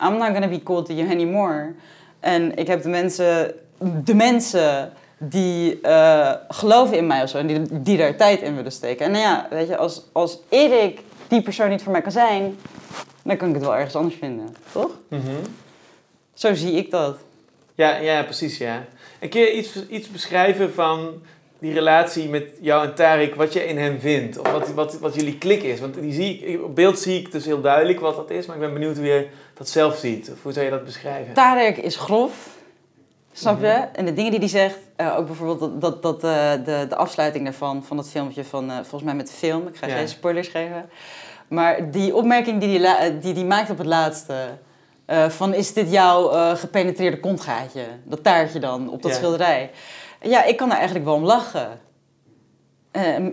[0.05, 1.73] I'm not gonna be cool to you anymore.
[2.21, 3.55] En ik heb de mensen,
[4.05, 4.93] de mensen
[5.25, 9.07] die eh, geloven in mij of zo, en die, die daar tijd in willen steken.
[9.07, 12.59] En nou ja, weet je, als, als Erik die persoon niet voor mij kan zijn,
[13.23, 14.91] dan kan ik het wel ergens anders vinden, toch?
[15.09, 15.23] mhm.
[16.35, 17.17] Zo zie ik dat.
[17.75, 18.85] Ja, ja, precies, ja.
[19.19, 21.23] En kun je iets, iets beschrijven van
[21.59, 24.39] die relatie met jou en Tarek, wat je in hem vindt?
[24.39, 25.81] Of wat, wat, wat jullie klik is?
[25.81, 28.57] Want die zie ik, op beeld zie ik dus heel duidelijk wat dat is, maar
[28.57, 30.31] ik ben benieuwd hoe je dat zelf ziet.
[30.33, 31.35] Of hoe zou je dat beschrijven?
[31.35, 32.52] Tarek is grof.
[33.33, 33.67] Snap je?
[33.67, 33.87] Mhm.
[33.95, 36.97] En de dingen die hij zegt, eh, ook bijvoorbeeld dat, dat, dat, eh, de, de
[36.97, 39.97] afsluiting daarvan, van dat filmpje van, eh, volgens mij met de film, ik ga Ja.
[39.97, 40.91] geen spoilers geven.
[41.49, 44.35] Maar die opmerking die hij die, die maakt op het laatste,
[45.29, 47.85] van is dit jouw gepenetreerde kontgaatje?
[48.05, 49.17] Dat taartje dan, op dat Ja.
[49.17, 49.71] schilderij.
[50.21, 51.81] Ja, ik kan daar eigenlijk wel om lachen.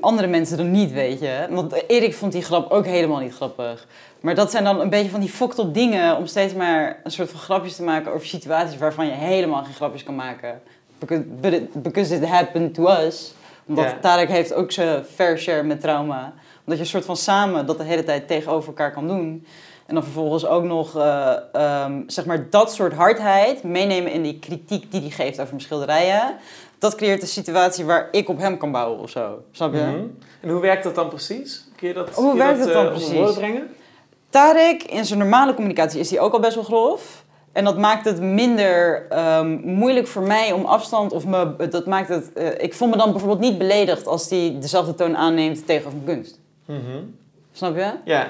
[0.02, 1.48] Andere mensen dan niet, weet je.
[1.50, 3.88] Want Erik vond die grap ook helemaal niet grappig.
[4.20, 7.12] Maar dat zijn dan een beetje van die fokt op dingen om steeds maar een
[7.12, 10.62] soort van grapjes te maken over situaties waarvan je helemaal geen grapjes kan maken.
[11.00, 13.34] Because, but it, because it happened to us.
[13.66, 14.02] Omdat.
[14.02, 16.34] Tarek heeft ook zijn fair share met trauma.
[16.66, 19.46] Omdat je een soort van samen dat de hele tijd tegenover elkaar kan doen.
[19.86, 24.40] En dan vervolgens ook nog eh, ehm, zeg maar dat soort hardheid meenemen in die
[24.40, 26.36] kritiek die hij geeft over mijn schilderijen.
[26.80, 29.42] Dat creëert een situatie waar ik op hem kan bouwen of zo.
[29.52, 29.80] Snap je?
[29.80, 30.04] Mhm.
[30.40, 31.68] En hoe werkt dat dan precies?
[31.76, 33.34] Kun je dat, Hoe werkt dat, dan eh, precies?
[33.34, 33.70] brengen?
[34.30, 37.24] Tarek, in zijn normale communicatie is hij ook al best wel grof.
[37.52, 41.12] En dat maakt het minder ehm, moeilijk voor mij om afstand.
[41.12, 44.58] Of me, dat maakt het, eh, ik voel me dan bijvoorbeeld niet beledigd als hij
[44.60, 46.40] dezelfde toon aanneemt tegenover mijn kunst.
[46.66, 47.04] Mhm.
[47.52, 47.92] Snap je?
[48.06, 48.28] Ja,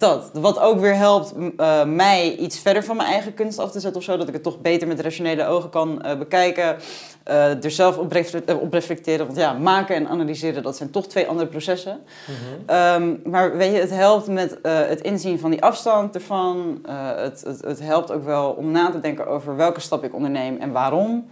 [0.00, 0.30] Dat.
[0.32, 3.98] Wat ook weer helpt eh, mij iets verder van mijn eigen kunst af te zetten
[4.00, 4.16] of zo.
[4.16, 6.76] Dat ik het toch beter met rationele ogen kan eh, bekijken.
[7.24, 9.26] eh, er zelf op, refle- op reflecteren.
[9.26, 12.00] Want ja, maken en analyseren, dat zijn toch twee andere processen.
[12.26, 12.36] Mhm.
[12.66, 16.84] Ehm, maar weet je, het helpt met het inzien van die afstand ervan.
[17.16, 20.56] Het, het, het helpt ook wel om na te denken over welke stap ik onderneem
[20.56, 21.28] en waarom.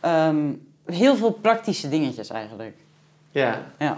[0.00, 0.52] Ehm,
[0.86, 2.76] heel veel praktische dingetjes eigenlijk.
[3.30, 3.62] ja.
[3.78, 3.96] Ja.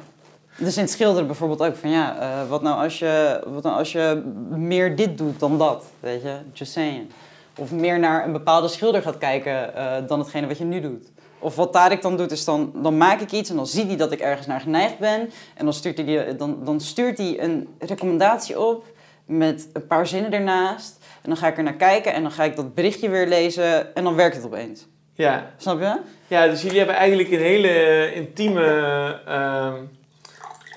[0.59, 3.77] Dus in het schilderen bijvoorbeeld ook van ja, eh, wat, nou als je, wat nou
[3.78, 7.11] als je meer dit doet dan dat, weet je, just saying.
[7.59, 11.11] Of meer naar een bepaalde schilder gaat kijken eh, dan hetgene wat je nu doet.
[11.39, 13.97] Of wat Tarek dan doet, is dan, dan maak ik iets en dan ziet hij
[13.97, 15.31] dat ik ergens naar geneigd ben.
[15.55, 18.85] En dan stuurt hij, die, dan, dan stuurt hij een recommendatie op
[19.27, 20.99] met een paar zinnen ernaast.
[21.23, 23.95] En dan ga ik er naar kijken en dan ga ik dat berichtje weer lezen
[23.95, 24.87] en dan werkt het opeens.
[25.15, 25.51] ja.
[25.57, 26.01] Snap je?
[26.27, 29.74] Ja, dus jullie hebben eigenlijk een hele intieme ehm,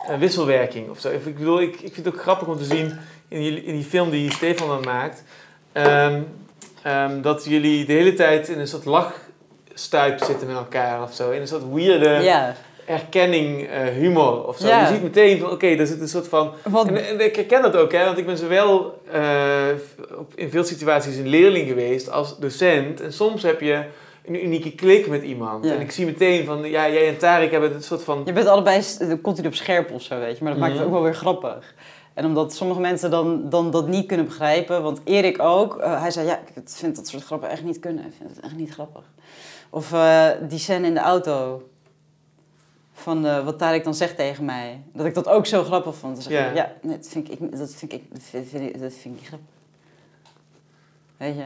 [0.07, 1.09] eh, wisselwerking of zo.
[1.09, 2.93] Ik bedoel, ik, ik vind het ook grappig om te zien
[3.27, 5.23] in, jullie, in die film die Stefan dan maakt,
[5.71, 6.21] ehm,
[6.83, 11.31] ehm, dat jullie de hele tijd in een soort lachstuip zitten met elkaar of zo.
[11.31, 12.55] In een soort weirde Ja.
[12.85, 14.67] erkenning, eh, humor of zo.
[14.67, 16.53] Je ziet meteen van, oké, daar zit een soort van...
[16.87, 19.67] En, en ik herken dat ook, hè, want ik ben zowel eh,
[20.35, 23.01] in veel situaties een leerling geweest als docent.
[23.01, 23.83] En soms heb je
[24.29, 25.65] een unieke klik met iemand.
[25.65, 25.73] Ja.
[25.73, 28.21] En ik zie meteen van, ja, jij en Tarek hebben een soort van...
[28.25, 28.81] Je bent allebei
[29.21, 30.43] continu op scherp of zo, weet je.
[30.43, 30.89] Maar dat maakt het Mhm.
[30.89, 31.75] ook wel weer grappig.
[32.13, 34.83] En omdat sommige mensen dan, dan dat niet kunnen begrijpen.
[34.83, 35.77] Want Erik ook.
[35.77, 38.05] eh, hij zei, ja, ik vind dat soort grappen echt niet kunnen.
[38.05, 39.03] Ik vind het echt niet grappig.
[39.69, 41.63] Of eh, die scène in de auto.
[42.93, 44.81] Van eh, wat Tarek dan zegt tegen mij.
[44.93, 46.13] Dat ik dat ook zo grappig vond.
[46.13, 46.49] Dan zeg Ja.
[46.49, 49.11] ik, ja, nee, dat vind ik, dat vind ik, dat vind ik, dat vind ik
[49.11, 49.47] niet grappig.
[51.19, 51.43] Weet je?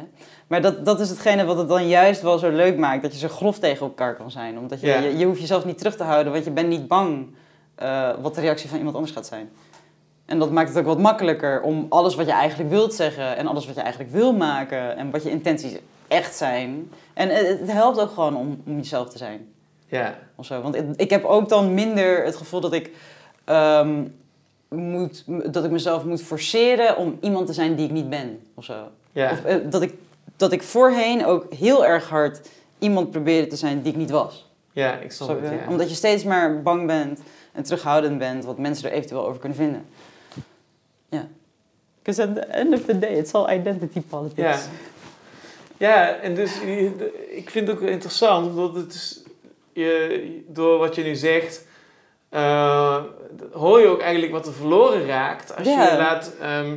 [0.48, 3.02] Maar dat, dat is hetgene wat het dan juist wel zo leuk maakt.
[3.02, 4.58] Dat je zo grof tegen elkaar kan zijn.
[4.60, 5.00] Omdat je, Ja.
[5.00, 6.32] je, je hoeft jezelf niet terug te houden.
[6.34, 7.36] Want je bent niet bang
[7.76, 9.50] eh, wat de reactie van iemand anders gaat zijn.
[10.26, 13.38] En dat maakt het ook wat makkelijker om alles wat je eigenlijk wilt zeggen.
[13.38, 14.98] En alles wat je eigenlijk wil maken.
[14.98, 15.78] En wat je intenties
[16.08, 16.92] echt zijn.
[17.14, 19.48] En het, het helpt ook gewoon om, om jezelf te zijn.
[19.88, 20.62] Ja, Of zo.
[20.62, 22.92] Want ik, ik heb ook dan minder het gevoel dat ik,
[23.44, 24.04] ehm,
[24.74, 25.24] moet,
[25.54, 28.40] dat ik mezelf moet forceren om iemand te zijn die ik niet ben.
[28.54, 28.88] Of zo.
[29.12, 29.32] ja.
[29.32, 29.94] Of eh, dat, ik,
[30.38, 34.52] dat ik voorheen ook heel erg hard iemand probeerde te zijn die ik niet was.
[34.72, 35.70] ja ik snap het, ja.
[35.70, 37.20] Omdat je steeds maar bang bent
[37.52, 39.86] en terughoudend bent wat mensen er eventueel over kunnen vinden.
[41.10, 41.28] Ja.
[42.02, 44.42] Because at the end of the day, it's all identity politics.
[44.42, 44.60] Ja.
[45.78, 46.62] Ja, en dus
[47.30, 49.22] ik vind het ook interessant, omdat het is,
[49.74, 51.66] je, door wat je nu zegt,
[52.34, 52.98] eh,
[53.52, 56.76] hoor je ook eigenlijk wat er verloren raakt als je laat, ehm,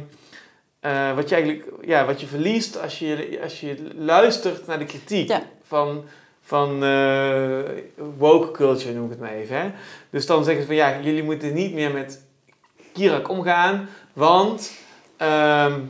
[0.81, 4.85] eh, wat je eigenlijk, ja, wat je verliest als je, als je luistert naar de
[4.85, 5.33] kritiek
[5.67, 6.05] van,
[6.43, 7.59] van eh,
[8.19, 9.57] woke culture, noem ik het maar even.
[9.61, 9.71] Hè?
[10.11, 12.25] Dus dan zeggen ze van ja, jullie moeten niet meer met
[12.93, 14.73] Kirak omgaan, want
[15.17, 15.81] ehm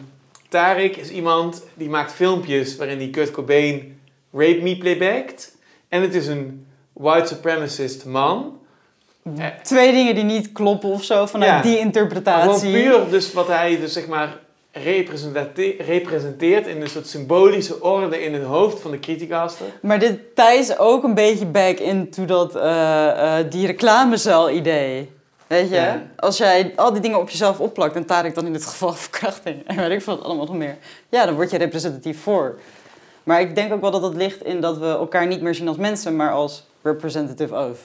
[0.49, 4.01] Tarek is iemand die maakt filmpjes waarin hij Kurt Cobain
[4.33, 5.57] Rape Me playbackt.
[5.89, 8.61] En het is een white supremacist man.
[9.63, 11.63] Twee dingen die niet kloppen of zo vanuit Ja.
[11.71, 12.73] die interpretatie.
[12.73, 14.37] puur dus wat hij dus zeg maar
[15.79, 19.67] representeert in een soort symbolische orde in het hoofd van de criticaster.
[19.83, 25.11] Maar dit ties ook een beetje back into dat, eh, eh, die reclamezaal-idee.
[25.47, 25.75] Weet je?
[25.75, 26.03] Ja.
[26.17, 29.67] Als jij al die dingen op jezelf opplakt, en Tarek dan in dit geval verkrachting,
[29.67, 30.77] en weet ik veel allemaal nog meer.
[31.09, 32.59] Ja, dan word je representatief voor.
[33.23, 35.69] Maar ik denk ook wel dat het ligt in dat we elkaar niet meer zien
[35.69, 37.79] als mensen, maar als representative of.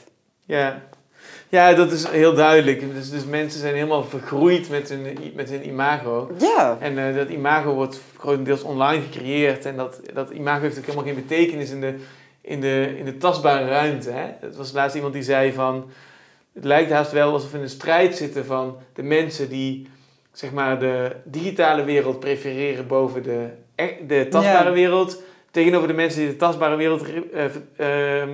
[0.46, 0.82] Ja.
[1.52, 2.94] Ja, dat is heel duidelijk.
[2.94, 6.32] Dus, dus mensen zijn helemaal vergroeid met hun, met hun imago.
[6.38, 6.78] Ja.
[6.80, 9.66] En eh, dat imago wordt grotendeels online gecreëerd.
[9.66, 11.96] En dat, dat imago heeft ook helemaal geen betekenis in de,
[12.42, 14.12] in de, in de tastbare ruimte.
[14.12, 14.26] Hè?
[14.40, 15.90] Het was laatst iemand die zei van...
[16.54, 19.88] Het lijkt haast wel alsof we in een strijd zitten van de mensen die
[20.32, 24.76] zeg maar, de digitale wereld prefereren boven de, e- de tastbare Ja.
[24.76, 25.22] wereld.
[25.52, 27.04] Tegenover de mensen die de tastbare wereld
[27.34, 27.46] eh,
[28.24, 28.30] eh,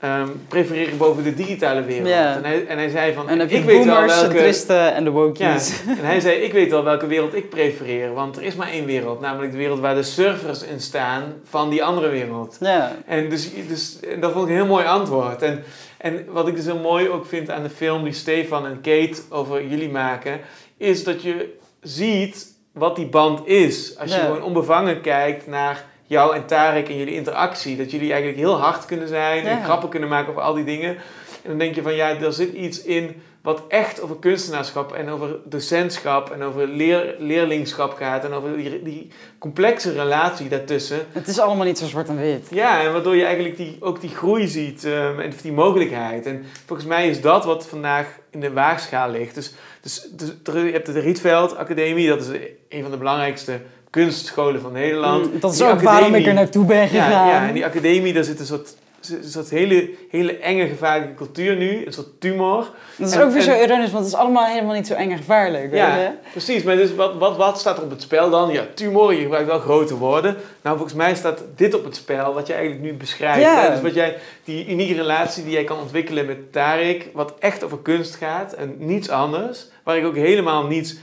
[0.00, 2.08] ehm, prefereren boven de digitale wereld.
[2.08, 2.34] Ja.
[2.36, 4.12] En, hij, en hij zei van, En dan heb je ik de weet wel welke...
[4.12, 5.82] centristen en de Ja, wokies.
[5.98, 8.12] en hij zei, ik weet wel welke wereld ik prefereer.
[8.12, 11.70] Want er is maar één wereld, namelijk de wereld waar de servers in staan van
[11.70, 12.56] die andere wereld.
[12.60, 12.92] Ja.
[13.06, 15.42] En dus, dus en dat vond ik een heel mooi antwoord.
[15.42, 15.62] En,
[15.98, 19.16] en wat ik dus heel mooi ook vind aan de film die Stefan en Kate
[19.30, 20.40] over jullie maken,
[20.76, 23.98] is dat je ziet wat die band is.
[23.98, 24.24] Als je Ja.
[24.24, 27.76] gewoon onbevangen kijkt naar jou en Tarek en jullie interactie.
[27.76, 30.96] Dat jullie eigenlijk heel hard kunnen zijn en grappen kunnen maken over al die dingen.
[31.42, 35.08] En dan denk je van ja, er zit iets in wat echt over kunstenaarschap en
[35.08, 38.24] over docentschap en over leer, leerlingschap gaat.
[38.24, 40.98] En over die, die complexe relatie daartussen.
[41.12, 42.46] Het is allemaal niet zo zwart en wit.
[42.50, 46.26] Ja, en waardoor je eigenlijk die, ook die groei ziet ehm, en die mogelijkheid.
[46.26, 49.34] En volgens mij is dat wat vandaag in de waagschaal ligt.
[49.34, 53.60] Dus, dus, dus je hebt de Rietveld Academie, dat is een van de belangrijkste
[54.00, 55.32] kunstscholen van Nederland.
[55.32, 57.10] Mm, Dat is Die ook waarom ik er naartoe ben gegaan.
[57.10, 58.74] Ja, ja, en die academie, daar zit een soort,
[59.10, 62.66] een soort hele, hele enge gevaarlijke cultuur nu, een soort tumor.
[62.96, 65.10] Dat is En- ook weer zo ironisch, want het is allemaal helemaal niet zo eng
[65.10, 65.74] en gevaarlijk.
[65.74, 66.62] Ja, precies.
[66.62, 68.52] Maar dus wat, wat, wat staat er op het spel dan?
[68.52, 70.36] Ja, tumor, je gebruikt wel grote woorden.
[70.62, 73.40] Nou, volgens mij staat dit op het spel, wat je eigenlijk nu beschrijft.
[73.40, 73.70] Ja.
[73.70, 77.78] Dus wat jij, die unieke relatie die jij kan ontwikkelen met Tarek, wat echt over
[77.82, 79.66] kunst gaat en niets anders.
[79.82, 80.96] Waar ik ook helemaal niets...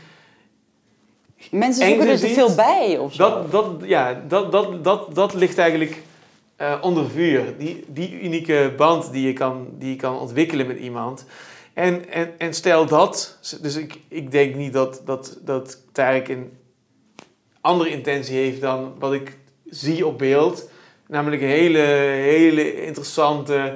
[1.51, 3.29] Mensen zoeken er te veel bij of zo.
[3.29, 6.01] Dat, dat, ja, dat, dat, dat, dat ligt eigenlijk
[6.55, 7.57] eh, onder vuur.
[7.57, 11.25] Die, die unieke band die je kan, die je kan ontwikkelen met iemand.
[11.73, 16.57] En, en, en stel dat, dus ik, ik denk niet dat, dat, dat Tarek een
[17.61, 19.37] andere intentie heeft dan wat ik
[19.69, 20.69] zie op beeld.
[21.07, 23.75] Namelijk een hele, hele interessante,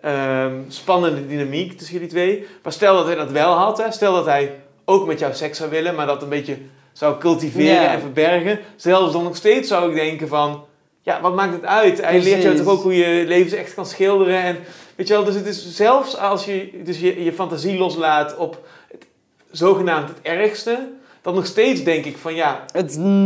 [0.00, 2.46] ehm, spannende dynamiek tussen jullie twee.
[2.62, 5.58] Maar stel dat hij dat wel had, hè, stel dat hij ook met jou seks
[5.58, 6.56] zou willen, maar dat een beetje
[6.98, 7.92] zou cultiveren Ja.
[7.92, 8.58] en verbergen.
[8.76, 10.64] Zelfs dan nog steeds zou ik denken van,
[11.02, 12.00] ja, wat maakt het uit?
[12.00, 14.42] Hij leert jou toch ook hoe je levens echt kan schilderen.
[14.42, 14.58] En
[14.96, 18.66] weet je wel, dus het is zelfs als je dus je, je fantasie loslaat op
[18.90, 19.06] het,
[19.50, 20.88] zogenaamd het ergste,
[21.22, 22.64] dan nog steeds denk ik van ja,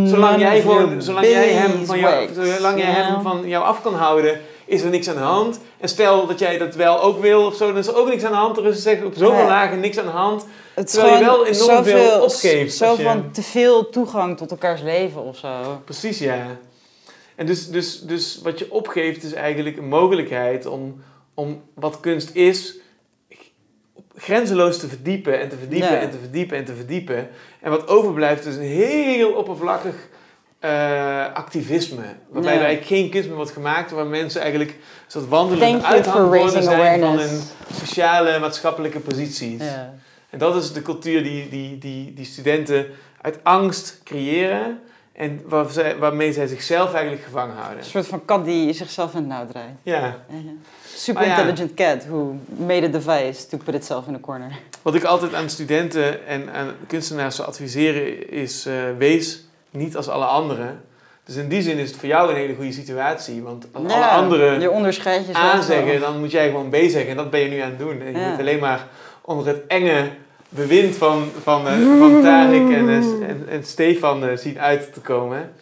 [0.09, 3.95] Zolang jij, gewoon, zolang jij hem van jou, zolang jij hem van jou af kan
[3.95, 4.41] houden,
[4.73, 5.61] is er niks aan de hand.
[5.81, 8.25] En stel dat jij dat wel ook wil of zo, dan is er ook niks
[8.25, 8.57] aan de hand.
[8.57, 9.47] Er is zeg, op zoveel Ja.
[9.47, 10.47] lagen niks aan de hand.
[10.75, 14.81] Het Terwijl je wel enorm veel opgeeft Zo je- van te veel toegang tot elkaars
[14.83, 15.81] leven of zo.
[15.85, 16.47] Precies, ja.
[17.37, 21.03] En dus, dus, dus wat je opgeeft is eigenlijk een mogelijkheid om,
[21.35, 22.75] om wat kunst is,
[24.17, 27.29] grenzeloos te verdiepen en te verdiepen en te verdiepen en te verdiepen.
[27.61, 29.95] En wat overblijft is een heel oppervlakkig
[30.63, 32.05] eh, activisme.
[32.29, 36.41] Waarbij er eigenlijk geen kunst meer wordt gemaakt, waar mensen eigenlijk een soort wandelende uithangborden
[36.41, 37.41] raising zijn van hun
[37.81, 39.63] sociale, maatschappelijke posities.
[39.63, 39.95] Ja.
[40.31, 42.87] En dat is de cultuur die, die, die, die studenten
[43.21, 44.81] uit angst creëren
[45.13, 47.79] en waar zij, waarmee zij zichzelf eigenlijk gevangen houden.
[47.79, 49.75] Een soort van kat die zichzelf in het nauw draait.
[49.83, 49.99] Ja,
[50.29, 50.41] Ja.
[50.95, 51.39] Super ja.
[51.39, 54.59] intelligent cat who made a device to put itself in a corner.
[54.83, 60.09] wat ik altijd aan studenten en aan kunstenaars zou adviseren is: eh, wees niet als
[60.09, 60.81] alle anderen.
[61.25, 63.93] Dus in die zin is het voor jou een hele goede situatie, want als alle
[64.01, 65.45] Ja, anderen Je onderscheidt jezelf.
[65.45, 65.63] A wel.
[65.63, 67.09] zeggen, dan moet jij gewoon B zeggen.
[67.09, 68.01] En dat ben je nu aan het doen.
[68.01, 68.29] En je Ja.
[68.31, 68.87] moet alleen maar
[69.23, 70.09] onder het enge
[70.49, 75.01] bewind van, van, eh, van Tarek en, eh, en, en Stefan eh, zien uit te
[75.01, 75.53] komen.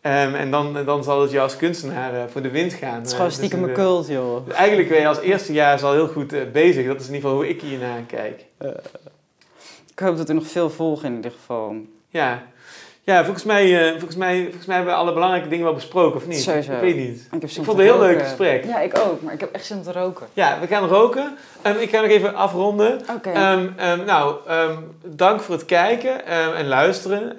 [0.00, 2.94] Ehm, en dan, dan zal het jou als kunstenaar voor de wind gaan.
[2.98, 4.46] Het is gewoon stiekem dus, een eh, cult, joh.
[4.46, 6.86] dus eigenlijk ben je als eerstejaars al heel goed bezig.
[6.86, 8.44] Dat is in ieder geval hoe ik hiernaar kijk.
[9.90, 11.74] Ik hoop dat er nog veel volgen in ieder geval.
[12.08, 12.42] Ja,
[13.06, 16.16] ja volgens, mij, eh, volgens, mij, volgens mij hebben we alle belangrijke dingen wel besproken,
[16.16, 16.42] of niet?
[16.42, 16.72] Sowieso.
[16.72, 17.28] Ik weet niet.
[17.40, 18.64] Ik, vond het een heel leuk gesprek.
[18.64, 19.22] Ja, ik ook.
[19.22, 20.26] Maar ik heb echt zin om te roken.
[20.32, 21.36] Ja, we gaan roken.
[21.62, 23.00] Ehm, ik ga nog even afronden.
[23.16, 23.30] Oké.
[23.30, 27.36] Ehm, ehm, nou, ehm, dank voor het kijken ehm, en luisteren.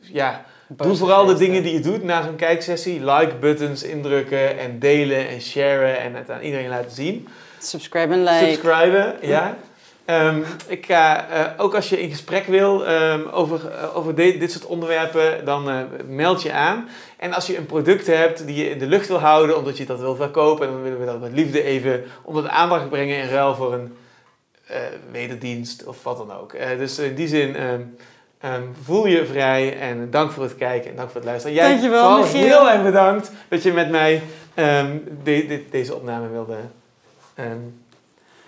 [0.00, 3.04] Ja, doe vooral de dingen die je doet na zo'n kijksessie.
[3.04, 7.28] Like buttons indrukken en delen en sharen en het aan iedereen laten zien.
[7.58, 8.44] Subscribe en like.
[8.44, 9.56] Subscriben, ja.
[10.04, 14.36] Ehm, ik ga, eh, ook als je in gesprek wil ehm, over, eh, over de-
[14.38, 15.76] dit soort onderwerpen, dan eh,
[16.08, 16.88] meld je aan.
[17.18, 19.84] En als je een product hebt die je in de lucht wil houden, omdat je
[19.86, 23.28] dat wil verkopen, dan willen we dat met liefde even onder de aandacht brengen in
[23.28, 23.96] ruil voor een
[25.10, 26.54] wederdienst of wat dan ook.
[26.78, 31.08] Dus in die zin, ehm, voel je vrij en dank voor het kijken en dank
[31.10, 31.56] voor het luisteren.
[31.56, 32.40] Jij Dankjewel, Michiel.
[32.40, 34.22] heel erg bedankt dat je met mij
[35.24, 36.56] de- deze opname wilde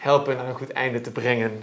[0.07, 1.63] helpen naar een goed einde te brengen.